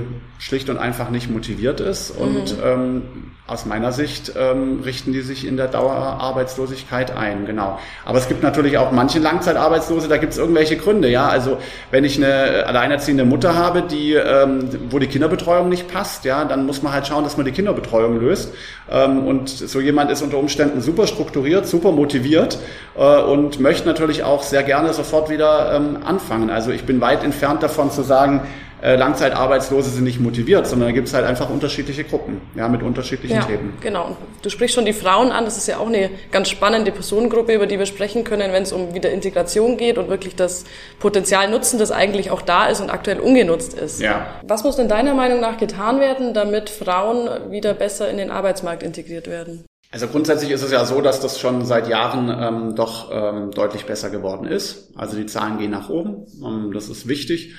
schlicht 0.45 0.69
und 0.69 0.77
einfach 0.77 1.09
nicht 1.09 1.31
motiviert 1.31 1.81
ist. 1.81 2.11
Und 2.11 2.59
mhm. 2.59 2.63
ähm, 2.63 3.03
aus 3.47 3.65
meiner 3.65 3.93
Sicht 3.93 4.35
ähm, 4.39 4.81
richten 4.85 5.15
die 5.15 5.23
sich 5.23 5.47
in 5.47 5.57
der 5.57 5.69
Dauerarbeitslosigkeit 5.69 7.17
ein, 7.17 7.47
genau. 7.47 7.79
Aber 8.05 8.19
es 8.19 8.29
gibt 8.29 8.43
natürlich 8.43 8.77
auch 8.77 8.93
manche 8.93 9.21
Langzeitarbeitslose, 9.21 10.07
da 10.07 10.19
gibt 10.19 10.33
es 10.33 10.39
irgendwelche 10.39 10.77
Gründe, 10.77 11.09
ja. 11.09 11.29
Also 11.29 11.57
wenn 11.91 12.05
ich 12.05 12.19
eine 12.19 12.67
alleinerziehende 12.67 13.25
Mutter 13.25 13.55
habe, 13.55 13.83
die, 13.83 14.13
ähm, 14.13 14.69
wo 14.91 14.99
die 14.99 15.07
Kinderbetreuung 15.07 15.71
nicht 15.71 15.91
passt, 15.91 16.27
ja, 16.27 16.45
dann 16.45 16.67
muss 16.67 16.83
man 16.83 16.93
halt 16.93 17.07
schauen, 17.07 17.25
dass 17.25 17.39
man 17.39 17.47
die 17.47 17.53
Kinderbetreuung 17.53 18.21
löst. 18.21 18.53
Ähm, 18.91 19.27
und 19.27 19.49
so 19.49 19.81
jemand 19.81 20.11
ist 20.11 20.21
unter 20.21 20.37
Umständen 20.37 20.83
super 20.83 21.07
strukturiert, 21.07 21.67
super 21.67 21.91
motiviert 21.91 22.59
äh, 22.99 23.23
und 23.23 23.61
möchte 23.61 23.89
natürlich 23.89 24.25
auch 24.25 24.43
sehr 24.43 24.63
gerne 24.63 24.93
sofort 24.93 25.31
wieder 25.31 25.75
ähm, 25.75 26.01
anfangen. 26.05 26.51
Also 26.51 26.71
ich 26.71 26.85
bin 26.85 27.01
weit 27.01 27.25
entfernt 27.25 27.63
davon 27.63 27.91
zu 27.91 28.03
sagen, 28.03 28.43
Langzeitarbeitslose 28.83 29.91
sind 29.91 30.05
nicht 30.05 30.21
motiviert, 30.21 30.67
sondern 30.67 30.89
da 30.89 30.93
gibt 30.93 31.09
es 31.09 31.15
halt 31.15 31.25
einfach 31.25 31.49
unterschiedliche 31.49 32.05
Gruppen, 32.05 32.41
ja, 32.55 32.69
mit 32.69 32.83
unterschiedlichen 32.83 33.37
ja, 33.37 33.45
Themen. 33.45 33.79
Genau. 33.81 34.09
Und 34.09 34.17
du 34.43 34.51
sprichst 34.51 34.75
schon 34.75 34.85
die 34.85 34.93
Frauen 34.93 35.33
an, 35.33 35.45
das 35.45 35.57
ist 35.57 35.69
ja 35.69 35.79
auch 35.79 35.87
eine 35.87 36.11
ganz 36.31 36.51
spannende 36.51 36.93
Personengruppe, 36.93 37.55
über 37.55 37.67
die 37.67 37.79
wir 37.79 37.87
sprechen 37.87 38.25
können, 38.25 38.53
wenn 38.53 38.63
es 38.63 38.73
um 38.73 38.95
wieder 38.95 39.11
Integration 39.11 39.77
geht 39.77 39.97
und 39.97 40.09
wirklich 40.09 40.37
das 40.37 40.65
Potenzial 40.99 41.51
nutzen, 41.51 41.79
das 41.79 41.91
eigentlich 41.91 42.31
auch 42.31 42.43
da 42.43 42.67
ist 42.67 42.81
und 42.81 42.91
aktuell 42.91 43.21
ungenutzt 43.21 43.75
ist. 43.75 44.01
Ja. 44.01 44.27
Was 44.43 44.65
muss 44.65 44.77
denn 44.77 44.89
deiner 44.89 45.15
Meinung 45.15 45.41
nach 45.41 45.57
getan 45.57 46.01
werden, 46.01 46.35
damit 46.35 46.69
Frauen 46.69 47.51
wieder 47.51 47.75
besser 47.75 48.11
in 48.11 48.19
den 48.19 48.31
Arbeitsmarkt 48.31 48.83
integriert 48.83 49.29
werden? 49.29 49.65
Also 49.95 50.09
grundsätzlich 50.09 50.51
ist 50.51 50.63
es 50.63 50.73
ja 50.73 50.85
so, 50.85 51.01
dass 51.01 51.21
das 51.21 51.39
schon 51.39 51.65
seit 51.65 51.89
Jahren 51.89 52.29
ähm, 52.29 52.75
doch 52.75 53.11
ähm, 53.13 53.53
deutlich 53.53 53.87
besser 53.87 54.11
geworden 54.11 54.45
ist. 54.45 54.91
Also 54.97 55.17
die 55.17 55.27
Zahlen 55.27 55.59
gehen 55.59 55.71
nach 55.71 55.89
oben. 55.89 56.27
Ähm, 56.45 56.73
das 56.75 56.89
ist 56.89 57.07
wichtig. 57.07 57.55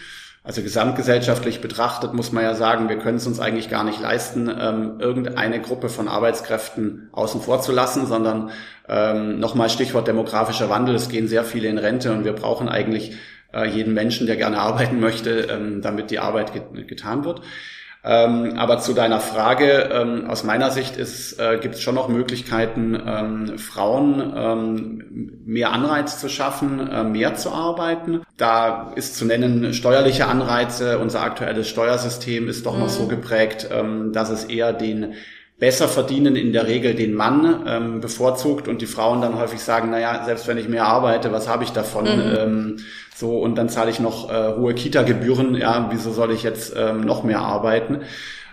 Also 0.45 0.61
gesamtgesellschaftlich 0.61 1.59
betrachtet 1.59 2.13
muss 2.13 2.31
man 2.31 2.43
ja 2.43 2.53
sagen, 2.53 2.87
wir 2.87 2.99
können 2.99 3.17
es 3.17 3.25
uns 3.25 3.39
eigentlich 3.39 3.67
gar 3.67 3.83
nicht 3.83 3.99
leisten, 3.99 4.47
ähm, 4.47 4.99
irgendeine 4.99 5.59
Gruppe 5.59 5.89
von 5.89 6.07
Arbeitskräften 6.07 7.09
außen 7.13 7.41
vor 7.41 7.61
zu 7.61 7.71
lassen, 7.71 8.05
sondern 8.05 8.51
ähm, 8.87 9.39
nochmal 9.39 9.71
Stichwort 9.71 10.07
demografischer 10.07 10.69
Wandel, 10.69 10.93
es 10.93 11.09
gehen 11.09 11.27
sehr 11.27 11.45
viele 11.45 11.67
in 11.67 11.79
Rente 11.79 12.11
und 12.13 12.25
wir 12.25 12.33
brauchen 12.33 12.69
eigentlich 12.69 13.15
äh, 13.55 13.67
jeden 13.67 13.95
Menschen, 13.95 14.27
der 14.27 14.35
gerne 14.35 14.59
arbeiten 14.59 14.99
möchte, 14.99 15.47
ähm, 15.49 15.81
damit 15.81 16.11
die 16.11 16.19
Arbeit 16.19 16.53
get 16.53 16.87
getan 16.87 17.25
wird. 17.25 17.41
Ähm, 18.07 18.53
aber 18.57 18.77
zu 18.77 18.93
deiner 18.93 19.19
Frage, 19.19 19.89
ähm, 19.91 20.29
aus 20.29 20.43
meiner 20.43 20.69
Sicht 20.69 20.95
ist, 20.95 21.39
äh, 21.39 21.57
gibt 21.59 21.75
es 21.75 21.81
schon 21.81 21.95
noch 21.95 22.07
Möglichkeiten, 22.07 22.95
ähm, 23.03 23.57
Frauen 23.57 24.33
ähm, 24.35 25.31
mehr 25.43 25.71
Anreiz 25.71 26.19
zu 26.19 26.29
schaffen, 26.29 26.87
äh, 26.87 27.03
mehr 27.03 27.33
zu 27.33 27.49
arbeiten. 27.51 28.21
Da 28.37 28.91
ist 28.95 29.15
zu 29.15 29.25
nennen 29.25 29.73
steuerliche 29.73 30.27
Anreize. 30.27 30.99
Unser 30.99 31.21
aktuelles 31.23 31.67
Steuersystem 31.67 32.47
ist 32.47 32.67
doch 32.67 32.75
mhm. 32.75 32.81
noch 32.81 32.89
so 32.89 33.07
geprägt, 33.07 33.69
ähm, 33.71 34.13
dass 34.13 34.29
es 34.29 34.43
eher 34.43 34.71
den 34.71 35.15
besser 35.57 35.87
verdienen 35.87 36.35
in 36.35 36.51
der 36.53 36.67
Regel 36.67 36.95
den 36.95 37.13
Mann 37.13 37.63
ähm, 37.65 38.01
bevorzugt 38.01 38.67
und 38.67 38.81
die 38.81 38.87
Frauen 38.87 39.21
dann 39.21 39.39
häufig 39.39 39.61
sagen, 39.61 39.89
naja, 39.89 40.23
selbst 40.25 40.47
wenn 40.47 40.57
ich 40.57 40.67
mehr 40.67 40.85
arbeite, 40.85 41.31
was 41.31 41.47
habe 41.47 41.63
ich 41.63 41.71
davon? 41.71 42.03
Mhm. 42.03 42.35
Ähm, 42.37 42.77
so, 43.17 43.37
und 43.37 43.55
dann 43.55 43.69
zahle 43.69 43.91
ich 43.91 44.01
noch 44.01 44.29
äh, 44.29 44.55
hohe 44.57 44.73
Kita-Gebühren, 44.73 45.55
ja, 45.55 45.87
wieso 45.89 46.11
soll 46.11 46.31
ich 46.31 46.43
jetzt 46.43 46.73
ähm, 46.75 46.99
noch 46.99 47.23
mehr 47.23 47.39
arbeiten? 47.39 48.01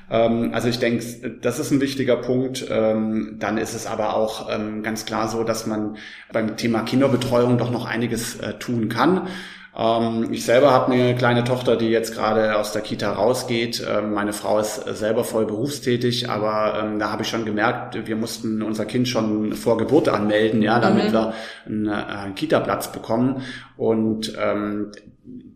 Ähm, 0.09 0.51
also 0.53 0.69
ich 0.69 0.79
denke, 0.79 1.05
das 1.41 1.59
ist 1.59 1.73
ein 1.73 1.81
wichtiger 1.81 2.17
Punkt. 2.17 2.65
Ähm, 2.71 3.37
dann 3.41 3.59
ist 3.59 3.75
es 3.75 3.87
aber 3.87 4.15
auch 4.15 4.49
ähm, 4.55 4.85
ganz 4.85 5.05
klar 5.05 5.27
so, 5.27 5.43
dass 5.43 5.67
man 5.67 5.97
beim 6.33 6.57
Thema 6.57 6.83
Kinderbetreuung 6.83 7.59
doch 7.59 7.73
noch 7.73 7.87
einiges 7.87 8.37
äh, 8.37 8.55
tun 8.55 8.89
kann. 8.89 9.27
Ähm, 9.77 10.29
ich 10.33 10.45
selber 10.45 10.71
habe 10.71 10.93
eine 10.93 11.15
kleine 11.15 11.45
Tochter, 11.45 11.77
die 11.77 11.89
jetzt 11.89 12.15
gerade 12.15 12.57
aus 12.57 12.73
der 12.73 12.83
Kita 12.83 13.13
rausgeht. 13.13 13.83
Ähm, 13.89 14.13
meine 14.13 14.33
Frau 14.33 14.59
ist 14.59 14.83
selber 14.97 15.25
voll 15.25 15.47
berufstätig, 15.47 16.29
aber 16.29 16.83
ähm, 16.83 16.99
da 16.99 17.11
habe 17.11 17.23
ich 17.23 17.29
schon 17.29 17.45
gemerkt, 17.45 18.07
wir 18.07 18.17
mussten 18.17 18.63
unser 18.63 18.85
Kind 18.85 19.09
schon 19.09 19.55
vor 19.55 19.79
Geburt 19.79 20.09
anmelden, 20.09 20.63
ja, 20.63 20.79
damit 20.79 21.09
mhm. 21.09 21.13
wir 21.13 21.35
einen, 21.67 21.87
äh, 21.87 21.91
einen 21.93 22.35
Kita-Platz 22.35 22.93
bekommen. 22.93 23.43
Und 23.77 24.35
ähm, 24.39 24.93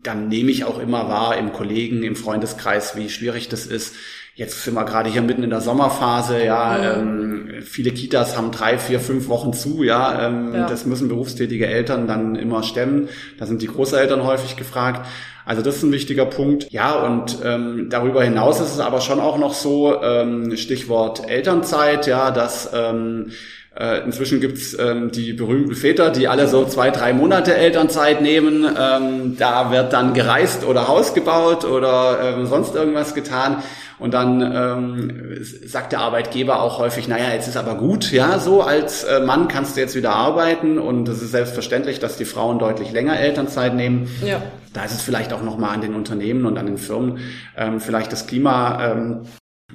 dann 0.01 0.29
nehme 0.29 0.49
ich 0.51 0.65
auch 0.65 0.79
immer 0.79 1.09
wahr 1.09 1.37
im 1.37 1.53
Kollegen, 1.53 2.03
im 2.03 2.15
Freundeskreis, 2.15 2.95
wie 2.95 3.09
schwierig 3.09 3.49
das 3.49 3.65
ist, 3.65 3.95
Jetzt 4.37 4.63
sind 4.63 4.75
wir 4.75 4.85
gerade 4.85 5.09
hier 5.09 5.23
mitten 5.23 5.41
in 5.41 5.49
der 5.49 5.61
Sommerphase, 5.61 6.43
ja. 6.43 6.99
Ähm, 6.99 7.49
viele 7.63 7.89
Kitas 7.89 8.37
haben 8.37 8.51
drei, 8.51 8.77
vier, 8.77 8.99
fünf 8.99 9.29
Wochen 9.29 9.51
zu, 9.51 9.81
ja. 9.81 10.27
Ähm, 10.27 10.53
ja. 10.53 10.67
Das 10.67 10.85
müssen 10.85 11.07
berufstätige 11.07 11.65
Eltern 11.65 12.05
dann 12.05 12.35
immer 12.35 12.61
stemmen. 12.61 13.09
Da 13.39 13.47
sind 13.47 13.63
die 13.63 13.67
Großeltern 13.67 14.23
häufig 14.23 14.55
gefragt. 14.55 15.07
Also 15.43 15.63
das 15.63 15.77
ist 15.77 15.83
ein 15.83 15.91
wichtiger 15.91 16.27
Punkt. 16.27 16.71
Ja, 16.71 17.03
und 17.03 17.39
ähm, 17.43 17.87
darüber 17.89 18.23
hinaus 18.23 18.59
ist 18.59 18.73
es 18.73 18.79
aber 18.79 19.01
schon 19.01 19.19
auch 19.19 19.39
noch 19.39 19.55
so, 19.55 20.03
ähm, 20.03 20.55
Stichwort 20.55 21.27
Elternzeit, 21.27 22.05
ja, 22.05 22.29
dass 22.29 22.69
ähm, 22.75 23.31
äh, 23.79 24.03
Inzwischen 24.05 24.41
gibt's 24.41 24.75
ähm, 24.79 25.11
die 25.11 25.33
berühmten 25.33 25.75
Väter, 25.75 26.09
die 26.09 26.27
alle 26.27 26.47
so 26.47 26.65
zwei, 26.65 26.89
drei 26.89 27.13
Monate 27.13 27.55
Elternzeit 27.55 28.21
nehmen. 28.21 28.65
Ähm, 28.65 29.37
da 29.37 29.71
wird 29.71 29.93
dann 29.93 30.13
gereist 30.13 30.65
oder 30.65 30.87
Haus 30.87 31.13
gebaut 31.13 31.63
oder 31.63 32.19
ähm, 32.23 32.47
sonst 32.47 32.73
irgendwas 32.75 33.13
getan. 33.13 33.61
Und 33.99 34.13
dann 34.13 34.41
ähm, 34.41 35.37
sagt 35.65 35.91
der 35.91 35.99
Arbeitgeber 35.99 36.61
auch 36.61 36.79
häufig, 36.79 37.07
naja, 37.07 37.33
jetzt 37.33 37.47
ist 37.47 37.57
aber 37.57 37.75
gut, 37.75 38.11
ja, 38.11 38.37
so 38.37 38.61
als 38.61 39.03
äh, 39.03 39.19
Mann 39.19 39.47
kannst 39.47 39.75
du 39.75 39.81
jetzt 39.81 39.95
wieder 39.95 40.11
arbeiten 40.11 40.77
und 40.77 41.09
es 41.09 41.21
ist 41.21 41.31
selbstverständlich, 41.31 41.99
dass 41.99 42.15
die 42.15 42.25
Frauen 42.25 42.59
deutlich 42.59 42.91
länger 42.91 43.19
Elternzeit 43.19 43.73
nehmen. 43.73 44.07
Ja. 44.23 44.41
Da 44.73 44.85
ist 44.85 44.91
es 44.91 45.01
vielleicht 45.01 45.33
auch 45.33 45.41
nochmal 45.41 45.73
an 45.73 45.81
den 45.81 45.95
Unternehmen 45.95 46.45
und 46.45 46.59
an 46.59 46.67
den 46.67 46.77
Firmen 46.77 47.19
ähm, 47.55 47.79
vielleicht 47.79 48.11
das 48.11 48.27
Klima 48.27 48.91
ähm, 48.91 49.21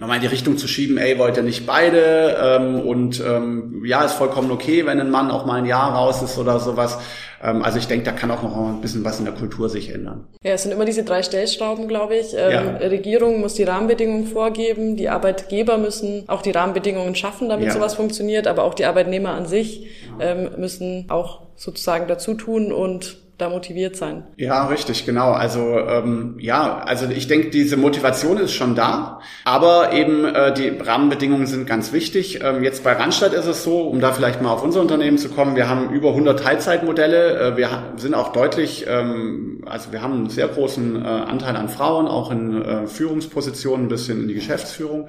nochmal 0.03 0.17
in 0.17 0.23
die 0.23 0.29
Richtung 0.29 0.59
zu 0.59 0.67
schieben, 0.67 0.99
ey, 0.99 1.17
wollt 1.17 1.37
ihr 1.37 1.45
nicht 1.45 1.65
beide? 1.65 2.37
Ähm, 2.43 2.81
und 2.81 3.23
ähm, 3.25 3.85
ja, 3.87 4.05
ist 4.05 4.15
vollkommen 4.15 4.51
okay, 4.51 4.85
wenn 4.85 5.01
ein 5.01 5.13
Mann 5.13 5.31
auch 5.31 5.47
mal 5.47 5.61
ein 5.61 5.65
Jahr 5.65 5.95
raus 5.95 6.23
ist 6.23 6.37
oder 6.39 6.59
sowas. 6.59 6.99
Ähm, 7.41 7.63
also 7.63 7.79
ich 7.79 7.87
denke, 7.87 8.05
da 8.05 8.11
kann 8.11 8.33
auch 8.33 8.43
noch 8.43 8.57
ein 8.57 8.81
bisschen 8.81 9.05
was 9.05 9.21
in 9.21 9.27
der 9.27 9.35
Kultur 9.35 9.69
sich 9.69 9.95
ändern. 9.95 10.27
Ja, 10.43 10.55
es 10.55 10.65
sind 10.65 10.73
immer 10.73 10.85
diese 10.85 11.05
drei 11.05 11.23
Stellschrauben, 11.23 11.87
glaube 11.87 12.17
ich. 12.17 12.35
Ähm, 12.37 12.51
ja. 12.51 12.89
Regierung 12.89 13.41
muss 13.41 13.55
die 13.55 13.63
Rahmenbedingungen 13.63 14.27
vorgeben, 14.27 14.97
die 14.97 15.09
Arbeitgeber 15.09 15.79
müssen 15.79 16.25
auch 16.29 16.43
die 16.43 16.51
Rahmenbedingungen 16.51 17.15
schaffen, 17.15 17.49
damit 17.49 17.67
ja. 17.67 17.73
sowas 17.73 17.95
funktioniert, 17.95 18.49
aber 18.49 18.65
auch 18.65 18.75
die 18.75 18.87
Arbeitnehmer 18.87 19.31
an 19.31 19.47
sich 19.47 19.87
ähm, 20.21 20.51
müssen 20.59 21.07
auch 21.11 21.43
sozusagen 21.55 22.09
dazu 22.09 22.35
tun 22.35 22.73
und 22.73 23.22
da 23.39 23.49
motiviert 23.49 23.97
sein. 23.97 24.25
Ja, 24.37 24.67
richtig, 24.67 25.05
genau. 25.07 25.33
Also 25.33 25.79
ähm, 25.79 26.37
ja, 26.39 26.79
also 26.79 27.07
ich 27.09 27.27
denke, 27.27 27.51
diese 27.51 27.77
Motivation 27.77 28.37
ist 28.37 28.53
schon 28.53 28.75
da, 28.75 29.21
aber 29.45 29.93
eben 29.93 30.25
äh, 30.25 30.53
die 30.55 30.69
Rahmenbedingungen 30.69 31.47
sind 31.47 31.67
ganz 31.67 31.93
wichtig. 31.93 32.41
Ähm, 32.43 32.63
jetzt 32.63 32.85
bei 32.85 32.93
Randstadt 32.93 33.33
ist 33.33 33.47
es 33.47 33.65
so, 33.65 33.83
um 33.83 34.01
da 34.01 34.13
vielleicht 34.13 34.43
mal 34.43 34.53
auf 34.53 34.63
unser 34.63 34.81
Unternehmen 34.81 35.19
zu 35.19 35.29
kommen, 35.29 35.57
wir 35.57 35.69
haben 35.69 35.91
über 35.91 36.11
100 36.11 36.39
Teilzeitmodelle. 36.39 37.39
Äh, 37.39 37.57
wir 37.57 37.95
sind 37.97 38.15
auch 38.15 38.33
deutlich, 38.33 38.87
ähm, 38.87 39.63
also 39.67 39.93
wir 39.93 40.03
haben 40.03 40.13
einen 40.13 40.31
sehr 40.31 40.49
großen 40.49 41.03
äh, 41.03 41.09
Anteil 41.09 41.57
an 41.57 41.69
Frauen, 41.69 42.07
auch 42.07 42.31
in 42.31 42.63
äh, 42.63 42.87
Führungspositionen 42.87 43.89
bis 43.89 44.07
hin 44.07 44.23
in 44.23 44.29
die 44.29 44.35
Geschäftsführung 44.35 45.09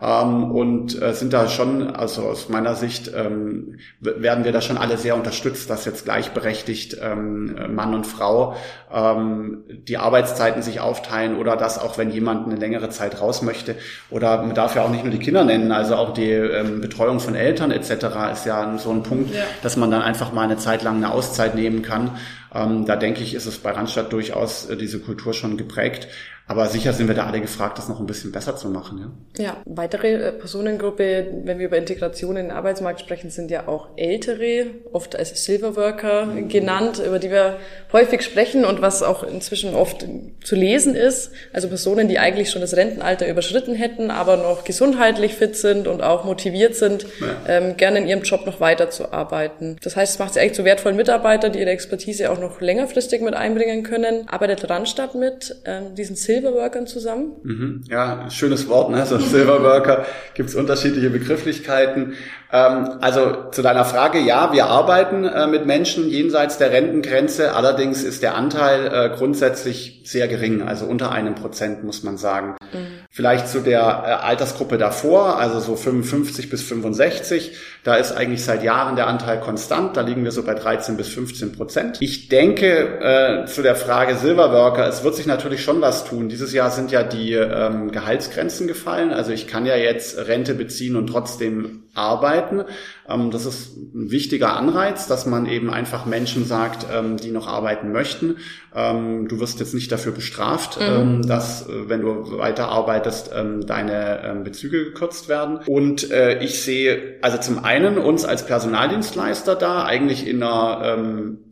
ähm, 0.00 0.50
und 0.52 1.00
äh, 1.00 1.12
sind 1.12 1.32
da 1.32 1.48
schon, 1.48 1.94
also 1.94 2.22
aus 2.22 2.48
meiner 2.48 2.74
Sicht 2.76 3.10
ähm, 3.14 3.78
werden 4.00 4.44
wir 4.44 4.52
da 4.52 4.60
schon 4.60 4.78
alle 4.78 4.96
sehr 4.96 5.16
unterstützt, 5.16 5.68
dass 5.70 5.84
jetzt 5.84 6.04
gleichberechtigt 6.04 6.96
ähm, 7.02 7.74
Mann 7.74 7.94
und 7.94 8.06
Frau 8.06 8.54
ähm, 8.94 9.64
die 9.68 9.98
Arbeitszeiten 9.98 10.62
sich 10.62 10.80
aufteilen 10.80 11.36
oder 11.36 11.56
dass 11.56 11.78
auch 11.78 11.98
wenn 11.98 12.10
jemand 12.10 12.46
eine 12.46 12.56
längere 12.56 12.90
Zeit 12.90 13.20
raus 13.20 13.42
möchte 13.42 13.74
oder 14.10 14.42
man 14.42 14.54
darf 14.54 14.76
ja 14.76 14.84
auch 14.84 14.90
nicht 14.90 15.02
nur 15.02 15.12
die 15.12 15.18
Kinder 15.18 15.44
nennen, 15.44 15.72
also 15.72 15.96
auch 15.96 16.12
die 16.12 16.30
ähm, 16.30 16.80
Betreuung 16.80 17.18
von 17.18 17.34
Eltern 17.34 17.72
etc. 17.72 18.06
ist 18.32 18.46
ja 18.46 18.78
so 18.78 18.90
ein 18.90 19.02
Punkt, 19.02 19.34
ja. 19.34 19.42
dass 19.62 19.76
man 19.76 19.90
dann 19.90 20.02
einfach 20.02 20.32
mal 20.32 20.42
eine 20.42 20.58
Zeit 20.58 20.84
lang 20.84 20.96
eine 20.96 21.12
Auszeit 21.12 21.56
nehmen 21.56 21.82
kann. 21.82 22.12
Ähm, 22.54 22.86
da 22.86 22.96
denke 22.96 23.22
ich, 23.22 23.34
ist 23.34 23.46
es 23.46 23.58
bei 23.58 23.72
Randstadt 23.72 24.12
durchaus 24.12 24.66
äh, 24.66 24.76
diese 24.76 25.00
Kultur 25.00 25.34
schon 25.34 25.56
geprägt. 25.56 26.08
Aber 26.48 26.66
sicher 26.66 26.94
sind 26.94 27.08
wir 27.08 27.14
da 27.14 27.26
alle 27.26 27.42
gefragt, 27.42 27.76
das 27.76 27.90
noch 27.90 28.00
ein 28.00 28.06
bisschen 28.06 28.32
besser 28.32 28.56
zu 28.56 28.70
machen. 28.70 29.12
Ja, 29.36 29.44
ja 29.44 29.56
weitere 29.66 30.14
äh, 30.14 30.32
Personengruppe, 30.32 31.26
wenn 31.44 31.58
wir 31.58 31.66
über 31.66 31.76
Integration 31.76 32.36
in 32.38 32.46
den 32.46 32.56
Arbeitsmarkt 32.56 33.00
sprechen, 33.00 33.28
sind 33.28 33.50
ja 33.50 33.68
auch 33.68 33.88
Ältere, 33.96 34.68
oft 34.90 35.14
als 35.14 35.44
Silverworker 35.44 36.24
mhm. 36.24 36.48
genannt, 36.48 37.02
über 37.06 37.18
die 37.18 37.30
wir 37.30 37.58
häufig 37.92 38.22
sprechen 38.22 38.64
und 38.64 38.80
was 38.80 39.02
auch 39.02 39.24
inzwischen 39.24 39.74
oft 39.74 40.06
zu 40.42 40.56
lesen 40.56 40.94
ist. 40.94 41.32
Also 41.52 41.68
Personen, 41.68 42.08
die 42.08 42.18
eigentlich 42.18 42.50
schon 42.50 42.62
das 42.62 42.74
Rentenalter 42.74 43.28
überschritten 43.28 43.74
hätten, 43.74 44.10
aber 44.10 44.38
noch 44.38 44.64
gesundheitlich 44.64 45.34
fit 45.34 45.54
sind 45.54 45.86
und 45.86 46.02
auch 46.02 46.24
motiviert 46.24 46.74
sind, 46.74 47.04
ja. 47.20 47.36
ähm, 47.46 47.76
gerne 47.76 47.98
in 47.98 48.08
ihrem 48.08 48.22
Job 48.22 48.46
noch 48.46 48.58
weiterzuarbeiten. 48.58 49.76
Das 49.82 49.96
heißt, 49.96 50.14
es 50.14 50.18
macht 50.18 50.32
sie 50.32 50.40
eigentlich 50.40 50.54
zu 50.54 50.64
wertvollen 50.64 50.96
Mitarbeitern, 50.96 51.52
die 51.52 51.58
ihre 51.58 51.70
Expertise 51.70 52.30
auch 52.30 52.40
noch 52.40 52.62
längerfristig 52.62 53.20
mit 53.20 53.34
einbringen 53.34 53.82
können. 53.82 54.26
Arbeitet 54.28 54.70
Randstadt 54.70 55.14
mit 55.14 55.54
ähm, 55.66 55.94
diesen 55.94 56.16
Silver 56.16 56.37
Silverworkern 56.38 56.86
zusammen? 56.86 57.32
Mhm. 57.42 57.82
Ja, 57.88 58.30
schönes 58.30 58.68
Wort, 58.68 58.90
ne? 58.90 59.04
So 59.06 59.18
Silverworker 59.18 60.06
gibt 60.34 60.48
es 60.48 60.54
unterschiedliche 60.54 61.10
Begrifflichkeiten. 61.10 62.14
Ähm, 62.50 62.98
also 63.00 63.50
zu 63.50 63.60
deiner 63.60 63.84
Frage, 63.84 64.18
ja, 64.18 64.52
wir 64.52 64.66
arbeiten 64.66 65.24
äh, 65.24 65.46
mit 65.46 65.66
Menschen 65.66 66.08
jenseits 66.08 66.56
der 66.56 66.70
Rentengrenze. 66.70 67.54
Allerdings 67.54 68.02
ist 68.02 68.22
der 68.22 68.34
Anteil 68.36 68.86
äh, 68.86 69.16
grundsätzlich 69.16 70.00
sehr 70.04 70.28
gering, 70.28 70.62
also 70.62 70.86
unter 70.86 71.12
einem 71.12 71.34
Prozent 71.34 71.84
muss 71.84 72.02
man 72.02 72.16
sagen. 72.16 72.56
Mhm. 72.72 72.86
Vielleicht 73.10 73.48
zu 73.48 73.60
der 73.60 73.80
äh, 73.80 74.24
Altersgruppe 74.24 74.78
davor, 74.78 75.38
also 75.38 75.60
so 75.60 75.76
55 75.76 76.48
bis 76.48 76.62
65, 76.62 77.56
da 77.84 77.96
ist 77.96 78.12
eigentlich 78.12 78.42
seit 78.42 78.62
Jahren 78.62 78.96
der 78.96 79.08
Anteil 79.08 79.40
konstant, 79.40 79.96
da 79.96 80.00
liegen 80.00 80.24
wir 80.24 80.32
so 80.32 80.42
bei 80.42 80.54
13 80.54 80.96
bis 80.96 81.08
15 81.08 81.52
Prozent. 81.52 81.98
Ich 82.00 82.28
denke 82.28 83.44
zu 83.46 83.62
der 83.62 83.76
Frage 83.76 84.16
Silverworker, 84.16 84.86
es 84.86 85.04
wird 85.04 85.14
sich 85.14 85.26
natürlich 85.26 85.62
schon 85.62 85.80
was 85.80 86.04
tun. 86.04 86.28
Dieses 86.28 86.52
Jahr 86.52 86.70
sind 86.70 86.90
ja 86.90 87.02
die 87.02 87.32
ähm, 87.32 87.90
Gehaltsgrenzen 87.90 88.66
gefallen, 88.66 89.12
also 89.12 89.32
ich 89.32 89.46
kann 89.46 89.64
ja 89.64 89.76
jetzt 89.76 90.18
Rente 90.18 90.54
beziehen 90.54 90.96
und 90.96 91.06
trotzdem 91.06 91.87
arbeiten. 91.98 92.64
Ähm, 93.08 93.30
das 93.30 93.46
ist 93.46 93.76
ein 93.76 94.10
wichtiger 94.10 94.56
Anreiz, 94.56 95.06
dass 95.06 95.26
man 95.26 95.46
eben 95.46 95.70
einfach 95.70 96.06
Menschen 96.06 96.44
sagt, 96.44 96.86
ähm, 96.92 97.16
die 97.16 97.30
noch 97.30 97.46
arbeiten 97.46 97.92
möchten. 97.92 98.36
Ähm, 98.74 99.28
du 99.28 99.40
wirst 99.40 99.60
jetzt 99.60 99.74
nicht 99.74 99.90
dafür 99.90 100.12
bestraft, 100.12 100.78
mhm. 100.80 101.26
dass, 101.26 101.68
äh, 101.68 101.88
wenn 101.88 102.02
du 102.02 102.38
weiter 102.38 102.68
arbeitest, 102.68 103.30
deine 103.66 104.40
Bezüge 104.44 104.84
gekürzt 104.84 105.28
werden. 105.28 105.60
Und 105.66 106.10
äh, 106.10 106.42
ich 106.42 106.62
sehe 106.62 107.16
also 107.22 107.38
zum 107.38 107.64
einen 107.64 107.98
uns 107.98 108.24
als 108.24 108.46
Personaldienstleister 108.46 109.54
da 109.54 109.84
eigentlich 109.84 110.26
in 110.26 110.42
einer 110.42 110.98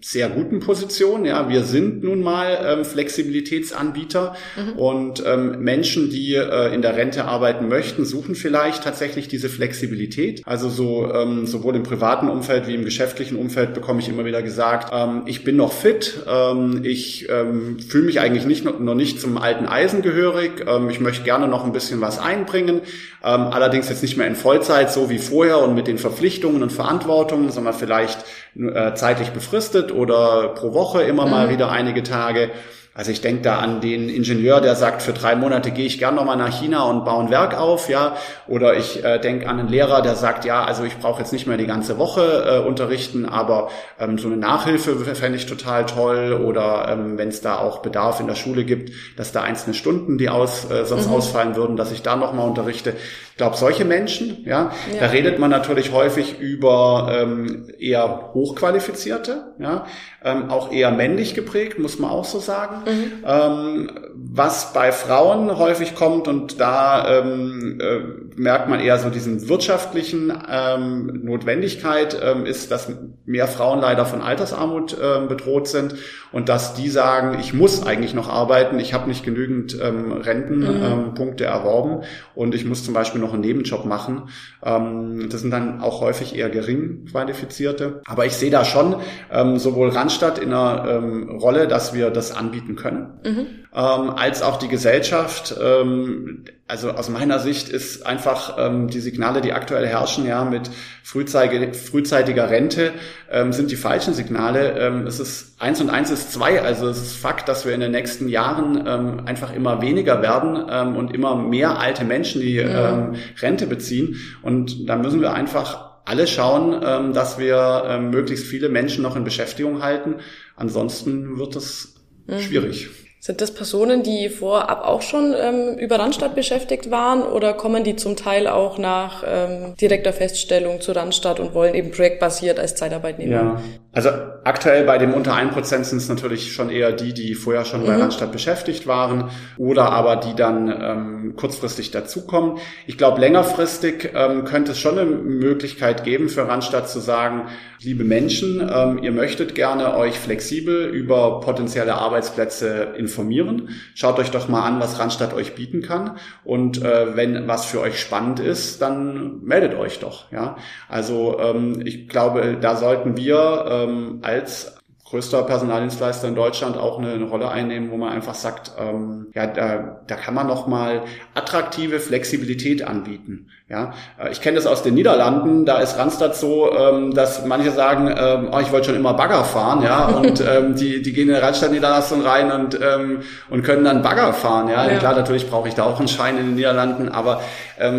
sehr 0.00 0.28
guten 0.28 0.60
Position. 0.60 1.24
Ja, 1.24 1.48
wir 1.48 1.62
sind 1.62 2.02
nun 2.02 2.22
mal 2.22 2.84
Flexibilitätsanbieter 2.84 4.34
mhm. 4.56 4.78
und 4.78 5.24
Menschen, 5.58 6.10
die 6.10 6.34
äh, 6.34 6.74
in 6.74 6.82
der 6.82 6.96
Rente 6.96 7.24
arbeiten 7.24 7.68
möchten, 7.68 8.04
suchen 8.04 8.34
vielleicht 8.34 8.84
tatsächlich 8.84 9.28
diese 9.28 9.48
Flexibilität. 9.48 10.42
Also 10.46 10.68
so 10.68 11.10
sowohl 11.46 11.76
im 11.76 11.82
privaten 11.82 12.28
Umfeld 12.28 12.66
wie 12.66 12.74
im 12.74 12.84
geschäftlichen 12.84 13.36
Umfeld 13.36 13.74
bekomme 13.74 14.00
ich 14.00 14.08
immer 14.08 14.24
wieder 14.24 14.42
gesagt, 14.42 14.90
ähm, 14.92 15.22
ich 15.26 15.44
bin 15.44 15.56
noch 15.56 15.72
fit, 15.72 16.24
ähm, 16.28 16.80
ich 16.84 17.28
ähm, 17.28 17.78
fühle 17.78 18.04
mich 18.04 18.20
eigentlich 18.20 18.46
nicht, 18.46 18.64
noch 18.64 18.94
nicht 18.94 19.20
zum 19.20 19.38
alten 19.38 19.66
Eisen 19.66 20.02
gehörig, 20.02 20.64
ähm, 20.66 20.90
ich 20.90 21.00
möchte 21.00 21.24
gerne 21.24 21.48
noch 21.48 21.64
ein 21.64 21.72
bisschen 21.72 22.00
was 22.00 22.18
einbringen, 22.18 22.80
ähm, 23.24 23.42
allerdings 23.42 23.88
jetzt 23.88 24.02
nicht 24.02 24.16
mehr 24.16 24.26
in 24.26 24.36
Vollzeit, 24.36 24.90
so 24.90 25.10
wie 25.10 25.18
vorher 25.18 25.58
und 25.58 25.74
mit 25.74 25.86
den 25.86 25.98
Verpflichtungen 25.98 26.62
und 26.62 26.72
Verantwortungen, 26.72 27.50
sondern 27.50 27.74
vielleicht 27.74 28.24
äh, 28.58 28.94
zeitlich 28.94 29.30
befristet 29.30 29.92
oder 29.92 30.48
pro 30.48 30.74
Woche 30.74 31.02
immer 31.02 31.26
mhm. 31.26 31.30
mal 31.30 31.50
wieder 31.50 31.70
einige 31.70 32.02
Tage. 32.02 32.50
Also 32.96 33.10
ich 33.10 33.20
denke 33.20 33.42
da 33.42 33.58
an 33.58 33.82
den 33.82 34.08
Ingenieur, 34.08 34.62
der 34.62 34.74
sagt, 34.74 35.02
für 35.02 35.12
drei 35.12 35.36
Monate 35.36 35.70
gehe 35.70 35.84
ich 35.84 35.98
gern 35.98 36.14
nochmal 36.14 36.38
nach 36.38 36.58
China 36.58 36.84
und 36.84 37.04
baue 37.04 37.24
ein 37.24 37.30
Werk 37.30 37.54
auf, 37.54 37.90
ja. 37.90 38.16
Oder 38.48 38.74
ich 38.74 39.04
äh, 39.04 39.18
denke 39.18 39.46
an 39.50 39.60
einen 39.60 39.68
Lehrer, 39.68 40.00
der 40.00 40.16
sagt, 40.16 40.46
ja, 40.46 40.64
also 40.64 40.82
ich 40.84 40.96
brauche 40.96 41.20
jetzt 41.20 41.30
nicht 41.30 41.46
mehr 41.46 41.58
die 41.58 41.66
ganze 41.66 41.98
Woche 41.98 42.62
äh, 42.64 42.66
unterrichten, 42.66 43.26
aber 43.26 43.68
ähm, 44.00 44.16
so 44.16 44.28
eine 44.28 44.38
Nachhilfe 44.38 44.96
fände 45.14 45.36
ich 45.36 45.44
total 45.44 45.84
toll. 45.84 46.40
Oder 46.42 46.88
ähm, 46.88 47.18
wenn 47.18 47.28
es 47.28 47.42
da 47.42 47.58
auch 47.58 47.82
Bedarf 47.82 48.20
in 48.20 48.28
der 48.28 48.34
Schule 48.34 48.64
gibt, 48.64 48.92
dass 49.18 49.30
da 49.30 49.42
einzelne 49.42 49.74
Stunden, 49.74 50.16
die 50.16 50.30
aus, 50.30 50.70
äh, 50.70 50.86
sonst 50.86 51.08
mhm. 51.08 51.16
ausfallen 51.16 51.54
würden, 51.54 51.76
dass 51.76 51.92
ich 51.92 52.00
da 52.00 52.16
nochmal 52.16 52.48
unterrichte. 52.48 52.94
Ich 53.36 53.38
glaube, 53.38 53.58
solche 53.58 53.84
Menschen, 53.84 54.44
ja, 54.46 54.72
ja, 54.90 54.98
da 54.98 55.06
redet 55.08 55.38
man 55.38 55.50
natürlich 55.50 55.92
häufig 55.92 56.40
über 56.40 57.10
ähm, 57.12 57.68
eher 57.78 58.30
hochqualifizierte, 58.32 59.52
ja, 59.58 59.84
ähm, 60.24 60.48
auch 60.48 60.72
eher 60.72 60.90
männlich 60.90 61.34
geprägt, 61.34 61.78
muss 61.78 61.98
man 61.98 62.10
auch 62.10 62.24
so 62.24 62.38
sagen. 62.38 62.76
Mhm. 62.86 63.12
Ähm, 63.26 63.90
was 64.14 64.72
bei 64.72 64.90
Frauen 64.90 65.58
häufig 65.58 65.94
kommt 65.94 66.28
und 66.28 66.60
da 66.60 67.20
ähm, 67.20 67.78
äh, 67.78 68.40
merkt 68.40 68.68
man 68.68 68.80
eher 68.80 68.98
so 68.98 69.10
diesen 69.10 69.48
wirtschaftlichen 69.48 70.32
ähm, 70.50 71.20
Notwendigkeit, 71.22 72.18
ähm, 72.22 72.46
ist, 72.46 72.70
dass 72.70 72.90
mehr 73.26 73.48
Frauen 73.48 73.80
leider 73.80 74.06
von 74.06 74.22
Altersarmut 74.22 74.96
ähm, 75.00 75.28
bedroht 75.28 75.68
sind 75.68 75.94
und 76.32 76.48
dass 76.48 76.74
die 76.74 76.88
sagen, 76.88 77.38
ich 77.38 77.52
muss 77.52 77.86
eigentlich 77.86 78.14
noch 78.14 78.28
arbeiten, 78.28 78.78
ich 78.78 78.94
habe 78.94 79.08
nicht 79.08 79.24
genügend 79.24 79.78
ähm, 79.80 80.12
Rentenpunkte 80.12 81.44
mhm. 81.44 81.50
erworben 81.50 82.02
und 82.34 82.54
ich 82.54 82.64
muss 82.64 82.84
zum 82.84 82.94
Beispiel 82.94 83.20
noch 83.20 83.25
einen 83.32 83.42
Nebenjob 83.42 83.84
machen. 83.84 84.28
Ähm, 84.62 85.28
das 85.30 85.40
sind 85.40 85.50
dann 85.50 85.80
auch 85.80 86.00
häufig 86.00 86.34
eher 86.34 86.50
gering 86.50 87.06
qualifizierte. 87.06 88.02
Aber 88.06 88.26
ich 88.26 88.34
sehe 88.34 88.50
da 88.50 88.64
schon 88.64 88.96
ähm, 89.30 89.58
sowohl 89.58 89.90
Randstadt 89.90 90.38
in 90.38 90.52
einer 90.52 90.88
ähm, 90.88 91.30
Rolle, 91.30 91.68
dass 91.68 91.94
wir 91.94 92.10
das 92.10 92.32
anbieten 92.32 92.76
können, 92.76 93.20
mhm. 93.24 93.46
Ähm, 93.76 94.10
als 94.10 94.40
auch 94.40 94.56
die 94.58 94.68
Gesellschaft. 94.68 95.54
Ähm, 95.62 96.44
also 96.66 96.90
aus 96.92 97.10
meiner 97.10 97.38
Sicht 97.38 97.68
ist 97.68 98.06
einfach 98.06 98.56
ähm, 98.58 98.88
die 98.88 99.00
Signale, 99.00 99.42
die 99.42 99.52
aktuell 99.52 99.86
herrschen, 99.86 100.26
ja, 100.26 100.44
mit 100.44 100.70
frühzeitig, 101.04 101.76
frühzeitiger 101.76 102.48
Rente, 102.48 102.92
ähm, 103.30 103.52
sind 103.52 103.70
die 103.70 103.76
falschen 103.76 104.14
Signale. 104.14 104.78
Ähm, 104.78 105.06
es 105.06 105.20
ist 105.20 105.60
eins 105.60 105.80
und 105.82 105.90
eins 105.90 106.10
ist 106.10 106.32
zwei. 106.32 106.62
Also 106.62 106.88
es 106.88 107.02
ist 107.02 107.16
Fakt, 107.16 107.48
dass 107.50 107.66
wir 107.66 107.74
in 107.74 107.80
den 107.80 107.92
nächsten 107.92 108.28
Jahren 108.28 108.82
ähm, 108.86 109.26
einfach 109.26 109.54
immer 109.54 109.82
weniger 109.82 110.22
werden 110.22 110.64
ähm, 110.70 110.96
und 110.96 111.12
immer 111.12 111.36
mehr 111.36 111.78
alte 111.78 112.04
Menschen, 112.04 112.40
die 112.40 112.54
ja. 112.54 112.94
ähm, 112.94 113.14
Rente 113.40 113.66
beziehen. 113.66 114.16
Und 114.42 114.88
da 114.88 114.96
müssen 114.96 115.20
wir 115.20 115.34
einfach 115.34 116.00
alle 116.06 116.26
schauen, 116.26 116.80
ähm, 116.82 117.12
dass 117.12 117.38
wir 117.38 117.84
ähm, 117.86 118.10
möglichst 118.10 118.46
viele 118.46 118.70
Menschen 118.70 119.02
noch 119.02 119.16
in 119.16 119.24
Beschäftigung 119.24 119.82
halten. 119.82 120.16
Ansonsten 120.56 121.38
wird 121.38 121.56
es 121.56 121.94
mhm. 122.26 122.40
schwierig. 122.40 123.05
Sind 123.26 123.40
das 123.40 123.50
Personen, 123.50 124.04
die 124.04 124.28
vorab 124.28 124.84
auch 124.84 125.02
schon 125.02 125.34
ähm, 125.36 125.76
über 125.78 125.98
Randstadt 125.98 126.36
beschäftigt 126.36 126.92
waren 126.92 127.22
oder 127.22 127.54
kommen 127.54 127.82
die 127.82 127.96
zum 127.96 128.14
Teil 128.14 128.46
auch 128.46 128.78
nach 128.78 129.24
ähm, 129.26 129.74
direkter 129.80 130.12
Feststellung 130.12 130.80
zu 130.80 130.92
Randstadt 130.92 131.40
und 131.40 131.52
wollen 131.52 131.74
eben 131.74 131.90
projektbasiert 131.90 132.60
als 132.60 132.76
Zeitarbeitnehmer? 132.76 133.32
Ja, 133.32 133.60
also 133.92 134.10
aktuell 134.44 134.84
bei 134.84 134.98
dem 134.98 135.12
unter 135.12 135.32
1% 135.32 135.82
sind 135.82 135.98
es 135.98 136.08
natürlich 136.08 136.52
schon 136.52 136.70
eher 136.70 136.92
die, 136.92 137.14
die 137.14 137.34
vorher 137.34 137.64
schon 137.64 137.82
mhm. 137.82 137.86
bei 137.86 137.96
Randstadt 137.96 138.30
beschäftigt 138.30 138.86
waren 138.86 139.28
oder 139.58 139.90
aber 139.90 140.14
die 140.14 140.36
dann 140.36 140.68
ähm, 140.68 141.34
kurzfristig 141.36 141.90
dazukommen. 141.90 142.58
Ich 142.86 142.96
glaube, 142.96 143.20
längerfristig 143.20 144.12
ähm, 144.14 144.44
könnte 144.44 144.70
es 144.70 144.78
schon 144.78 145.00
eine 145.00 145.10
Möglichkeit 145.10 146.04
geben 146.04 146.28
für 146.28 146.46
Randstadt 146.46 146.88
zu 146.88 147.00
sagen, 147.00 147.48
liebe 147.80 148.04
Menschen, 148.04 148.60
ähm, 148.72 149.02
ihr 149.02 149.12
möchtet 149.12 149.54
gerne 149.54 149.96
euch 149.96 150.18
flexibel 150.18 150.86
über 150.86 151.40
potenzielle 151.40 151.94
Arbeitsplätze 151.94 152.94
informieren. 152.96 153.70
Schaut 153.94 154.18
euch 154.18 154.30
doch 154.30 154.48
mal 154.48 154.66
an, 154.66 154.80
was 154.80 154.98
Randstadt 154.98 155.34
euch 155.34 155.54
bieten 155.54 155.82
kann. 155.82 156.18
Und 156.44 156.82
äh, 156.82 157.16
wenn 157.16 157.46
was 157.46 157.66
für 157.66 157.80
euch 157.80 158.00
spannend 158.00 158.40
ist, 158.40 158.80
dann 158.82 159.42
meldet 159.42 159.74
euch 159.74 159.98
doch. 159.98 160.30
Ja, 160.32 160.56
also 160.88 161.38
ähm, 161.40 161.82
ich 161.84 162.08
glaube, 162.08 162.58
da 162.60 162.76
sollten 162.76 163.16
wir 163.16 163.66
ähm, 163.68 164.18
als 164.22 164.75
größter 165.08 165.44
Personaldienstleister 165.44 166.26
in 166.26 166.34
Deutschland 166.34 166.76
auch 166.76 166.98
eine, 166.98 167.12
eine 167.12 167.24
Rolle 167.24 167.48
einnehmen, 167.48 167.90
wo 167.90 167.96
man 167.96 168.12
einfach 168.12 168.34
sagt, 168.34 168.72
ähm, 168.76 169.28
ja, 169.34 169.46
da, 169.46 170.00
da 170.04 170.16
kann 170.16 170.34
man 170.34 170.48
noch 170.48 170.66
mal 170.66 171.02
attraktive 171.34 172.00
Flexibilität 172.00 172.86
anbieten. 172.86 173.48
Ja, 173.68 173.94
äh, 174.18 174.30
ich 174.32 174.40
kenne 174.40 174.56
das 174.56 174.66
aus 174.66 174.82
den 174.82 174.94
Niederlanden. 174.94 175.64
Da 175.64 175.78
ist 175.78 175.96
Randstad 175.96 176.36
so, 176.36 176.72
ähm, 176.72 177.14
dass 177.14 177.44
manche 177.44 177.70
sagen, 177.70 178.12
ähm, 178.16 178.48
oh, 178.52 178.58
ich 178.60 178.72
wollte 178.72 178.86
schon 178.86 178.96
immer 178.96 179.14
Bagger 179.14 179.44
fahren, 179.44 179.82
ja, 179.82 180.06
und 180.22 180.40
ähm, 180.40 180.74
die 180.74 181.02
die 181.02 181.12
gehen 181.12 181.28
in 181.28 181.34
eine 181.34 181.44
Randstadt-Niederlassung 181.44 182.22
rein 182.22 182.50
und 182.50 182.78
ähm, 182.80 183.22
und 183.48 183.62
können 183.62 183.84
dann 183.84 184.02
Bagger 184.02 184.32
fahren. 184.32 184.68
Ja, 184.68 184.90
ja. 184.90 184.98
klar, 184.98 185.14
natürlich 185.14 185.48
brauche 185.48 185.68
ich 185.68 185.74
da 185.74 185.84
auch 185.84 185.98
einen 185.98 186.08
Schein 186.08 186.36
in 186.36 186.46
den 186.46 186.54
Niederlanden, 186.56 187.08
aber 187.08 187.40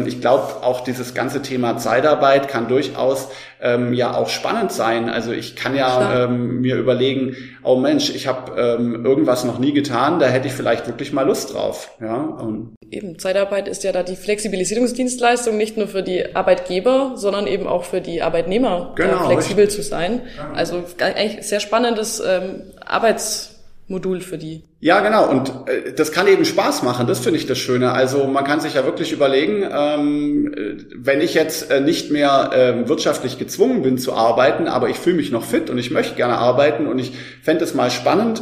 ich 0.07 0.21
glaube 0.21 0.63
auch 0.63 0.81
dieses 0.81 1.13
ganze 1.13 1.41
Thema 1.41 1.77
Zeitarbeit 1.77 2.47
kann 2.47 2.67
durchaus 2.67 3.29
ähm, 3.61 3.93
ja 3.93 4.15
auch 4.15 4.29
spannend 4.29 4.71
sein. 4.71 5.09
Also 5.09 5.31
ich 5.31 5.55
kann 5.55 5.75
ja 5.75 6.25
ähm, 6.25 6.61
mir 6.61 6.75
überlegen, 6.75 7.35
oh 7.63 7.75
Mensch, 7.75 8.09
ich 8.09 8.27
habe 8.27 8.59
ähm, 8.59 9.05
irgendwas 9.05 9.43
noch 9.43 9.59
nie 9.59 9.73
getan, 9.73 10.19
da 10.19 10.27
hätte 10.27 10.47
ich 10.47 10.53
vielleicht 10.53 10.87
wirklich 10.87 11.13
mal 11.13 11.23
Lust 11.23 11.53
drauf. 11.53 11.91
Ja, 12.01 12.15
und 12.15 12.75
eben 12.89 13.19
Zeitarbeit 13.19 13.67
ist 13.67 13.83
ja 13.83 13.91
da 13.91 14.03
die 14.03 14.15
Flexibilisierungsdienstleistung 14.15 15.57
nicht 15.57 15.77
nur 15.77 15.87
für 15.87 16.03
die 16.03 16.35
Arbeitgeber, 16.35 17.13
sondern 17.15 17.47
eben 17.47 17.67
auch 17.67 17.83
für 17.83 18.01
die 18.01 18.21
Arbeitnehmer, 18.21 18.93
genau, 18.95 19.25
flexibel 19.27 19.65
richtig. 19.65 19.83
zu 19.83 19.89
sein. 19.89 20.21
Also 20.53 20.83
eigentlich 20.99 21.45
sehr 21.45 21.59
spannendes 21.59 22.21
ähm, 22.25 22.63
Arbeits 22.85 23.56
Modul 23.89 24.19
für 24.19 24.37
die. 24.37 24.63
Ja, 24.81 24.99
genau. 24.99 25.29
Und 25.29 25.49
äh, 25.67 25.93
das 25.93 26.11
kann 26.11 26.27
eben 26.27 26.43
Spaß 26.43 26.83
machen. 26.83 27.07
Das 27.07 27.19
finde 27.19 27.39
ich 27.39 27.45
das 27.45 27.57
Schöne. 27.57 27.93
Also 27.93 28.25
man 28.25 28.43
kann 28.43 28.59
sich 28.59 28.73
ja 28.73 28.83
wirklich 28.83 29.13
überlegen, 29.13 29.63
ähm, 29.71 30.53
äh, 30.53 30.83
wenn 30.95 31.21
ich 31.21 31.33
jetzt 31.33 31.71
äh, 31.71 31.79
nicht 31.79 32.11
mehr 32.11 32.51
äh, 32.53 32.89
wirtschaftlich 32.89 33.39
gezwungen 33.39 33.83
bin 33.83 33.97
zu 33.97 34.13
arbeiten, 34.13 34.67
aber 34.67 34.89
ich 34.89 34.97
fühle 34.97 35.15
mich 35.15 35.31
noch 35.31 35.43
fit 35.43 35.69
und 35.69 35.77
ich 35.77 35.91
möchte 35.91 36.15
gerne 36.15 36.37
arbeiten 36.37 36.87
und 36.87 36.99
ich 36.99 37.13
fände 37.41 37.63
es 37.63 37.73
mal 37.73 37.89
spannend. 37.89 38.41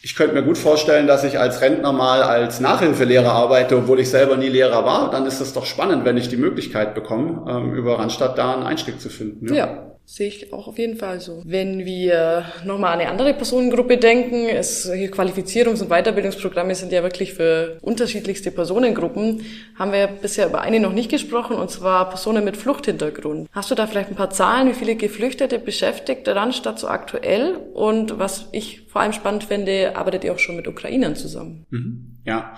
Ich 0.00 0.14
könnte 0.14 0.34
mir 0.34 0.44
gut 0.44 0.58
vorstellen, 0.58 1.08
dass 1.08 1.24
ich 1.24 1.40
als 1.40 1.60
Rentner 1.60 1.92
mal 1.92 2.22
als 2.22 2.60
Nachhilfelehrer 2.60 3.32
arbeite, 3.32 3.76
obwohl 3.76 3.98
ich 3.98 4.10
selber 4.10 4.36
nie 4.36 4.48
Lehrer 4.48 4.84
war. 4.84 5.10
Dann 5.10 5.26
ist 5.26 5.40
es 5.40 5.54
doch 5.54 5.66
spannend, 5.66 6.04
wenn 6.04 6.16
ich 6.16 6.28
die 6.28 6.36
Möglichkeit 6.36 6.94
bekomme, 6.94 7.44
ähm, 7.50 7.74
über 7.74 7.98
Randstadt 7.98 8.38
da 8.38 8.54
einen 8.54 8.62
Einstieg 8.62 9.00
zu 9.00 9.08
finden. 9.08 9.52
ja. 9.52 9.66
ja. 9.66 9.97
Sehe 10.10 10.28
ich 10.28 10.54
auch 10.54 10.68
auf 10.68 10.78
jeden 10.78 10.96
Fall 10.96 11.20
so. 11.20 11.42
Wenn 11.44 11.84
wir 11.84 12.46
nochmal 12.64 12.94
an 12.94 13.00
eine 13.00 13.10
andere 13.10 13.34
Personengruppe 13.34 13.98
denken, 13.98 14.46
es, 14.48 14.90
Qualifizierungs- 14.90 15.82
und 15.82 15.90
Weiterbildungsprogramme 15.90 16.74
sind 16.74 16.92
ja 16.92 17.02
wirklich 17.02 17.34
für 17.34 17.76
unterschiedlichste 17.82 18.50
Personengruppen, 18.50 19.44
haben 19.78 19.92
wir 19.92 20.06
bisher 20.06 20.46
über 20.46 20.62
eine 20.62 20.80
noch 20.80 20.94
nicht 20.94 21.10
gesprochen, 21.10 21.56
und 21.56 21.70
zwar 21.70 22.08
Personen 22.08 22.42
mit 22.42 22.56
Fluchthintergrund. 22.56 23.50
Hast 23.52 23.70
du 23.70 23.74
da 23.74 23.86
vielleicht 23.86 24.08
ein 24.08 24.16
paar 24.16 24.30
Zahlen, 24.30 24.70
wie 24.70 24.74
viele 24.74 24.96
Geflüchtete 24.96 25.58
beschäftigt 25.58 26.26
der 26.26 26.36
Randstadt 26.36 26.78
so 26.78 26.88
aktuell? 26.88 27.58
Und 27.74 28.18
was 28.18 28.48
ich 28.52 28.86
vor 28.88 29.02
allem 29.02 29.12
spannend 29.12 29.44
finde, 29.44 29.94
arbeitet 29.94 30.24
ihr 30.24 30.32
auch 30.32 30.38
schon 30.38 30.56
mit 30.56 30.66
Ukrainern 30.66 31.16
zusammen? 31.16 31.66
Mhm. 31.68 32.16
Ja, 32.24 32.56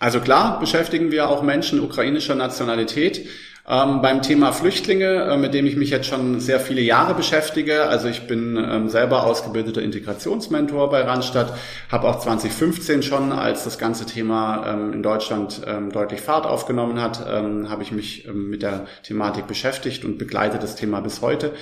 Also 0.00 0.18
klar 0.18 0.58
beschäftigen 0.58 1.12
wir 1.12 1.28
auch 1.28 1.42
Menschen 1.42 1.78
ukrainischer 1.78 2.34
Nationalität. 2.34 3.28
Ähm, 3.68 4.00
beim 4.00 4.22
Thema 4.22 4.52
Flüchtlinge, 4.52 5.06
äh, 5.06 5.36
mit 5.36 5.54
dem 5.54 5.66
ich 5.66 5.76
mich 5.76 5.90
jetzt 5.90 6.06
schon 6.06 6.40
sehr 6.40 6.60
viele 6.60 6.80
Jahre 6.80 7.14
beschäftige, 7.14 7.84
also 7.84 8.08
ich 8.08 8.26
bin 8.26 8.56
ähm, 8.56 8.88
selber 8.88 9.24
ausgebildeter 9.26 9.82
Integrationsmentor 9.82 10.90
bei 10.90 11.02
Randstadt, 11.02 11.52
habe 11.90 12.08
auch 12.08 12.18
2015 12.18 13.02
schon, 13.02 13.32
als 13.32 13.64
das 13.64 13.78
ganze 13.78 14.06
Thema 14.06 14.66
ähm, 14.66 14.92
in 14.94 15.02
Deutschland 15.02 15.60
ähm, 15.66 15.92
deutlich 15.92 16.20
Fahrt 16.20 16.46
aufgenommen 16.46 17.00
hat, 17.00 17.24
ähm, 17.30 17.68
habe 17.68 17.82
ich 17.82 17.92
mich 17.92 18.26
ähm, 18.26 18.48
mit 18.48 18.62
der 18.62 18.86
Thematik 19.02 19.46
beschäftigt 19.46 20.04
und 20.04 20.18
begleite 20.18 20.58
das 20.58 20.74
Thema 20.74 21.00
bis 21.00 21.20
heute. 21.20 21.52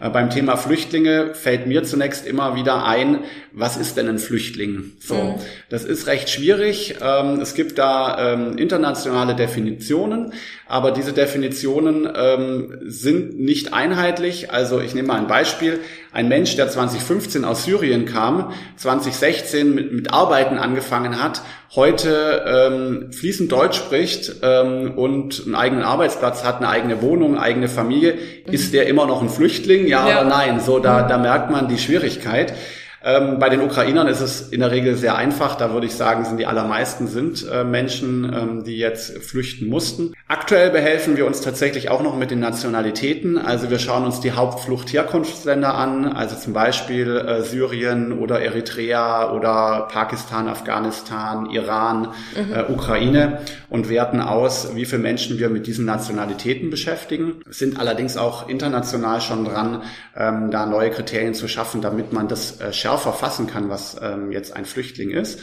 Äh, 0.00 0.10
beim 0.10 0.30
Thema 0.30 0.56
Flüchtlinge 0.56 1.34
fällt 1.34 1.66
mir 1.66 1.84
zunächst 1.84 2.26
immer 2.26 2.56
wieder 2.56 2.84
ein, 2.84 3.20
was 3.52 3.76
ist 3.76 3.96
denn 3.96 4.08
ein 4.08 4.18
Flüchtling? 4.18 4.92
So, 4.98 5.14
mhm. 5.14 5.34
das 5.68 5.84
ist 5.84 6.06
recht 6.06 6.30
schwierig. 6.30 6.96
Ähm, 7.02 7.40
es 7.40 7.54
gibt 7.54 7.78
da 7.78 8.32
ähm, 8.32 8.56
internationale 8.58 9.34
Definitionen, 9.34 10.32
aber 10.66 10.90
diese 10.92 11.12
Definitionen 11.12 12.08
ähm, 12.14 12.78
sind 12.82 13.38
nicht 13.38 13.74
einheitlich. 13.74 14.50
Also 14.50 14.80
ich 14.80 14.94
nehme 14.94 15.08
mal 15.08 15.18
ein 15.18 15.26
Beispiel. 15.26 15.80
Ein 16.12 16.28
Mensch, 16.28 16.56
der 16.56 16.68
2015 16.68 17.44
aus 17.44 17.64
Syrien 17.64 18.04
kam, 18.04 18.52
2016 18.76 19.74
mit, 19.74 19.92
mit 19.92 20.12
Arbeiten 20.12 20.58
angefangen 20.58 21.22
hat, 21.22 21.42
heute 21.76 22.44
ähm, 22.46 23.12
fließend 23.12 23.52
Deutsch 23.52 23.76
spricht 23.76 24.32
ähm, 24.42 24.92
und 24.96 25.42
einen 25.46 25.54
eigenen 25.54 25.84
Arbeitsplatz 25.84 26.42
hat, 26.42 26.56
eine 26.56 26.68
eigene 26.68 27.00
Wohnung, 27.00 27.36
eine 27.36 27.42
eigene 27.42 27.68
Familie, 27.68 28.14
ist 28.50 28.74
der 28.74 28.88
immer 28.88 29.06
noch 29.06 29.22
ein 29.22 29.28
Flüchtling? 29.28 29.86
Ja, 29.86 30.08
ja. 30.08 30.20
oder 30.20 30.28
nein? 30.28 30.60
So, 30.60 30.80
da, 30.80 31.02
da 31.02 31.16
merkt 31.16 31.50
man 31.50 31.68
die 31.68 31.78
Schwierigkeit. 31.78 32.54
Ähm, 33.02 33.38
bei 33.38 33.48
den 33.48 33.62
Ukrainern 33.62 34.08
ist 34.08 34.20
es 34.20 34.48
in 34.48 34.60
der 34.60 34.70
Regel 34.70 34.94
sehr 34.94 35.16
einfach. 35.16 35.56
Da 35.56 35.72
würde 35.72 35.86
ich 35.86 35.94
sagen, 35.94 36.24
sind 36.26 36.36
die 36.36 36.46
allermeisten 36.46 37.06
sind 37.06 37.46
äh, 37.50 37.64
Menschen, 37.64 38.24
ähm, 38.24 38.64
die 38.64 38.76
jetzt 38.76 39.18
flüchten 39.22 39.68
mussten. 39.68 40.12
Aktuell 40.28 40.70
behelfen 40.70 41.16
wir 41.16 41.26
uns 41.26 41.40
tatsächlich 41.40 41.90
auch 41.90 42.02
noch 42.02 42.16
mit 42.16 42.30
den 42.30 42.40
Nationalitäten. 42.40 43.38
Also 43.38 43.70
wir 43.70 43.78
schauen 43.78 44.04
uns 44.04 44.20
die 44.20 44.32
Hauptflucht-Herkunftsländer 44.32 45.74
an, 45.74 46.12
also 46.12 46.36
zum 46.36 46.52
Beispiel 46.52 47.16
äh, 47.16 47.42
Syrien 47.42 48.18
oder 48.18 48.40
Eritrea 48.42 49.32
oder 49.32 49.88
Pakistan, 49.90 50.48
Afghanistan, 50.48 51.48
Iran, 51.50 52.08
mhm. 52.36 52.52
äh, 52.52 52.64
Ukraine 52.70 53.38
und 53.70 53.88
werten 53.88 54.20
aus, 54.20 54.74
wie 54.74 54.84
viele 54.84 55.00
Menschen 55.00 55.38
wir 55.38 55.48
mit 55.48 55.66
diesen 55.66 55.86
Nationalitäten 55.86 56.68
beschäftigen. 56.68 57.40
Sind 57.48 57.80
allerdings 57.80 58.18
auch 58.18 58.48
international 58.48 59.22
schon 59.22 59.46
dran, 59.46 59.82
ähm, 60.16 60.50
da 60.50 60.66
neue 60.66 60.90
Kriterien 60.90 61.34
zu 61.34 61.48
schaffen, 61.48 61.80
damit 61.80 62.12
man 62.12 62.28
das 62.28 62.60
äh, 62.60 62.72
schärfer 62.90 63.12
fassen 63.12 63.46
kann, 63.46 63.68
was 63.70 63.96
ähm, 64.00 64.32
jetzt 64.32 64.54
ein 64.56 64.64
Flüchtling 64.64 65.10
ist. 65.10 65.40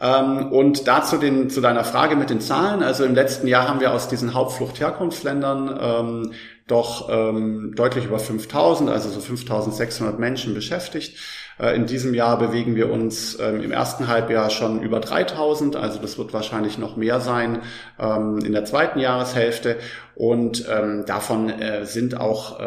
Ähm, 0.00 0.50
und 0.50 0.88
dazu 0.88 1.16
den, 1.16 1.48
zu 1.48 1.60
deiner 1.60 1.84
Frage 1.84 2.16
mit 2.16 2.30
den 2.30 2.40
Zahlen. 2.40 2.82
Also 2.82 3.04
im 3.04 3.14
letzten 3.14 3.46
Jahr 3.46 3.68
haben 3.68 3.80
wir 3.80 3.92
aus 3.92 4.08
diesen 4.08 4.34
Hauptfluchtherkunftsländern 4.34 5.78
ähm, 5.80 6.32
doch 6.66 7.08
ähm, 7.08 7.74
deutlich 7.76 8.06
über 8.06 8.18
5000, 8.18 8.90
also 8.90 9.10
so 9.10 9.20
5600 9.20 10.18
Menschen 10.18 10.54
beschäftigt. 10.54 11.18
Äh, 11.58 11.76
in 11.76 11.86
diesem 11.86 12.14
Jahr 12.14 12.38
bewegen 12.38 12.74
wir 12.74 12.90
uns 12.90 13.38
ähm, 13.40 13.62
im 13.62 13.72
ersten 13.72 14.08
Halbjahr 14.08 14.50
schon 14.50 14.82
über 14.82 15.00
3000, 15.00 15.76
also 15.76 15.98
das 15.98 16.18
wird 16.18 16.32
wahrscheinlich 16.32 16.78
noch 16.78 16.96
mehr 16.96 17.20
sein 17.20 17.60
ähm, 17.98 18.38
in 18.38 18.52
der 18.52 18.64
zweiten 18.64 18.98
Jahreshälfte. 18.98 19.76
Und 20.14 20.66
ähm, 20.70 21.04
davon 21.06 21.48
äh, 21.48 21.86
sind 21.86 22.20
auch 22.20 22.60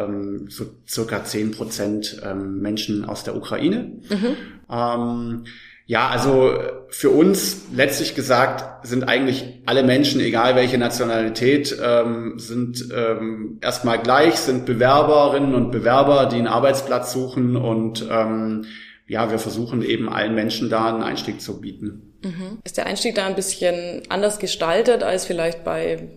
so 0.48 0.64
circa 0.86 1.24
10 1.24 1.52
Prozent 1.52 2.20
Menschen 2.34 3.04
aus 3.04 3.22
der 3.22 3.36
Ukraine. 3.36 3.92
Mhm. 4.08 5.44
Ja, 5.88 6.08
also 6.08 6.52
für 6.88 7.10
uns 7.10 7.66
letztlich 7.72 8.16
gesagt 8.16 8.86
sind 8.86 9.04
eigentlich 9.04 9.62
alle 9.66 9.84
Menschen, 9.84 10.20
egal 10.20 10.56
welche 10.56 10.78
Nationalität, 10.78 11.76
ähm, 11.80 12.34
sind 12.38 12.88
ähm, 12.92 13.58
erstmal 13.60 14.00
gleich, 14.00 14.34
sind 14.34 14.66
Bewerberinnen 14.66 15.54
und 15.54 15.70
Bewerber, 15.70 16.26
die 16.26 16.36
einen 16.36 16.48
Arbeitsplatz 16.48 17.12
suchen 17.12 17.56
und 17.56 18.04
ähm, 18.10 18.64
ja, 19.06 19.30
wir 19.30 19.38
versuchen 19.38 19.82
eben 19.82 20.08
allen 20.08 20.34
Menschen 20.34 20.68
da 20.68 20.88
einen 20.88 21.04
Einstieg 21.04 21.40
zu 21.40 21.60
bieten. 21.60 22.14
Mhm. 22.24 22.58
Ist 22.64 22.76
der 22.76 22.86
Einstieg 22.86 23.14
da 23.14 23.26
ein 23.26 23.36
bisschen 23.36 24.02
anders 24.08 24.40
gestaltet 24.40 25.04
als 25.04 25.24
vielleicht 25.24 25.62
bei 25.62 26.08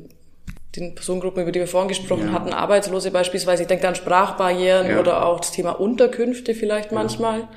den 0.75 0.95
Personengruppen, 0.95 1.43
über 1.43 1.51
die 1.51 1.59
wir 1.59 1.67
vorhin 1.67 1.89
gesprochen 1.89 2.27
ja. 2.27 2.31
hatten, 2.31 2.53
Arbeitslose 2.53 3.11
beispielsweise. 3.11 3.63
Ich 3.63 3.67
denke 3.67 3.87
an 3.87 3.95
Sprachbarrieren 3.95 4.89
ja. 4.89 4.99
oder 4.99 5.25
auch 5.25 5.39
das 5.39 5.51
Thema 5.51 5.71
Unterkünfte 5.71 6.55
vielleicht 6.55 6.91
manchmal. 6.91 7.41
Ja, 7.41 7.49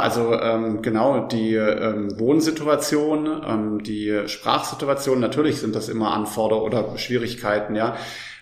also 0.00 0.32
ähm, 0.32 0.80
genau 0.80 1.26
die 1.26 1.54
ähm, 1.54 2.18
Wohnsituation, 2.18 3.42
ähm, 3.46 3.82
die 3.82 4.22
Sprachsituation, 4.26 5.20
natürlich 5.20 5.58
sind 5.60 5.76
das 5.76 5.90
immer 5.90 6.14
Anforder 6.14 6.62
oder 6.62 6.96
Schwierigkeiten, 6.96 7.76
ja. 7.76 7.96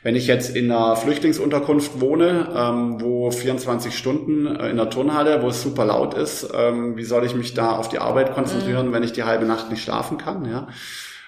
Wenn 0.05 0.17
ich 0.17 0.27
jetzt 0.27 0.55
in 0.55 0.71
einer 0.71 0.97
Flüchtlingsunterkunft 0.97 2.01
wohne, 2.01 2.53
ähm, 2.55 3.01
wo 3.01 3.31
24 3.31 3.97
Stunden 3.97 4.47
äh, 4.47 4.69
in 4.69 4.77
der 4.77 4.91
Turnhalle, 4.91 5.43
wo 5.43 5.49
es 5.49 5.61
super 5.63 5.87
laut 5.87 6.15
ist, 6.15 6.47
ähm, 6.55 6.97
wie 6.97 7.05
soll 7.05 7.25
ich 7.25 7.35
mich 7.35 7.55
da 7.55 7.73
auf 7.73 7.89
die 7.89 7.99
Arbeit 7.99 8.35
konzentrieren, 8.35 8.89
mhm. 8.89 8.93
wenn 8.93 9.03
ich 9.03 9.13
die 9.13 9.25
halbe 9.25 9.47
Nacht 9.47 9.71
nicht 9.71 9.83
schlafen 9.83 10.19
kann, 10.19 10.45
ja? 10.45 10.69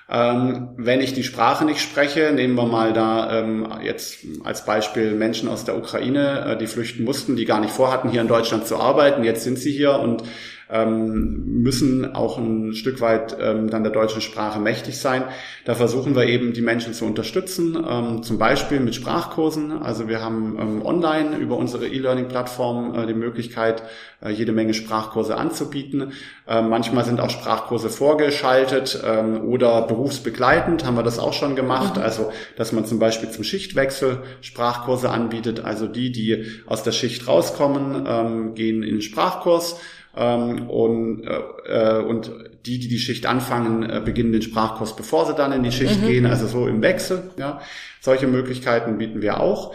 Ähm, 0.09 0.69
wenn 0.77 1.01
ich 1.01 1.15
die 1.15 1.25
Sprache 1.25 1.65
nicht 1.65 1.81
spreche, 1.81 2.31
nehmen 2.33 2.55
wir 2.55 2.67
mal 2.67 2.93
da 2.93 3.41
ähm, 3.41 3.69
jetzt 3.83 4.19
als 4.45 4.65
Beispiel 4.65 5.13
Menschen 5.15 5.49
aus 5.49 5.65
der 5.65 5.77
Ukraine, 5.77 6.53
äh, 6.53 6.59
die 6.59 6.69
flüchten 6.69 7.03
mussten, 7.03 7.35
die 7.35 7.45
gar 7.45 7.61
nicht 7.61 7.73
vorhatten, 7.73 8.11
hier 8.11 8.21
in 8.21 8.29
Deutschland 8.29 8.69
zu 8.69 8.77
arbeiten. 8.77 9.25
Jetzt 9.25 9.43
sind 9.43 9.59
sie 9.59 9.73
hier 9.73 9.99
und 9.99 10.23
ähm, 10.71 11.63
müssen 11.63 12.15
auch 12.15 12.39
ein 12.39 12.75
Stück 12.75 13.01
weit 13.01 13.37
ähm, 13.41 13.71
dann 13.71 13.85
der 13.85 13.93
deutschen 13.93 14.21
Sprache 14.21 14.59
mächtig 14.59 14.99
sein. 14.99 15.25
Da 15.65 15.75
versuchen 15.75 16.17
wir 16.17 16.25
eben 16.25 16.53
die 16.53 16.61
Menschen 16.61 16.93
zu 16.93 17.05
unterstützen, 17.05 17.77
ähm, 17.89 18.23
zum 18.23 18.39
Beispiel 18.39 18.81
mit 18.81 18.95
Sprachkursen. 18.95 19.71
Also 19.73 20.09
wir 20.09 20.21
haben 20.21 20.57
ähm, 20.61 20.85
online 20.85 21.37
über 21.37 21.57
unsere 21.57 21.87
E-Learning-Plattform 21.87 22.95
äh, 22.95 23.07
die 23.07 23.15
Möglichkeit, 23.15 23.83
äh, 24.21 24.31
jede 24.31 24.53
Menge 24.53 24.75
Sprachkurse 24.75 25.37
anzubieten. 25.37 26.13
Äh, 26.49 26.63
manchmal 26.63 27.05
sind 27.05 27.21
auch 27.21 27.31
Sprachkurse 27.31 27.89
vorgeschaltet 27.89 29.01
ähm, 29.05 29.43
oder 29.49 29.83
berufsbegleitend 29.83 30.85
haben 30.85 30.97
wir 30.97 31.05
das 31.05 31.21
auch 31.21 31.33
schon 31.33 31.55
gemacht. 31.55 31.97
Mhm. 31.97 32.03
Also 32.03 32.33
dass 32.57 32.73
man 32.73 32.85
zum 32.87 32.99
Beispiel 32.99 33.31
zum 33.31 33.45
Schichtwechsel 33.45 34.23
Sprachkurse 34.41 35.11
anbietet. 35.11 35.65
Also 35.65 35.87
die, 35.87 36.11
die 36.11 36.47
aus 36.67 36.83
der 36.83 36.93
Schicht 36.93 37.29
rauskommen, 37.29 38.05
ähm, 38.09 38.55
gehen 38.55 38.83
in 38.83 38.97
den 38.97 39.03
Sprachkurs 39.03 39.77
ähm, 40.17 40.69
und, 40.69 41.23
äh, 41.67 41.99
und 41.99 42.33
die, 42.65 42.79
die 42.79 42.89
die 42.89 42.99
Schicht 42.99 43.27
anfangen, 43.27 43.89
äh, 43.89 44.01
beginnen 44.05 44.33
den 44.33 44.43
Sprachkurs, 44.43 44.97
bevor 44.97 45.27
sie 45.27 45.35
dann 45.35 45.53
in 45.53 45.63
die 45.63 45.73
Schicht 45.73 46.03
mhm. 46.03 46.07
gehen, 46.07 46.27
also 46.27 46.47
so 46.47 46.67
im 46.67 46.83
Wechsel. 46.83 47.31
Ja, 47.39 47.61
solche 48.01 48.27
Möglichkeiten 48.27 48.99
bieten 48.99 49.23
wir 49.23 49.41
auch. 49.41 49.75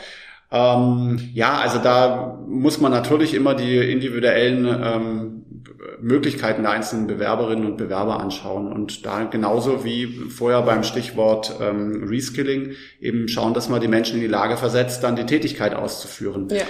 Ähm, 0.51 1.29
ja, 1.33 1.59
also 1.59 1.79
da 1.79 2.39
muss 2.45 2.81
man 2.81 2.91
natürlich 2.91 3.33
immer 3.33 3.55
die 3.55 3.77
individuellen 3.77 4.65
ähm, 4.65 5.41
Möglichkeiten 6.01 6.63
der 6.63 6.71
einzelnen 6.71 7.07
Bewerberinnen 7.07 7.65
und 7.65 7.77
Bewerber 7.77 8.19
anschauen 8.19 8.71
und 8.71 9.05
da 9.05 9.23
genauso 9.23 9.85
wie 9.85 10.07
vorher 10.07 10.61
beim 10.63 10.83
Stichwort 10.83 11.55
ähm, 11.61 12.03
Reskilling 12.07 12.71
eben 12.99 13.27
schauen, 13.27 13.53
dass 13.53 13.69
man 13.69 13.79
die 13.79 13.87
Menschen 13.87 14.15
in 14.15 14.21
die 14.21 14.27
Lage 14.27 14.57
versetzt, 14.57 15.03
dann 15.03 15.15
die 15.15 15.25
Tätigkeit 15.25 15.73
auszuführen. 15.73 16.49
Ja. 16.51 16.63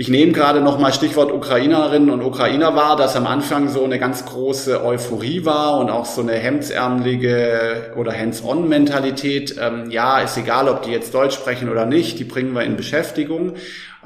Ich 0.00 0.08
nehme 0.08 0.30
gerade 0.30 0.60
noch 0.60 0.78
mal 0.78 0.92
Stichwort 0.92 1.32
Ukrainerinnen 1.32 2.10
und 2.10 2.22
Ukrainer 2.22 2.76
wahr, 2.76 2.94
dass 2.94 3.16
am 3.16 3.26
Anfang 3.26 3.68
so 3.68 3.82
eine 3.82 3.98
ganz 3.98 4.24
große 4.24 4.84
Euphorie 4.84 5.44
war 5.44 5.76
und 5.78 5.90
auch 5.90 6.06
so 6.06 6.20
eine 6.20 6.34
hemdsärmelige 6.34 7.94
oder 7.96 8.16
Hands-on-Mentalität. 8.16 9.56
Ähm, 9.60 9.90
ja, 9.90 10.20
ist 10.20 10.36
egal, 10.36 10.68
ob 10.68 10.82
die 10.82 10.92
jetzt 10.92 11.14
Deutsch 11.14 11.34
sprechen 11.34 11.68
oder 11.68 11.84
nicht, 11.84 12.20
die 12.20 12.24
bringen 12.24 12.54
wir 12.54 12.62
in 12.62 12.76
Beschäftigung. 12.76 13.54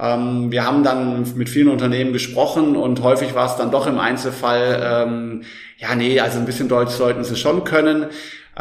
Ähm, 0.00 0.50
wir 0.50 0.64
haben 0.64 0.82
dann 0.82 1.30
mit 1.36 1.50
vielen 1.50 1.68
Unternehmen 1.68 2.14
gesprochen 2.14 2.74
und 2.74 3.02
häufig 3.02 3.34
war 3.34 3.44
es 3.44 3.56
dann 3.56 3.70
doch 3.70 3.86
im 3.86 3.98
Einzelfall, 3.98 5.04
ähm, 5.06 5.42
ja, 5.76 5.94
nee, 5.94 6.18
also 6.20 6.38
ein 6.38 6.46
bisschen 6.46 6.70
Deutsch 6.70 6.92
sollten 6.92 7.22
sie 7.22 7.36
schon 7.36 7.64
können. 7.64 8.06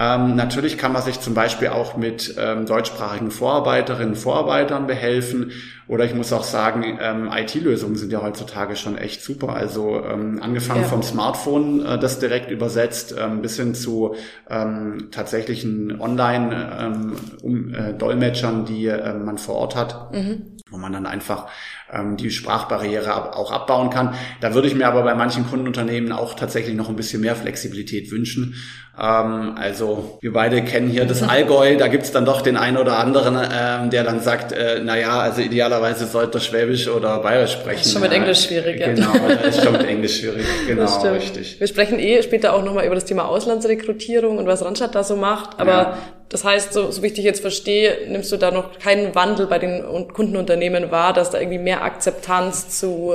Ähm, 0.02 0.36
natürlich 0.36 0.78
kann 0.80 0.94
man 0.94 1.04
sich 1.04 1.20
zum 1.20 1.36
Beispiel 1.36 1.68
auch 1.68 1.96
mit 1.96 2.34
ähm, 2.40 2.66
deutschsprachigen 2.66 3.30
Vorarbeiterinnen 3.30 4.14
und 4.14 4.20
Vorarbeitern 4.20 4.88
behelfen. 4.88 5.52
Oder 5.88 6.06
ich 6.06 6.16
muss 6.16 6.34
auch 6.34 6.44
sagen, 6.44 6.98
ähm, 7.00 7.30
IT-Lösungen 7.32 7.98
sind 7.98 8.12
ja 8.12 8.24
heutzutage 8.24 8.76
schon 8.76 8.98
echt 8.98 9.22
super. 9.22 9.50
Also 9.50 10.04
ähm, 10.04 10.40
angefangen 10.42 10.82
ja. 10.82 10.88
vom 10.88 11.04
Smartphone, 11.04 11.86
äh, 11.86 12.00
das 12.00 12.18
direkt 12.18 12.50
übersetzt, 12.50 13.14
ähm, 13.16 13.44
bis 13.44 13.58
hin 13.58 13.76
zu 13.76 14.16
ähm, 14.50 15.10
tatsächlichen 15.12 16.02
Online-Dolmetschern, 16.02 18.64
äh, 18.64 18.66
die 18.66 18.88
äh, 18.88 19.14
man 19.14 19.38
vor 19.38 19.54
Ort 19.54 19.76
hat. 19.76 20.16
Mhm 20.16 20.58
wo 20.72 20.78
man 20.78 20.94
dann 20.94 21.06
einfach 21.06 21.48
ähm, 21.92 22.18
die 22.18 22.32
Sprachbarriere 22.32 23.14
ab, 23.14 23.36
auch 23.36 23.52
abbauen 23.52 23.90
kann. 23.90 24.16
Da 24.40 24.54
würde 24.54 24.68
ich 24.68 24.76
mir 24.76 24.88
aber 24.88 25.04
bei 25.04 25.14
manchen 25.14 25.46
Kundenunternehmen 25.46 26.14
auch 26.14 26.34
tatsächlich 26.34 26.76
noch 26.76 26.90
ein 26.90 26.96
bisschen 26.96 27.22
mehr 27.22 27.36
Flexibilität 27.36 28.10
wünschen. 28.10 28.56
Ähm, 29.00 29.56
also 29.58 30.18
wir 30.22 30.34
beide 30.34 30.62
kennen 30.64 30.90
hier 30.90 31.06
das 31.06 31.24
Allgäu, 31.24 31.78
da 31.78 31.88
gibt's 31.88 32.12
dann 32.12 32.26
doch 32.26 32.42
den 32.42 32.58
einen 32.58 32.78
oder 32.78 32.98
anderen, 32.98 33.36
ähm, 33.36 33.90
der 33.90 34.04
dann 34.04 34.20
sagt, 34.20 34.52
äh, 34.52 34.80
naja, 34.80 35.20
also 35.20 35.42
idealerweise 35.42 36.06
sollte 36.06 36.40
er 36.40 36.42
Schwäbisch 36.42 36.90
oder 36.90 37.20
Bayerisch 37.20 37.54
sprechen. 37.54 37.72
Das 37.82 37.88
ist 37.88 37.94
schon 37.94 38.02
mit 38.02 38.12
Englisch 38.12 38.44
schwierig, 38.44 38.80
ja. 38.80 38.88
Genau, 38.88 39.14
das 39.28 39.58
ist 39.58 39.64
schon 39.64 39.74
mit 39.74 39.88
Englisch 39.88 40.20
schwierig, 40.20 40.46
genau, 40.68 41.02
richtig. 41.14 41.60
Wir 41.60 41.68
sprechen 41.68 42.00
eh 42.00 42.22
später 42.22 42.54
auch 42.54 42.64
nochmal 42.64 42.86
über 42.86 42.96
das 42.96 43.06
Thema 43.06 43.28
Auslandsrekrutierung 43.28 44.38
und 44.38 44.46
was 44.46 44.64
Randstadt 44.64 44.94
da 44.94 45.04
so 45.04 45.16
macht, 45.16 45.60
aber 45.60 45.72
ja. 45.72 45.98
Das 46.30 46.46
heißt, 46.46 46.72
so, 46.72 46.92
so 46.92 47.04
wie 47.04 47.08
ich 47.08 47.14
dich 47.14 47.26
jetzt 47.26 47.42
verstehe, 47.42 48.08
nimmst 48.08 48.32
du 48.32 48.38
da 48.38 48.52
noch 48.52 48.80
keinen 48.80 49.14
Wandel 49.16 49.48
bei 49.48 49.60
den 49.60 50.08
Kundenunternehmen 50.14 50.90
wahr, 50.90 51.12
dass 51.12 51.30
da 51.30 51.40
irgendwie 51.40 51.58
mehr 51.58 51.84
Akzeptanz 51.84 52.80
zu 52.80 53.14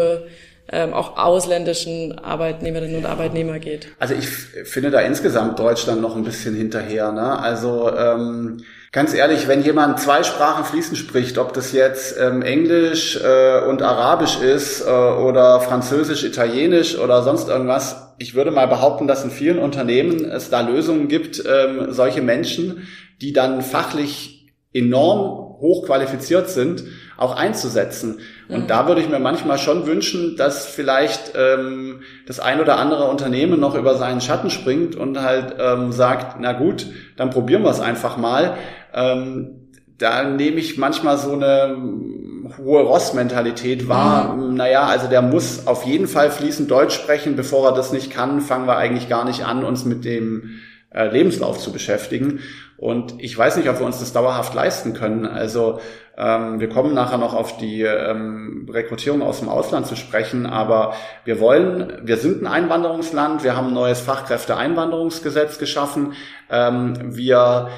ähm, 0.72 0.92
auch 0.92 1.16
ausländischen 1.16 2.18
Arbeitnehmerinnen 2.18 2.96
und 2.96 3.06
Arbeitnehmer 3.06 3.58
geht? 3.58 3.88
Also 3.98 4.14
ich 4.14 4.28
finde 4.28 4.90
da 4.90 5.00
insgesamt 5.00 5.58
Deutschland 5.58 6.00
noch 6.00 6.16
ein 6.16 6.24
bisschen 6.24 6.54
hinterher. 6.54 7.12
Ne? 7.12 7.38
Also 7.38 7.90
ähm, 7.96 8.62
ganz 8.92 9.14
ehrlich, 9.14 9.46
wenn 9.48 9.62
jemand 9.62 10.00
zwei 10.00 10.22
Sprachen 10.22 10.64
fließend 10.64 10.98
spricht, 10.98 11.38
ob 11.38 11.52
das 11.52 11.72
jetzt 11.72 12.16
ähm, 12.18 12.42
Englisch 12.42 13.16
äh, 13.22 13.60
und 13.60 13.82
Arabisch 13.82 14.40
ist 14.40 14.80
äh, 14.80 14.90
oder 14.90 15.60
Französisch, 15.60 16.24
Italienisch 16.24 16.98
oder 16.98 17.22
sonst 17.22 17.48
irgendwas, 17.48 18.14
ich 18.18 18.34
würde 18.34 18.50
mal 18.50 18.66
behaupten, 18.66 19.06
dass 19.06 19.24
in 19.24 19.30
vielen 19.30 19.58
Unternehmen 19.58 20.24
es 20.24 20.50
da 20.50 20.62
Lösungen 20.62 21.08
gibt, 21.08 21.42
ähm, 21.46 21.92
solche 21.92 22.22
Menschen, 22.22 22.88
die 23.20 23.32
dann 23.32 23.62
fachlich 23.62 24.52
enorm 24.72 25.46
hochqualifiziert 25.60 26.50
sind, 26.50 26.84
auch 27.16 27.34
einzusetzen. 27.34 28.20
Und 28.48 28.64
mhm. 28.64 28.66
da 28.66 28.86
würde 28.86 29.00
ich 29.00 29.08
mir 29.08 29.18
manchmal 29.18 29.58
schon 29.58 29.86
wünschen, 29.86 30.36
dass 30.36 30.66
vielleicht 30.66 31.32
ähm, 31.36 32.00
das 32.26 32.40
ein 32.40 32.60
oder 32.60 32.78
andere 32.78 33.04
Unternehmen 33.04 33.58
noch 33.58 33.74
über 33.74 33.96
seinen 33.96 34.20
Schatten 34.20 34.50
springt 34.50 34.94
und 34.96 35.20
halt 35.20 35.56
ähm, 35.58 35.92
sagt, 35.92 36.36
na 36.40 36.52
gut, 36.52 36.86
dann 37.16 37.30
probieren 37.30 37.62
wir 37.62 37.70
es 37.70 37.80
einfach 37.80 38.16
mal. 38.16 38.56
Ähm, 38.94 39.66
da 39.98 40.24
nehme 40.24 40.56
ich 40.56 40.76
manchmal 40.76 41.16
so 41.16 41.32
eine 41.32 41.76
hohe 42.58 42.82
Ross-Mentalität 42.82 43.88
wahr. 43.88 44.34
Mhm. 44.34 44.54
Naja, 44.54 44.84
also 44.84 45.08
der 45.08 45.22
muss 45.22 45.66
auf 45.66 45.84
jeden 45.84 46.06
Fall 46.06 46.30
fließend 46.30 46.70
Deutsch 46.70 46.94
sprechen. 46.94 47.36
Bevor 47.36 47.70
er 47.70 47.74
das 47.74 47.92
nicht 47.92 48.10
kann, 48.10 48.40
fangen 48.40 48.66
wir 48.66 48.76
eigentlich 48.76 49.08
gar 49.08 49.24
nicht 49.24 49.44
an, 49.44 49.64
uns 49.64 49.84
mit 49.84 50.04
dem 50.04 50.60
äh, 50.90 51.08
Lebenslauf 51.08 51.58
zu 51.58 51.72
beschäftigen. 51.72 52.40
Und 52.76 53.14
ich 53.18 53.36
weiß 53.36 53.56
nicht, 53.56 53.68
ob 53.70 53.78
wir 53.78 53.86
uns 53.86 54.00
das 54.00 54.12
dauerhaft 54.12 54.54
leisten 54.54 54.92
können. 54.92 55.24
Also 55.24 55.80
wir 56.16 56.68
kommen 56.70 56.94
nachher 56.94 57.18
noch 57.18 57.34
auf 57.34 57.58
die 57.58 57.82
ähm, 57.82 58.66
Rekrutierung 58.72 59.20
aus 59.20 59.40
dem 59.40 59.50
Ausland 59.50 59.86
zu 59.86 59.96
sprechen, 59.96 60.46
aber 60.46 60.94
wir 61.24 61.40
wollen, 61.40 61.92
wir 62.04 62.16
sind 62.16 62.42
ein 62.42 62.46
Einwanderungsland, 62.46 63.44
wir 63.44 63.54
haben 63.54 63.68
ein 63.68 63.74
neues 63.74 64.00
Fachkräfteeinwanderungsgesetz 64.00 65.58
geschaffen. 65.58 66.14
Ähm, 66.50 66.94
wir 67.16 67.68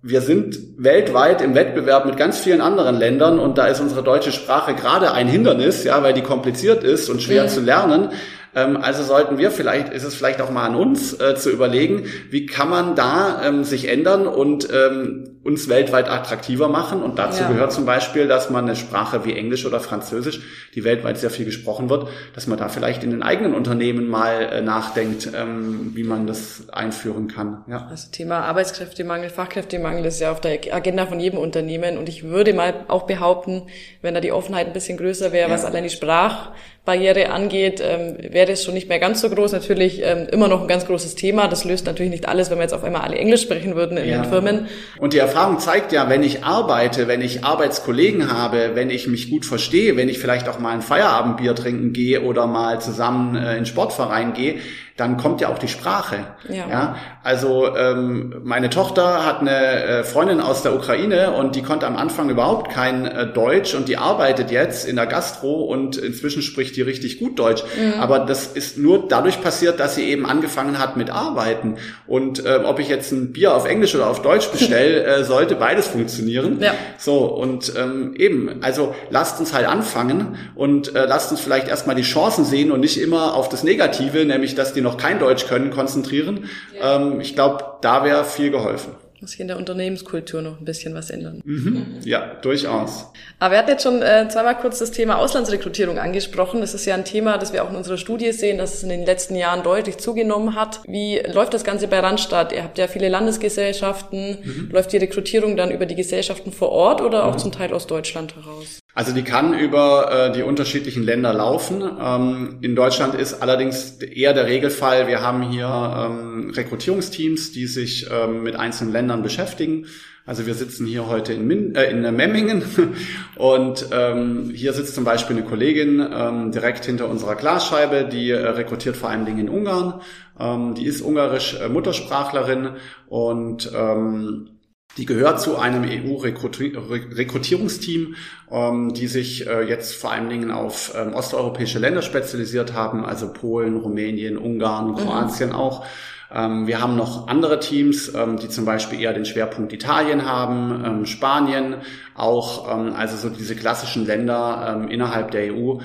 wir 0.00 0.20
sind 0.20 0.56
weltweit 0.76 1.42
im 1.42 1.56
Wettbewerb 1.56 2.06
mit 2.06 2.16
ganz 2.16 2.38
vielen 2.38 2.60
anderen 2.60 2.96
Ländern 2.96 3.40
und 3.40 3.58
da 3.58 3.66
ist 3.66 3.80
unsere 3.80 4.04
deutsche 4.04 4.30
Sprache 4.30 4.74
gerade 4.74 5.12
ein 5.12 5.26
Hindernis, 5.26 5.82
ja, 5.82 6.02
weil 6.02 6.14
die 6.14 6.22
kompliziert 6.22 6.84
ist 6.84 7.10
und 7.10 7.20
schwer 7.20 7.44
mhm. 7.44 7.48
zu 7.48 7.60
lernen. 7.60 8.10
Ähm, 8.54 8.78
also 8.80 9.02
sollten 9.02 9.38
wir 9.38 9.50
vielleicht, 9.50 9.92
ist 9.92 10.04
es 10.04 10.14
vielleicht 10.14 10.40
auch 10.40 10.50
mal 10.50 10.66
an 10.66 10.76
uns 10.76 11.18
äh, 11.20 11.34
zu 11.34 11.50
überlegen, 11.50 12.04
wie 12.30 12.46
kann 12.46 12.70
man 12.70 12.94
da 12.94 13.42
ähm, 13.44 13.64
sich 13.64 13.88
ändern 13.88 14.28
und 14.28 14.68
ähm, 14.72 15.37
uns 15.44 15.68
weltweit 15.68 16.08
attraktiver 16.08 16.68
machen. 16.68 17.02
Und 17.02 17.18
dazu 17.18 17.42
ja. 17.42 17.48
gehört 17.48 17.72
zum 17.72 17.86
Beispiel, 17.86 18.28
dass 18.28 18.50
man 18.50 18.64
eine 18.64 18.76
Sprache 18.76 19.24
wie 19.24 19.36
Englisch 19.36 19.66
oder 19.66 19.80
Französisch, 19.80 20.40
die 20.74 20.84
weltweit 20.84 21.18
sehr 21.18 21.30
viel 21.30 21.44
gesprochen 21.44 21.90
wird, 21.90 22.08
dass 22.34 22.46
man 22.46 22.58
da 22.58 22.68
vielleicht 22.68 23.04
in 23.04 23.10
den 23.10 23.22
eigenen 23.22 23.54
Unternehmen 23.54 24.08
mal 24.08 24.42
äh, 24.52 24.60
nachdenkt, 24.60 25.30
ähm, 25.34 25.92
wie 25.94 26.04
man 26.04 26.26
das 26.26 26.68
einführen 26.70 27.28
kann. 27.28 27.64
Ja. 27.68 27.86
Also 27.90 28.10
Thema 28.10 28.40
Arbeitskräftemangel, 28.40 29.30
Fachkräftemangel 29.30 30.04
ist 30.04 30.20
ja 30.20 30.32
auf 30.32 30.40
der 30.40 30.58
Agenda 30.72 31.06
von 31.06 31.20
jedem 31.20 31.38
Unternehmen. 31.38 31.98
Und 31.98 32.08
ich 32.08 32.24
würde 32.24 32.52
mal 32.52 32.84
auch 32.88 33.06
behaupten, 33.06 33.62
wenn 34.02 34.14
da 34.14 34.20
die 34.20 34.32
Offenheit 34.32 34.66
ein 34.66 34.72
bisschen 34.72 34.98
größer 34.98 35.32
wäre, 35.32 35.48
ja. 35.48 35.54
was 35.54 35.64
allein 35.64 35.84
die 35.84 35.90
Sprach 35.90 36.50
Barriere 36.88 37.28
angeht, 37.28 37.82
ähm, 37.84 38.16
wäre 38.32 38.52
es 38.52 38.64
schon 38.64 38.72
nicht 38.72 38.88
mehr 38.88 38.98
ganz 38.98 39.20
so 39.20 39.28
groß. 39.28 39.52
Natürlich 39.52 40.00
ähm, 40.02 40.26
immer 40.32 40.48
noch 40.48 40.62
ein 40.62 40.68
ganz 40.68 40.86
großes 40.86 41.16
Thema. 41.16 41.46
Das 41.46 41.64
löst 41.66 41.84
natürlich 41.84 42.10
nicht 42.10 42.26
alles, 42.26 42.48
wenn 42.48 42.56
wir 42.56 42.62
jetzt 42.62 42.72
auf 42.72 42.82
einmal 42.82 43.02
alle 43.02 43.16
Englisch 43.16 43.42
sprechen 43.42 43.76
würden 43.76 43.98
in 43.98 44.08
ja. 44.08 44.22
den 44.22 44.30
Firmen. 44.30 44.68
Und 44.98 45.12
die 45.12 45.18
Erfahrung 45.18 45.37
zeigt 45.58 45.92
ja, 45.92 46.08
wenn 46.08 46.22
ich 46.22 46.44
arbeite, 46.44 47.06
wenn 47.08 47.20
ich 47.20 47.44
Arbeitskollegen 47.44 48.32
habe, 48.32 48.72
wenn 48.74 48.90
ich 48.90 49.06
mich 49.06 49.30
gut 49.30 49.46
verstehe, 49.46 49.96
wenn 49.96 50.08
ich 50.08 50.18
vielleicht 50.18 50.48
auch 50.48 50.58
mal 50.58 50.72
ein 50.72 50.82
Feierabendbier 50.82 51.54
trinken 51.54 51.92
gehe 51.92 52.22
oder 52.22 52.46
mal 52.46 52.80
zusammen 52.80 53.36
äh, 53.36 53.56
in 53.56 53.64
Sportverein 53.64 54.32
gehe, 54.32 54.56
dann 54.98 55.16
kommt 55.16 55.40
ja 55.40 55.48
auch 55.48 55.58
die 55.58 55.68
Sprache. 55.68 56.16
Ja. 56.48 56.68
ja? 56.68 56.96
Also 57.22 57.76
ähm, 57.76 58.40
meine 58.42 58.68
Tochter 58.68 59.24
hat 59.24 59.40
eine 59.40 59.84
äh, 59.84 60.04
Freundin 60.04 60.40
aus 60.40 60.62
der 60.62 60.74
Ukraine 60.74 61.30
und 61.30 61.54
die 61.54 61.62
konnte 61.62 61.86
am 61.86 61.96
Anfang 61.96 62.30
überhaupt 62.30 62.72
kein 62.72 63.06
äh, 63.06 63.26
Deutsch 63.32 63.76
und 63.76 63.88
die 63.88 63.96
arbeitet 63.96 64.50
jetzt 64.50 64.88
in 64.88 64.96
der 64.96 65.06
Gastro 65.06 65.62
und 65.62 65.96
inzwischen 65.96 66.42
spricht 66.42 66.74
die 66.74 66.82
richtig 66.82 67.20
gut 67.20 67.38
Deutsch. 67.38 67.62
Mhm. 67.62 68.00
Aber 68.00 68.18
das 68.18 68.48
ist 68.48 68.76
nur 68.76 69.06
dadurch 69.06 69.40
passiert, 69.40 69.78
dass 69.78 69.94
sie 69.94 70.02
eben 70.02 70.26
angefangen 70.26 70.80
hat 70.80 70.96
mit 70.96 71.10
Arbeiten. 71.10 71.76
Und 72.08 72.44
äh, 72.44 72.58
ob 72.64 72.80
ich 72.80 72.88
jetzt 72.88 73.12
ein 73.12 73.32
Bier 73.32 73.54
auf 73.54 73.68
Englisch 73.68 73.94
oder 73.94 74.10
auf 74.10 74.22
Deutsch 74.22 74.48
bestelle, 74.50 75.04
äh, 75.04 75.22
sollte 75.22 75.54
beides 75.54 75.86
funktionieren. 75.86 76.58
Ja. 76.60 76.72
So 76.96 77.18
und 77.18 77.72
ähm, 77.76 78.14
eben, 78.16 78.64
also 78.64 78.96
lasst 79.10 79.38
uns 79.38 79.54
halt 79.54 79.68
anfangen 79.68 80.36
und 80.56 80.96
äh, 80.96 81.06
lasst 81.06 81.30
uns 81.30 81.40
vielleicht 81.40 81.68
erstmal 81.68 81.94
die 81.94 82.02
Chancen 82.02 82.44
sehen 82.44 82.72
und 82.72 82.80
nicht 82.80 83.00
immer 83.00 83.34
auf 83.36 83.48
das 83.48 83.62
Negative, 83.62 84.24
nämlich 84.24 84.56
dass 84.56 84.72
die 84.72 84.87
noch 84.88 84.96
kein 84.96 85.18
Deutsch 85.18 85.46
können, 85.46 85.70
konzentrieren. 85.70 86.48
Ja. 86.78 86.96
Ähm, 86.96 87.20
ich 87.20 87.34
glaube, 87.34 87.64
da 87.80 88.04
wäre 88.04 88.24
viel 88.24 88.50
geholfen. 88.50 88.94
Muss 89.20 89.32
sich 89.32 89.40
in 89.40 89.48
der 89.48 89.56
Unternehmenskultur 89.56 90.42
noch 90.42 90.60
ein 90.60 90.64
bisschen 90.64 90.94
was 90.94 91.10
ändern. 91.10 91.40
Mhm. 91.44 91.96
Ja, 92.04 92.36
durchaus. 92.40 93.10
Aber 93.40 93.52
wir 93.52 93.58
hatten 93.58 93.70
jetzt 93.70 93.82
schon 93.82 94.00
äh, 94.00 94.28
zweimal 94.28 94.56
kurz 94.56 94.78
das 94.78 94.92
Thema 94.92 95.18
Auslandsrekrutierung 95.18 95.98
angesprochen. 95.98 96.60
Das 96.60 96.72
ist 96.72 96.86
ja 96.86 96.94
ein 96.94 97.04
Thema, 97.04 97.36
das 97.36 97.52
wir 97.52 97.64
auch 97.64 97.70
in 97.70 97.74
unserer 97.74 97.96
Studie 97.96 98.30
sehen, 98.30 98.58
dass 98.58 98.74
es 98.74 98.84
in 98.84 98.90
den 98.90 99.04
letzten 99.04 99.34
Jahren 99.34 99.64
deutlich 99.64 99.98
zugenommen 99.98 100.54
hat. 100.54 100.82
Wie 100.86 101.18
läuft 101.18 101.52
das 101.52 101.64
Ganze 101.64 101.88
bei 101.88 101.98
Randstadt? 101.98 102.52
Ihr 102.52 102.62
habt 102.62 102.78
ja 102.78 102.86
viele 102.86 103.08
Landesgesellschaften. 103.08 104.38
Mhm. 104.40 104.68
Läuft 104.70 104.92
die 104.92 104.98
Rekrutierung 104.98 105.56
dann 105.56 105.72
über 105.72 105.86
die 105.86 105.96
Gesellschaften 105.96 106.52
vor 106.52 106.70
Ort 106.70 107.00
oder 107.00 107.24
auch 107.24 107.34
mhm. 107.34 107.38
zum 107.38 107.52
Teil 107.52 107.72
aus 107.72 107.88
Deutschland 107.88 108.36
heraus? 108.36 108.78
Also 108.98 109.12
die 109.12 109.22
kann 109.22 109.56
über 109.56 110.10
äh, 110.10 110.32
die 110.32 110.42
unterschiedlichen 110.42 111.04
Länder 111.04 111.32
laufen. 111.32 111.88
Ähm, 112.02 112.58
in 112.62 112.74
Deutschland 112.74 113.14
ist 113.14 113.40
allerdings 113.42 113.98
eher 114.02 114.34
der 114.34 114.46
Regelfall, 114.46 115.06
wir 115.06 115.22
haben 115.22 115.48
hier 115.52 115.68
ähm, 115.68 116.50
Rekrutierungsteams, 116.50 117.52
die 117.52 117.68
sich 117.68 118.08
ähm, 118.10 118.42
mit 118.42 118.56
einzelnen 118.56 118.92
Ländern 118.92 119.22
beschäftigen. 119.22 119.86
Also 120.26 120.46
wir 120.46 120.54
sitzen 120.54 120.84
hier 120.84 121.06
heute 121.06 121.32
in, 121.32 121.46
Min 121.46 121.76
äh, 121.76 121.92
in 121.92 122.00
Memmingen 122.16 122.64
und 123.36 123.86
ähm, 123.92 124.50
hier 124.52 124.72
sitzt 124.72 124.96
zum 124.96 125.04
Beispiel 125.04 125.36
eine 125.36 125.46
Kollegin 125.46 126.04
ähm, 126.12 126.50
direkt 126.50 126.84
hinter 126.84 127.08
unserer 127.08 127.36
Glasscheibe, 127.36 128.08
die 128.10 128.30
äh, 128.30 128.48
rekrutiert 128.48 128.96
vor 128.96 129.10
allen 129.10 129.26
Dingen 129.26 129.38
in 129.38 129.48
Ungarn. 129.48 130.00
Ähm, 130.40 130.74
die 130.74 130.86
ist 130.86 131.02
ungarisch 131.02 131.54
äh, 131.54 131.68
Muttersprachlerin 131.68 132.70
und 133.06 133.70
ähm, 133.72 134.57
die 134.98 135.06
gehört 135.06 135.40
zu 135.40 135.56
einem 135.56 135.84
EU-Rekrutierungsteam, 135.84 138.16
ähm, 138.50 138.92
die 138.92 139.06
sich 139.06 139.46
äh, 139.46 139.62
jetzt 139.62 139.94
vor 139.94 140.12
allen 140.12 140.28
Dingen 140.28 140.50
auf 140.50 140.92
ähm, 140.96 141.14
osteuropäische 141.14 141.78
Länder 141.78 142.02
spezialisiert 142.02 142.74
haben, 142.74 143.04
also 143.04 143.32
Polen, 143.32 143.76
Rumänien, 143.76 144.36
Ungarn, 144.36 144.90
mhm. 144.90 144.96
Kroatien 144.96 145.50
mhm. 145.50 145.54
auch. 145.54 145.86
Ähm, 146.34 146.66
wir 146.66 146.80
haben 146.80 146.96
noch 146.96 147.26
andere 147.28 147.58
Teams, 147.58 148.12
ähm, 148.14 148.36
die 148.36 148.48
zum 148.48 148.64
Beispiel 148.64 149.00
eher 149.00 149.14
den 149.14 149.24
Schwerpunkt 149.24 149.72
Italien 149.72 150.26
haben, 150.26 150.84
ähm, 150.84 151.06
Spanien 151.06 151.76
auch, 152.14 152.66
also 152.66 153.16
so 153.16 153.30
diese 153.30 153.54
klassischen 153.54 154.04
Länder 154.04 154.84
innerhalb 154.90 155.30
der 155.30 155.54
EU, 155.54 155.78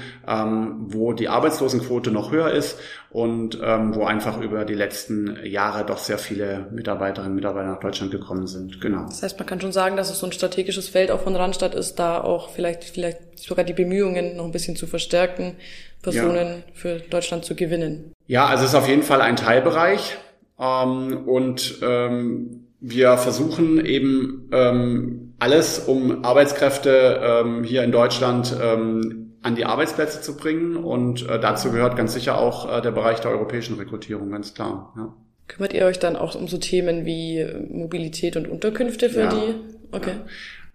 wo 0.87 1.13
die 1.13 1.29
Arbeitslosenquote 1.29 2.09
noch 2.09 2.31
höher 2.31 2.49
ist 2.49 2.79
und 3.11 3.59
wo 3.59 4.03
einfach 4.05 4.41
über 4.41 4.65
die 4.65 4.73
letzten 4.73 5.37
Jahre 5.45 5.85
doch 5.85 5.99
sehr 5.99 6.17
viele 6.17 6.65
Mitarbeiterinnen 6.71 7.33
und 7.33 7.35
Mitarbeiter 7.35 7.67
nach 7.67 7.79
Deutschland 7.79 8.09
gekommen 8.09 8.47
sind. 8.47 8.81
Genau. 8.81 9.03
Das 9.03 9.21
heißt, 9.21 9.37
man 9.37 9.45
kann 9.45 9.61
schon 9.61 9.71
sagen, 9.71 9.95
dass 9.95 10.09
es 10.09 10.17
so 10.17 10.25
ein 10.25 10.31
strategisches 10.31 10.89
Feld 10.89 11.11
auch 11.11 11.21
von 11.21 11.35
Randstadt 11.35 11.75
ist, 11.75 11.99
da 11.99 12.19
auch 12.19 12.49
vielleicht, 12.49 12.83
vielleicht 12.83 13.37
sogar 13.37 13.63
die 13.63 13.73
Bemühungen 13.73 14.35
noch 14.35 14.45
ein 14.45 14.51
bisschen 14.51 14.75
zu 14.75 14.87
verstärken, 14.87 15.55
Personen 16.01 16.47
ja. 16.47 16.73
für 16.73 16.99
Deutschland 16.99 17.45
zu 17.45 17.53
gewinnen. 17.53 18.11
Ja, 18.25 18.47
also 18.47 18.63
es 18.63 18.71
ist 18.71 18.75
auf 18.75 18.87
jeden 18.87 19.03
Fall 19.03 19.21
ein 19.21 19.35
Teilbereich. 19.35 20.17
Ähm, 20.59 21.27
und 21.27 21.79
ähm, 21.81 22.67
wir 22.79 23.17
versuchen 23.17 23.85
eben 23.85 24.49
ähm, 24.51 25.33
alles, 25.39 25.79
um 25.79 26.23
Arbeitskräfte 26.23 27.19
ähm, 27.21 27.63
hier 27.63 27.83
in 27.83 27.91
Deutschland 27.91 28.55
ähm, 28.61 29.33
an 29.41 29.55
die 29.55 29.65
Arbeitsplätze 29.65 30.21
zu 30.21 30.37
bringen. 30.37 30.77
Und 30.77 31.27
äh, 31.27 31.39
dazu 31.39 31.71
gehört 31.71 31.95
ganz 31.95 32.13
sicher 32.13 32.37
auch 32.37 32.77
äh, 32.77 32.81
der 32.81 32.91
Bereich 32.91 33.19
der 33.19 33.31
europäischen 33.31 33.77
Rekrutierung, 33.77 34.31
ganz 34.31 34.53
klar. 34.53 34.93
Ja. 34.97 35.13
Kümmert 35.47 35.73
ihr 35.73 35.85
euch 35.85 35.99
dann 35.99 36.15
auch 36.15 36.35
um 36.35 36.47
so 36.47 36.57
Themen 36.57 37.05
wie 37.05 37.45
Mobilität 37.69 38.37
und 38.37 38.47
Unterkünfte 38.47 39.09
für 39.09 39.21
ja. 39.21 39.29
die? 39.29 39.55
Okay. 39.91 40.15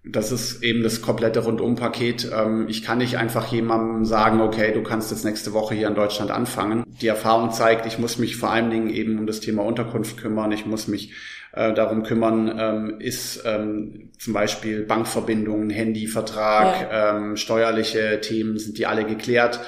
Das 0.04 0.32
ist 0.32 0.62
eben 0.62 0.82
das 0.82 1.02
komplette 1.02 1.40
Rundumpaket. 1.40 2.30
Ähm, 2.32 2.66
ich 2.68 2.82
kann 2.82 2.98
nicht 2.98 3.18
einfach 3.18 3.50
jemandem 3.52 4.04
sagen, 4.04 4.40
okay, 4.40 4.72
du 4.72 4.82
kannst 4.82 5.10
jetzt 5.10 5.24
nächste 5.24 5.52
Woche 5.52 5.74
hier 5.74 5.88
in 5.88 5.94
Deutschland 5.94 6.30
anfangen. 6.30 6.84
Die 7.00 7.08
Erfahrung 7.08 7.50
zeigt, 7.50 7.84
ich 7.86 7.98
muss 7.98 8.18
mich 8.18 8.36
vor 8.36 8.50
allen 8.50 8.70
Dingen 8.70 8.90
eben 8.90 9.18
um 9.18 9.26
das 9.26 9.40
Thema 9.40 9.64
Unterkunft 9.64 10.16
kümmern. 10.16 10.52
Ich 10.52 10.66
muss 10.66 10.88
mich 10.88 11.12
äh, 11.52 11.74
darum 11.74 12.04
kümmern, 12.04 12.54
ähm, 12.58 13.00
ist 13.00 13.42
ähm, 13.44 14.10
zum 14.18 14.32
Beispiel 14.32 14.82
Bankverbindungen, 14.84 15.70
Handyvertrag, 15.70 16.90
ja. 16.90 17.36
steuerliche 17.36 18.20
Themen, 18.20 18.58
sind 18.58 18.78
die 18.78 18.86
alle 18.86 19.04
geklärt? 19.04 19.60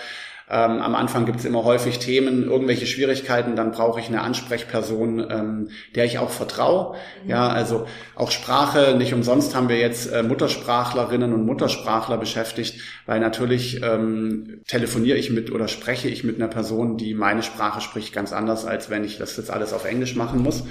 Ähm, 0.53 0.83
am 0.83 0.97
Anfang 0.97 1.27
gibt 1.27 1.39
es 1.39 1.45
immer 1.45 1.63
häufig 1.63 2.01
Themen, 2.01 2.45
irgendwelche 2.45 2.87
Schwierigkeiten, 2.87 3.55
dann 3.55 3.71
brauche 3.71 4.01
ich 4.01 4.09
eine 4.09 4.23
Ansprechperson, 4.23 5.25
ähm, 5.31 5.69
der 5.95 6.07
ich 6.07 6.19
auch 6.19 6.31
vertraue. 6.31 6.97
Mhm. 7.23 7.31
Ja, 7.31 7.49
also 7.49 7.87
auch 8.17 8.33
Sprache, 8.33 8.97
nicht 8.99 9.15
umsonst 9.15 9.55
haben 9.55 9.69
wir 9.69 9.79
jetzt 9.79 10.13
äh, 10.13 10.25
Muttersprachlerinnen 10.25 11.33
und 11.33 11.47
Muttersprachler 11.47 12.19
beschäftigt, 12.19 12.81
weil 13.07 13.21
natürlich 13.21 13.81
ähm, 13.85 14.63
telefoniere 14.67 15.19
ich 15.19 15.31
mit 15.31 15.53
oder 15.53 15.69
spreche 15.69 16.09
ich 16.09 16.25
mit 16.25 16.37
einer 16.37 16.49
Person, 16.49 16.97
die 16.97 17.15
meine 17.15 17.45
Sprache 17.45 17.81
spricht, 17.81 18.13
ganz 18.13 18.33
anders, 18.33 18.67
als 18.67 18.91
wenn 18.91 19.05
ich 19.05 19.19
das 19.19 19.37
jetzt 19.37 19.53
alles 19.53 19.73
auf 19.73 19.85
Englisch 19.85 20.17
machen 20.17 20.43
muss. 20.43 20.65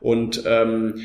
Und 0.00 0.42
ähm, 0.44 1.00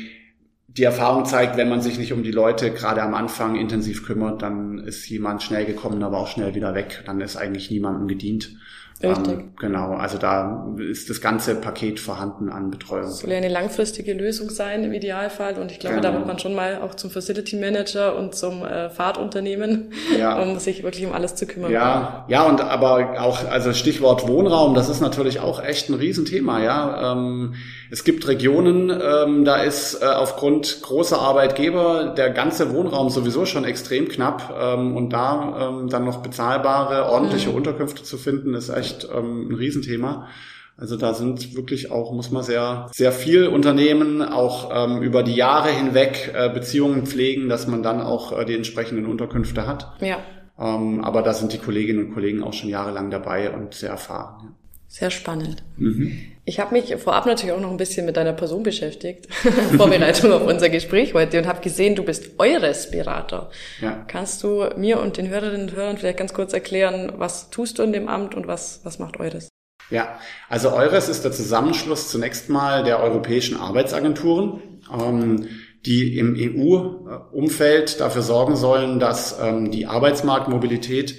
die 0.76 0.84
Erfahrung 0.84 1.24
zeigt, 1.24 1.56
wenn 1.56 1.68
man 1.68 1.80
sich 1.80 1.98
nicht 1.98 2.12
um 2.12 2.22
die 2.22 2.30
Leute 2.30 2.72
gerade 2.72 3.02
am 3.02 3.14
Anfang 3.14 3.56
intensiv 3.56 4.04
kümmert, 4.04 4.42
dann 4.42 4.78
ist 4.78 5.08
jemand 5.08 5.42
schnell 5.42 5.66
gekommen, 5.66 6.02
aber 6.02 6.18
auch 6.18 6.28
schnell 6.28 6.54
wieder 6.54 6.74
weg. 6.74 7.02
Dann 7.06 7.20
ist 7.20 7.36
eigentlich 7.36 7.70
niemandem 7.70 8.06
gedient. 8.06 8.56
Richtig. 9.02 9.32
Ähm, 9.32 9.52
genau, 9.58 9.94
also 9.94 10.18
da 10.18 10.74
ist 10.78 11.08
das 11.08 11.20
ganze 11.22 11.54
Paket 11.54 12.00
vorhanden 12.00 12.50
an 12.50 12.70
Betreuung. 12.70 13.04
Das 13.04 13.20
soll 13.20 13.30
ja 13.30 13.38
eine 13.38 13.48
langfristige 13.48 14.12
Lösung 14.12 14.50
sein 14.50 14.84
im 14.84 14.92
Idealfall 14.92 15.56
und 15.58 15.72
ich 15.72 15.78
glaube, 15.78 15.96
genau. 15.96 16.08
da 16.08 16.14
wird 16.14 16.26
man 16.26 16.38
schon 16.38 16.54
mal 16.54 16.82
auch 16.82 16.94
zum 16.94 17.10
Facility 17.10 17.56
Manager 17.56 18.16
und 18.16 18.34
zum 18.34 18.62
äh, 18.62 18.90
Fahrtunternehmen, 18.90 19.92
ja. 20.18 20.38
um 20.42 20.58
sich 20.58 20.82
wirklich 20.82 21.06
um 21.06 21.12
alles 21.12 21.34
zu 21.34 21.46
kümmern. 21.46 21.72
Ja, 21.72 22.26
ja 22.28 22.42
und 22.42 22.60
aber 22.60 23.20
auch, 23.20 23.48
also 23.48 23.72
Stichwort 23.72 24.28
Wohnraum, 24.28 24.74
das 24.74 24.90
ist 24.90 25.00
natürlich 25.00 25.40
auch 25.40 25.62
echt 25.64 25.88
ein 25.88 25.94
Riesenthema, 25.94 26.62
ja. 26.62 27.12
Ähm, 27.12 27.54
es 27.92 28.04
gibt 28.04 28.28
Regionen, 28.28 28.90
ähm, 28.90 29.44
da 29.44 29.56
ist 29.56 30.00
äh, 30.00 30.04
aufgrund 30.04 30.80
großer 30.82 31.18
Arbeitgeber 31.18 32.14
der 32.16 32.30
ganze 32.30 32.72
Wohnraum 32.72 33.10
sowieso 33.10 33.46
schon 33.46 33.64
extrem 33.64 34.08
knapp 34.08 34.54
ähm, 34.60 34.96
und 34.96 35.10
da 35.10 35.70
ähm, 35.70 35.88
dann 35.88 36.04
noch 36.04 36.18
bezahlbare, 36.18 37.06
ordentliche 37.06 37.48
mhm. 37.48 37.56
Unterkünfte 37.56 38.04
zu 38.04 38.16
finden, 38.16 38.54
ist 38.54 38.68
echt 38.68 38.89
ähm, 39.14 39.48
ein 39.48 39.54
Riesenthema. 39.54 40.28
Also 40.76 40.96
da 40.96 41.12
sind 41.12 41.54
wirklich 41.54 41.90
auch, 41.90 42.12
muss 42.12 42.30
man 42.30 42.42
sehr, 42.42 42.88
sehr 42.92 43.12
viel 43.12 43.46
Unternehmen 43.48 44.22
auch 44.22 44.70
ähm, 44.72 45.02
über 45.02 45.22
die 45.22 45.34
Jahre 45.34 45.68
hinweg 45.68 46.32
äh, 46.34 46.48
Beziehungen 46.48 47.06
pflegen, 47.06 47.50
dass 47.50 47.66
man 47.66 47.82
dann 47.82 48.00
auch 48.00 48.38
äh, 48.38 48.46
die 48.46 48.54
entsprechenden 48.54 49.04
Unterkünfte 49.04 49.66
hat. 49.66 49.92
Ja. 50.00 50.18
Ähm, 50.58 51.04
aber 51.04 51.20
da 51.22 51.34
sind 51.34 51.52
die 51.52 51.58
Kolleginnen 51.58 52.06
und 52.06 52.14
Kollegen 52.14 52.42
auch 52.42 52.54
schon 52.54 52.70
jahrelang 52.70 53.10
dabei 53.10 53.50
und 53.50 53.74
sehr 53.74 53.90
erfahren. 53.90 54.40
Ja. 54.42 54.52
Sehr 54.88 55.10
spannend. 55.10 55.62
Mhm. 55.76 56.29
Ich 56.50 56.58
habe 56.58 56.74
mich 56.74 56.96
vorab 56.96 57.26
natürlich 57.26 57.54
auch 57.54 57.60
noch 57.60 57.70
ein 57.70 57.76
bisschen 57.76 58.04
mit 58.06 58.16
deiner 58.16 58.32
Person 58.32 58.64
beschäftigt, 58.64 59.32
Vorbereitung 59.76 60.32
auf 60.32 60.42
unser 60.44 60.68
Gespräch 60.68 61.14
heute 61.14 61.38
und 61.38 61.46
habe 61.46 61.60
gesehen, 61.60 61.94
du 61.94 62.02
bist 62.02 62.40
Eures-Berater. 62.40 63.50
Ja. 63.80 64.04
Kannst 64.08 64.42
du 64.42 64.68
mir 64.76 64.98
und 64.98 65.16
den 65.16 65.28
Hörerinnen 65.28 65.68
und 65.68 65.76
Hörern 65.76 65.96
vielleicht 65.96 66.18
ganz 66.18 66.34
kurz 66.34 66.52
erklären, 66.52 67.12
was 67.18 67.50
tust 67.50 67.78
du 67.78 67.84
in 67.84 67.92
dem 67.92 68.08
Amt 68.08 68.34
und 68.34 68.48
was, 68.48 68.80
was 68.82 68.98
macht 68.98 69.20
Eures? 69.20 69.48
Ja, 69.90 70.18
also 70.48 70.72
Eures 70.72 71.08
ist 71.08 71.24
der 71.24 71.30
Zusammenschluss 71.30 72.10
zunächst 72.10 72.48
mal 72.48 72.82
der 72.82 72.98
europäischen 72.98 73.56
Arbeitsagenturen, 73.56 74.80
ähm, 74.92 75.46
die 75.86 76.18
im 76.18 76.34
EU-Umfeld 76.36 78.00
dafür 78.00 78.22
sorgen 78.22 78.56
sollen, 78.56 78.98
dass 78.98 79.38
ähm, 79.40 79.70
die 79.70 79.86
Arbeitsmarktmobilität 79.86 81.12
äh, 81.12 81.14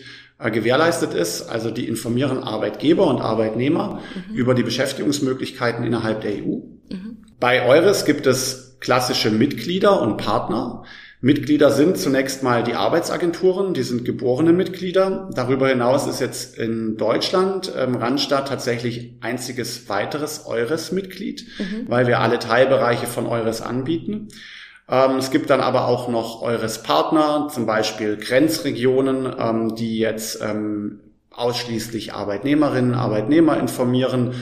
gewährleistet 0.49 1.13
ist. 1.13 1.43
Also 1.43 1.71
die 1.71 1.87
informieren 1.87 2.43
Arbeitgeber 2.43 3.07
und 3.07 3.21
Arbeitnehmer 3.21 4.01
mhm. 4.29 4.35
über 4.35 4.53
die 4.55 4.63
Beschäftigungsmöglichkeiten 4.63 5.83
innerhalb 5.83 6.21
der 6.21 6.31
EU. 6.31 6.61
Mhm. 6.89 7.17
Bei 7.39 7.65
Eures 7.67 8.05
gibt 8.05 8.27
es 8.27 8.77
klassische 8.79 9.29
Mitglieder 9.31 10.01
und 10.01 10.17
Partner. 10.17 10.83
Mitglieder 11.23 11.69
sind 11.69 11.97
zunächst 11.97 12.41
mal 12.41 12.63
die 12.63 12.73
Arbeitsagenturen, 12.73 13.75
die 13.75 13.83
sind 13.83 14.05
geborene 14.05 14.53
Mitglieder. 14.53 15.29
Darüber 15.35 15.67
hinaus 15.69 16.07
ist 16.07 16.19
jetzt 16.19 16.57
in 16.57 16.97
Deutschland 16.97 17.71
ähm, 17.77 17.95
Randstadt 17.95 18.47
tatsächlich 18.47 19.13
einziges 19.21 19.87
weiteres 19.87 20.47
Eures-Mitglied, 20.47 21.45
mhm. 21.59 21.85
weil 21.87 22.07
wir 22.07 22.21
alle 22.21 22.39
Teilbereiche 22.39 23.05
von 23.05 23.27
Eures 23.27 23.61
anbieten. 23.61 24.29
Ähm, 24.91 25.15
es 25.17 25.31
gibt 25.31 25.49
dann 25.49 25.61
aber 25.61 25.87
auch 25.87 26.09
noch 26.09 26.41
eures 26.41 26.83
Partner, 26.83 27.47
zum 27.49 27.65
Beispiel 27.65 28.17
Grenzregionen, 28.17 29.33
ähm, 29.39 29.75
die 29.75 29.97
jetzt 29.97 30.41
ähm, 30.41 30.99
ausschließlich 31.33 32.13
Arbeitnehmerinnen, 32.13 32.93
Arbeitnehmer 32.93 33.57
informieren. 33.57 34.35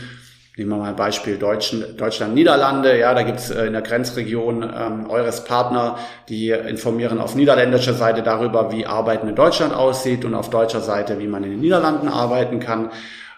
Nehmen 0.57 0.71
wir 0.71 0.77
mal 0.77 0.89
ein 0.89 0.95
Beispiel 0.95 1.37
Deutschland, 1.37 2.33
Niederlande. 2.33 2.99
Ja, 2.99 3.13
da 3.13 3.21
gibt's 3.21 3.51
äh, 3.51 3.67
in 3.67 3.73
der 3.73 3.83
Grenzregion 3.83 4.63
ähm, 4.63 5.09
eures 5.09 5.45
Partner, 5.45 5.99
die 6.27 6.49
informieren 6.49 7.19
auf 7.19 7.35
niederländischer 7.35 7.93
Seite 7.93 8.23
darüber, 8.23 8.71
wie 8.71 8.87
Arbeiten 8.87 9.29
in 9.29 9.35
Deutschland 9.35 9.73
aussieht 9.73 10.25
und 10.25 10.33
auf 10.33 10.49
deutscher 10.49 10.81
Seite, 10.81 11.19
wie 11.19 11.27
man 11.27 11.43
in 11.43 11.51
den 11.51 11.59
Niederlanden 11.61 12.09
arbeiten 12.09 12.59
kann. 12.59 12.89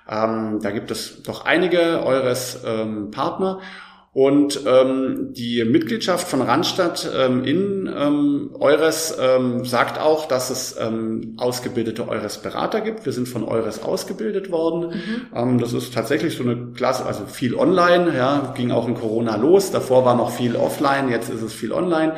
Ähm, 0.10 0.62
da 0.64 0.72
gibt 0.72 0.90
es 0.90 1.22
doch 1.24 1.46
einige 1.46 2.04
eures 2.04 2.64
ähm, 2.66 3.12
Partner. 3.12 3.60
Und 4.14 4.60
ähm, 4.68 5.30
die 5.32 5.64
Mitgliedschaft 5.64 6.28
von 6.28 6.42
Randstadt 6.42 7.10
ähm, 7.18 7.46
in 7.46 7.90
ähm, 7.98 8.50
Eures 8.60 9.18
ähm, 9.18 9.64
sagt 9.64 10.02
auch, 10.02 10.28
dass 10.28 10.50
es 10.50 10.76
ähm, 10.78 11.36
ausgebildete 11.38 12.10
Eures-Berater 12.10 12.82
gibt. 12.82 13.06
Wir 13.06 13.14
sind 13.14 13.30
von 13.30 13.46
Eures 13.46 13.82
ausgebildet 13.82 14.52
worden. 14.52 14.90
Mhm. 14.90 15.28
Ähm, 15.34 15.60
das 15.60 15.72
ist 15.72 15.94
tatsächlich 15.94 16.36
so 16.36 16.44
eine 16.44 16.74
Klasse, 16.76 17.06
also 17.06 17.26
viel 17.26 17.56
online, 17.56 18.14
ja, 18.14 18.54
ging 18.54 18.72
auch 18.72 18.86
in 18.86 18.96
Corona 18.96 19.38
los. 19.38 19.72
Davor 19.72 20.04
war 20.04 20.16
noch 20.16 20.32
viel 20.32 20.58
offline, 20.58 21.10
jetzt 21.10 21.30
ist 21.30 21.42
es 21.42 21.54
viel 21.54 21.72
online. 21.72 22.16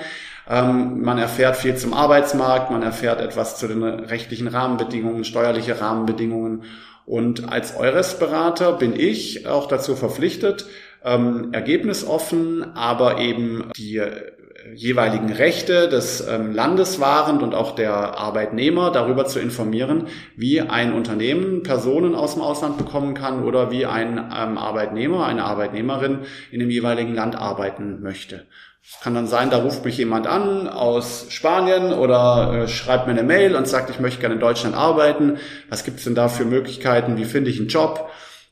Ähm, 0.49 1.03
man 1.03 1.19
erfährt 1.19 1.57
viel 1.57 1.75
zum 1.75 1.93
Arbeitsmarkt, 1.93 2.71
man 2.71 2.81
erfährt 2.81 3.21
etwas 3.21 3.59
zu 3.59 3.67
den 3.67 3.83
rechtlichen 3.83 4.47
Rahmenbedingungen, 4.47 5.25
steuerliche 5.25 5.79
Rahmenbedingungen. 5.79 6.63
Und 7.05 7.51
als 7.51 7.75
Eures-Berater 7.75 8.73
bin 8.73 8.97
ich 8.97 9.45
auch 9.45 9.67
dazu 9.67 9.95
verpflichtet, 9.95 10.65
ähm, 11.03 11.49
ergebnisoffen, 11.51 12.75
aber 12.75 13.19
eben 13.19 13.71
die 13.75 13.97
äh, 13.97 14.31
jeweiligen 14.75 15.31
Rechte 15.31 15.89
des 15.89 16.25
ähm, 16.27 16.53
Landes 16.53 16.99
wahrend 16.99 17.43
und 17.43 17.53
auch 17.53 17.75
der 17.75 18.17
Arbeitnehmer 18.17 18.91
darüber 18.91 19.25
zu 19.25 19.39
informieren, 19.39 20.07
wie 20.35 20.61
ein 20.61 20.93
Unternehmen 20.93 21.63
Personen 21.63 22.15
aus 22.15 22.33
dem 22.33 22.41
Ausland 22.41 22.77
bekommen 22.77 23.13
kann 23.13 23.43
oder 23.43 23.71
wie 23.71 23.85
ein 23.85 24.17
ähm, 24.17 24.57
Arbeitnehmer, 24.57 25.25
eine 25.25 25.43
Arbeitnehmerin 25.43 26.19
in 26.51 26.59
dem 26.59 26.69
jeweiligen 26.69 27.13
Land 27.13 27.35
arbeiten 27.35 28.01
möchte. 28.01 28.45
Es 28.85 28.99
kann 29.01 29.15
dann 29.15 29.27
sein, 29.27 29.49
da 29.49 29.57
ruft 29.61 29.85
mich 29.85 29.97
jemand 29.97 30.27
an 30.27 30.67
aus 30.67 31.27
Spanien 31.29 31.93
oder 31.93 32.63
äh, 32.63 32.67
schreibt 32.67 33.07
mir 33.07 33.13
eine 33.13 33.23
Mail 33.23 33.55
und 33.55 33.67
sagt, 33.67 33.89
ich 33.89 33.99
möchte 33.99 34.19
gerne 34.19 34.35
in 34.35 34.41
Deutschland 34.41 34.75
arbeiten. 34.75 35.37
Was 35.69 35.83
gibt 35.83 35.99
es 35.99 36.03
denn 36.03 36.15
da 36.15 36.27
für 36.27 36.43
Möglichkeiten? 36.45 37.17
Wie 37.17 37.25
finde 37.25 37.49
ich 37.49 37.59
einen 37.59 37.69
Job? 37.69 38.09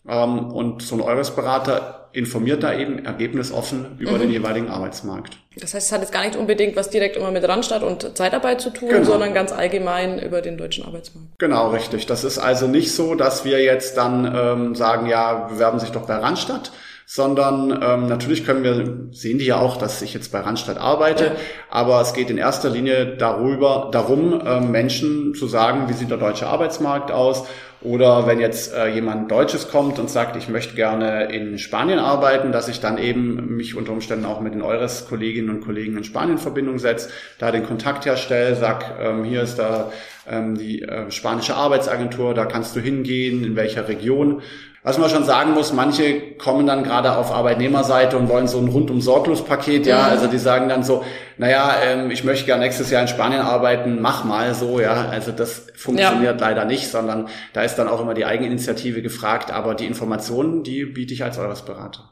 Ähm, 0.08 0.52
und 0.52 0.82
so 0.82 0.96
ein 0.96 1.02
Eures-Berater 1.02 2.10
informiert 2.14 2.64
da 2.64 2.74
eben 2.74 3.06
ergebnisoffen 3.06 3.98
über 4.00 4.14
mhm. 4.14 4.20
den 4.20 4.32
jeweiligen 4.32 4.70
Arbeitsmarkt. 4.70 5.38
Das 5.58 5.74
heißt, 5.74 5.88
es 5.88 5.92
hat 5.92 6.02
jetzt 6.02 6.12
gar 6.12 6.24
nicht 6.24 6.36
unbedingt 6.36 6.76
was 6.76 6.90
direkt 6.90 7.18
immer 7.18 7.32
mit 7.32 7.48
Randstadt 7.48 7.84
und 7.84 8.18
Zeitarbeit 8.18 8.62
zu 8.62 8.70
tun, 8.70 8.90
genau. 8.90 9.04
sondern 9.04 9.34
ganz 9.34 9.52
allgemein 9.52 10.20
über 10.20 10.42
den 10.42 10.58
deutschen 10.58 10.86
Arbeitsmarkt. 10.86 11.40
Genau, 11.40 11.70
richtig. 11.70 12.06
Das 12.06 12.24
ist 12.24 12.38
also 12.38 12.68
nicht 12.68 12.94
so, 12.94 13.16
dass 13.16 13.46
wir 13.46 13.62
jetzt 13.62 13.98
dann 13.98 14.34
ähm, 14.34 14.76
sagen, 14.76 15.08
ja, 15.08 15.48
bewerben 15.50 15.80
sich 15.80 15.92
doch 15.92 16.06
bei 16.06 16.16
Randstadt, 16.16 16.72
sondern 17.14 17.78
ähm, 17.84 18.08
natürlich 18.08 18.46
können 18.46 18.64
wir, 18.64 19.10
sehen 19.12 19.38
die 19.38 19.44
ja 19.44 19.60
auch, 19.60 19.76
dass 19.76 20.02
ich 20.02 20.14
jetzt 20.14 20.32
bei 20.32 20.40
Randstadt 20.40 20.78
arbeite, 20.78 21.26
ja. 21.26 21.32
aber 21.70 22.00
es 22.00 22.14
geht 22.14 22.30
in 22.30 22.38
erster 22.38 22.70
Linie 22.70 23.18
darüber, 23.18 23.90
darum, 23.92 24.42
ähm, 24.46 24.72
Menschen 24.72 25.36
zu 25.36 25.48
sagen, 25.48 25.90
wie 25.90 25.94
sieht 25.94 26.10
der 26.10 26.18
deutsche 26.18 26.48
Arbeitsmarkt 26.48 27.12
aus 27.12 27.50
oder 27.82 28.28
wenn 28.28 28.40
jetzt 28.40 28.74
äh, 28.74 28.88
jemand 28.88 29.30
Deutsches 29.30 29.70
kommt 29.70 30.00
und 30.00 30.10
sagt, 30.10 30.38
ich 30.38 30.48
möchte 30.48 30.74
gerne 30.74 31.26
in 31.34 31.58
Spanien 31.58 32.00
arbeiten, 32.00 32.54
dass 32.54 32.70
ich 32.70 32.80
dann 32.80 32.98
eben 32.98 33.58
mich 33.58 33.76
unter 33.76 33.92
Umständen 33.92 34.24
auch 34.24 34.40
mit 34.40 34.54
den 34.54 34.62
Eures 34.62 35.06
Kolleginnen 35.10 35.50
und 35.50 35.66
Kollegen 35.66 35.98
in 35.98 36.06
Spanien 36.06 36.38
in 36.38 36.38
Verbindung 36.38 36.80
setze, 36.80 37.10
da 37.40 37.52
den 37.52 37.66
Kontakt 37.66 38.06
herstelle, 38.06 38.56
sag, 38.56 38.86
ähm, 39.02 39.26
hier 39.26 39.42
ist 39.42 39.60
da 39.60 39.92
ähm, 40.30 40.58
die 40.58 40.84
äh, 40.84 41.12
spanische 41.12 41.56
Arbeitsagentur, 41.56 42.34
da 42.34 42.46
kannst 42.46 42.74
du 42.78 42.80
hingehen, 42.80 43.44
in 43.44 43.58
welcher 43.58 43.90
Region. 43.90 44.42
Was 44.84 44.98
man 44.98 45.12
schon 45.12 45.26
sagen 45.26 45.54
muss, 45.54 45.74
manche 45.74 46.36
kommen 46.38 46.66
dann 46.66 46.84
gerade 46.84 47.16
auf 47.16 47.32
Arbeitnehmerseite 47.32 48.18
und 48.18 48.30
wollen 48.30 48.48
so 48.48 48.58
ein 48.58 48.68
rundum 48.68 49.00
sorglos 49.00 49.46
Paket, 49.46 49.86
ja, 49.86 50.08
also 50.08 50.26
die 50.26 50.40
sagen 50.40 50.70
dann 50.70 50.84
so, 50.84 51.06
naja, 51.38 51.76
ähm, 51.84 52.10
ich 52.10 52.24
möchte 52.24 52.48
gerne 52.48 52.64
nächstes 52.64 52.90
Jahr 52.90 53.04
in 53.04 53.08
Spanien 53.08 53.42
arbeiten, 53.42 54.02
mach 54.02 54.24
mal 54.24 54.56
so, 54.56 54.80
ja, 54.80 55.10
also 55.10 55.32
das 55.32 55.68
funktioniert 55.76 56.42
ja. 56.42 56.48
leider 56.48 56.66
nicht, 56.66 56.88
sondern 56.88 57.28
da 57.54 57.62
ist 57.62 57.76
dann 57.76 57.88
auch 57.88 58.02
immer 58.02 58.16
die 58.16 58.26
Eigeninitiative 58.26 59.04
gefragt, 59.04 59.52
aber 59.52 59.76
die 59.76 59.86
Informationen, 59.86 60.64
die 60.64 60.86
biete 60.86 61.14
ich 61.14 61.24
als 61.24 61.38
Eures 61.38 61.62
Berater. 61.62 62.10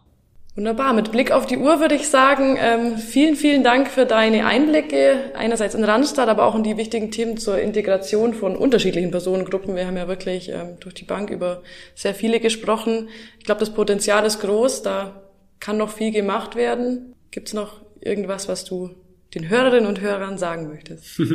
Wunderbar. 0.55 0.93
Mit 0.93 1.11
Blick 1.11 1.31
auf 1.31 1.45
die 1.45 1.57
Uhr 1.57 1.79
würde 1.79 1.95
ich 1.95 2.09
sagen, 2.09 2.57
ähm, 2.59 2.97
vielen, 2.97 3.35
vielen 3.35 3.63
Dank 3.63 3.87
für 3.87 4.05
deine 4.05 4.45
Einblicke, 4.45 5.31
einerseits 5.35 5.75
in 5.75 5.83
Randstadt, 5.83 6.27
aber 6.27 6.45
auch 6.45 6.55
in 6.55 6.63
die 6.63 6.75
wichtigen 6.75 7.11
Themen 7.11 7.37
zur 7.37 7.59
Integration 7.59 8.33
von 8.33 8.55
unterschiedlichen 8.55 9.11
Personengruppen. 9.11 9.75
Wir 9.75 9.87
haben 9.87 9.95
ja 9.95 10.07
wirklich 10.07 10.49
ähm, 10.49 10.77
durch 10.79 10.95
die 10.95 11.05
Bank 11.05 11.29
über 11.29 11.61
sehr 11.95 12.13
viele 12.13 12.39
gesprochen. 12.39 13.09
Ich 13.37 13.45
glaube, 13.45 13.59
das 13.59 13.73
Potenzial 13.73 14.25
ist 14.25 14.41
groß, 14.41 14.81
da 14.81 15.21
kann 15.59 15.77
noch 15.77 15.91
viel 15.91 16.11
gemacht 16.11 16.55
werden. 16.55 17.15
Gibt 17.31 17.49
es 17.49 17.53
noch 17.53 17.81
irgendwas, 18.01 18.49
was 18.49 18.65
du 18.65 18.95
den 19.35 19.47
Hörerinnen 19.47 19.87
und 19.87 20.01
Hörern 20.01 20.37
sagen 20.37 20.69
möchtest? 20.69 21.21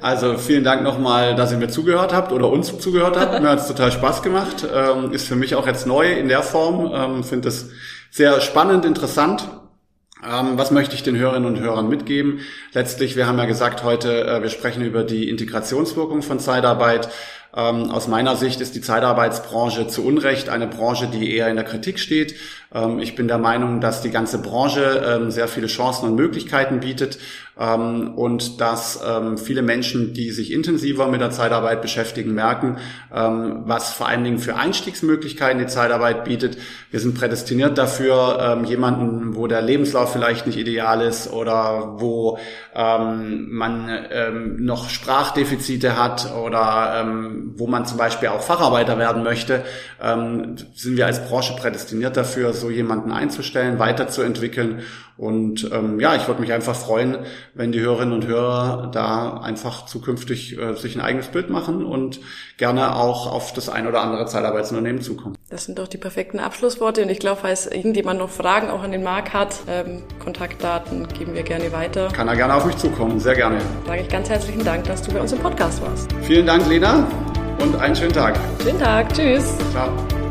Also 0.00 0.36
vielen 0.36 0.64
Dank 0.64 0.82
nochmal, 0.82 1.34
dass 1.34 1.52
ihr 1.52 1.58
mir 1.58 1.68
zugehört 1.68 2.12
habt 2.12 2.32
oder 2.32 2.50
uns 2.50 2.76
zugehört 2.78 3.16
habt. 3.16 3.40
Mir 3.40 3.48
hat 3.50 3.60
es 3.60 3.68
total 3.68 3.92
Spaß 3.92 4.22
gemacht. 4.22 4.66
Ähm, 4.72 5.12
ist 5.12 5.26
für 5.26 5.36
mich 5.36 5.54
auch 5.54 5.66
jetzt 5.66 5.86
neu 5.86 6.12
in 6.12 6.28
der 6.28 6.42
Form. 6.42 6.90
Ähm, 6.92 7.24
Finde 7.24 7.48
es 7.48 7.70
sehr 8.12 8.42
spannend, 8.42 8.84
interessant. 8.84 9.48
Ähm, 10.22 10.58
was 10.58 10.70
möchte 10.70 10.94
ich 10.94 11.02
den 11.02 11.16
Hörerinnen 11.16 11.48
und 11.48 11.58
Hörern 11.58 11.88
mitgeben? 11.88 12.40
Letztlich, 12.74 13.16
wir 13.16 13.26
haben 13.26 13.38
ja 13.38 13.46
gesagt 13.46 13.82
heute, 13.82 14.26
äh, 14.26 14.42
wir 14.42 14.50
sprechen 14.50 14.84
über 14.84 15.02
die 15.02 15.30
Integrationswirkung 15.30 16.20
von 16.20 16.38
Zeitarbeit. 16.38 17.08
Ähm, 17.56 17.90
aus 17.90 18.08
meiner 18.08 18.36
Sicht 18.36 18.60
ist 18.60 18.74
die 18.74 18.82
Zeitarbeitsbranche 18.82 19.88
zu 19.88 20.04
Unrecht 20.04 20.50
eine 20.50 20.66
Branche, 20.66 21.08
die 21.08 21.34
eher 21.34 21.48
in 21.48 21.56
der 21.56 21.64
Kritik 21.64 21.98
steht. 21.98 22.34
Ähm, 22.74 22.98
ich 22.98 23.14
bin 23.16 23.28
der 23.28 23.38
Meinung, 23.38 23.80
dass 23.80 24.02
die 24.02 24.10
ganze 24.10 24.42
Branche 24.42 25.30
sehr 25.30 25.48
viele 25.48 25.66
Chancen 25.66 26.06
und 26.06 26.14
Möglichkeiten 26.14 26.80
bietet 26.80 27.18
ähm, 27.58 28.14
und 28.14 28.60
dass 28.60 29.00
viele 29.36 29.62
Menschen, 29.62 30.14
die 30.14 30.30
sich 30.30 30.52
intensiver 30.52 31.08
mit 31.08 31.20
der 31.20 31.30
Zeitarbeit 31.30 31.82
beschäftigen, 31.82 32.34
merken, 32.34 32.78
was 33.10 33.92
vor 33.92 34.08
allen 34.08 34.24
Dingen 34.24 34.38
für 34.38 34.56
Einstiegsmöglichkeiten 34.56 35.58
die 35.58 35.66
Zeitarbeit 35.66 36.24
bietet. 36.24 36.56
Wir 36.90 37.00
sind 37.00 37.14
prädestiniert 37.14 37.78
dafür, 37.78 38.62
jemanden, 38.64 39.34
wo 39.34 39.46
der 39.46 39.62
Lebenslauf 39.62 40.12
vielleicht 40.12 40.46
nicht 40.46 40.58
ideal 40.58 41.00
ist 41.00 41.32
oder 41.32 42.00
wo 42.00 42.38
man 42.74 44.06
noch 44.58 44.88
Sprachdefizite 44.88 45.96
hat 46.02 46.32
oder 46.34 47.06
wo 47.56 47.66
man 47.66 47.86
zum 47.86 47.98
Beispiel 47.98 48.28
auch 48.28 48.42
Facharbeiter 48.42 48.98
werden 48.98 49.22
möchte, 49.22 49.64
sind 50.74 50.96
wir 50.96 51.06
als 51.06 51.26
Branche 51.26 51.56
prädestiniert 51.56 52.16
dafür, 52.16 52.52
so 52.52 52.70
jemanden 52.70 53.12
einzustellen, 53.12 53.78
weiterzuentwickeln. 53.78 54.82
Und 55.16 55.70
ähm, 55.72 56.00
ja, 56.00 56.16
ich 56.16 56.26
würde 56.26 56.40
mich 56.40 56.52
einfach 56.52 56.74
freuen, 56.74 57.18
wenn 57.54 57.72
die 57.72 57.80
Hörerinnen 57.80 58.14
und 58.14 58.26
Hörer 58.26 58.90
da 58.92 59.38
einfach 59.38 59.86
zukünftig 59.86 60.58
äh, 60.58 60.74
sich 60.74 60.96
ein 60.96 61.00
eigenes 61.00 61.28
Bild 61.28 61.50
machen 61.50 61.84
und 61.84 62.20
gerne 62.56 62.96
auch 62.96 63.30
auf 63.30 63.52
das 63.52 63.68
ein 63.68 63.86
oder 63.86 64.02
andere 64.02 64.26
Zeitarbeitsunternehmen 64.26 65.02
zukommen. 65.02 65.36
Das 65.50 65.66
sind 65.66 65.78
doch 65.78 65.88
die 65.88 65.98
perfekten 65.98 66.40
Abschlussworte. 66.40 67.02
Und 67.02 67.10
ich 67.10 67.18
glaube, 67.18 67.40
falls 67.42 67.66
irgendjemand 67.66 68.18
noch 68.18 68.30
Fragen 68.30 68.70
auch 68.70 68.82
an 68.82 68.92
den 68.92 69.02
Markt 69.02 69.32
hat, 69.32 69.60
ähm, 69.68 70.02
Kontaktdaten 70.18 71.06
geben 71.08 71.34
wir 71.34 71.42
gerne 71.42 71.72
weiter. 71.72 72.08
Kann 72.08 72.28
er 72.28 72.36
gerne 72.36 72.54
auf 72.54 72.64
mich 72.64 72.76
zukommen, 72.76 73.20
sehr 73.20 73.34
gerne. 73.34 73.58
Sage 73.86 74.02
ich 74.02 74.08
ganz 74.08 74.28
herzlichen 74.30 74.64
Dank, 74.64 74.84
dass 74.84 75.02
du 75.02 75.12
bei 75.12 75.20
uns 75.20 75.32
im 75.32 75.38
Podcast 75.38 75.82
warst. 75.82 76.10
Vielen 76.22 76.46
Dank, 76.46 76.66
Lena, 76.68 77.06
und 77.60 77.76
einen 77.76 77.94
schönen 77.94 78.12
Tag. 78.12 78.38
Schönen 78.62 78.78
Tag, 78.78 79.12
tschüss. 79.12 79.56
Ciao. 79.72 80.21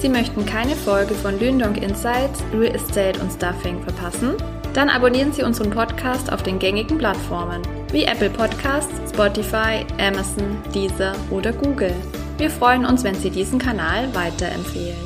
Sie 0.00 0.08
möchten 0.08 0.44
keine 0.44 0.76
Folge 0.76 1.14
von 1.14 1.38
Lündong 1.40 1.74
Insights, 1.76 2.42
Real 2.52 2.74
Estate 2.74 3.20
und 3.20 3.32
Stuffing 3.32 3.82
verpassen? 3.82 4.34
Dann 4.74 4.90
abonnieren 4.90 5.32
Sie 5.32 5.42
unseren 5.42 5.70
Podcast 5.70 6.30
auf 6.30 6.42
den 6.42 6.58
gängigen 6.58 6.98
Plattformen 6.98 7.62
wie 7.92 8.04
Apple 8.04 8.30
Podcasts, 8.30 8.92
Spotify, 9.10 9.86
Amazon, 9.98 10.58
Deezer 10.74 11.14
oder 11.30 11.52
Google. 11.52 11.94
Wir 12.36 12.50
freuen 12.50 12.84
uns, 12.84 13.04
wenn 13.04 13.14
Sie 13.14 13.30
diesen 13.30 13.58
Kanal 13.58 14.14
weiterempfehlen. 14.14 15.05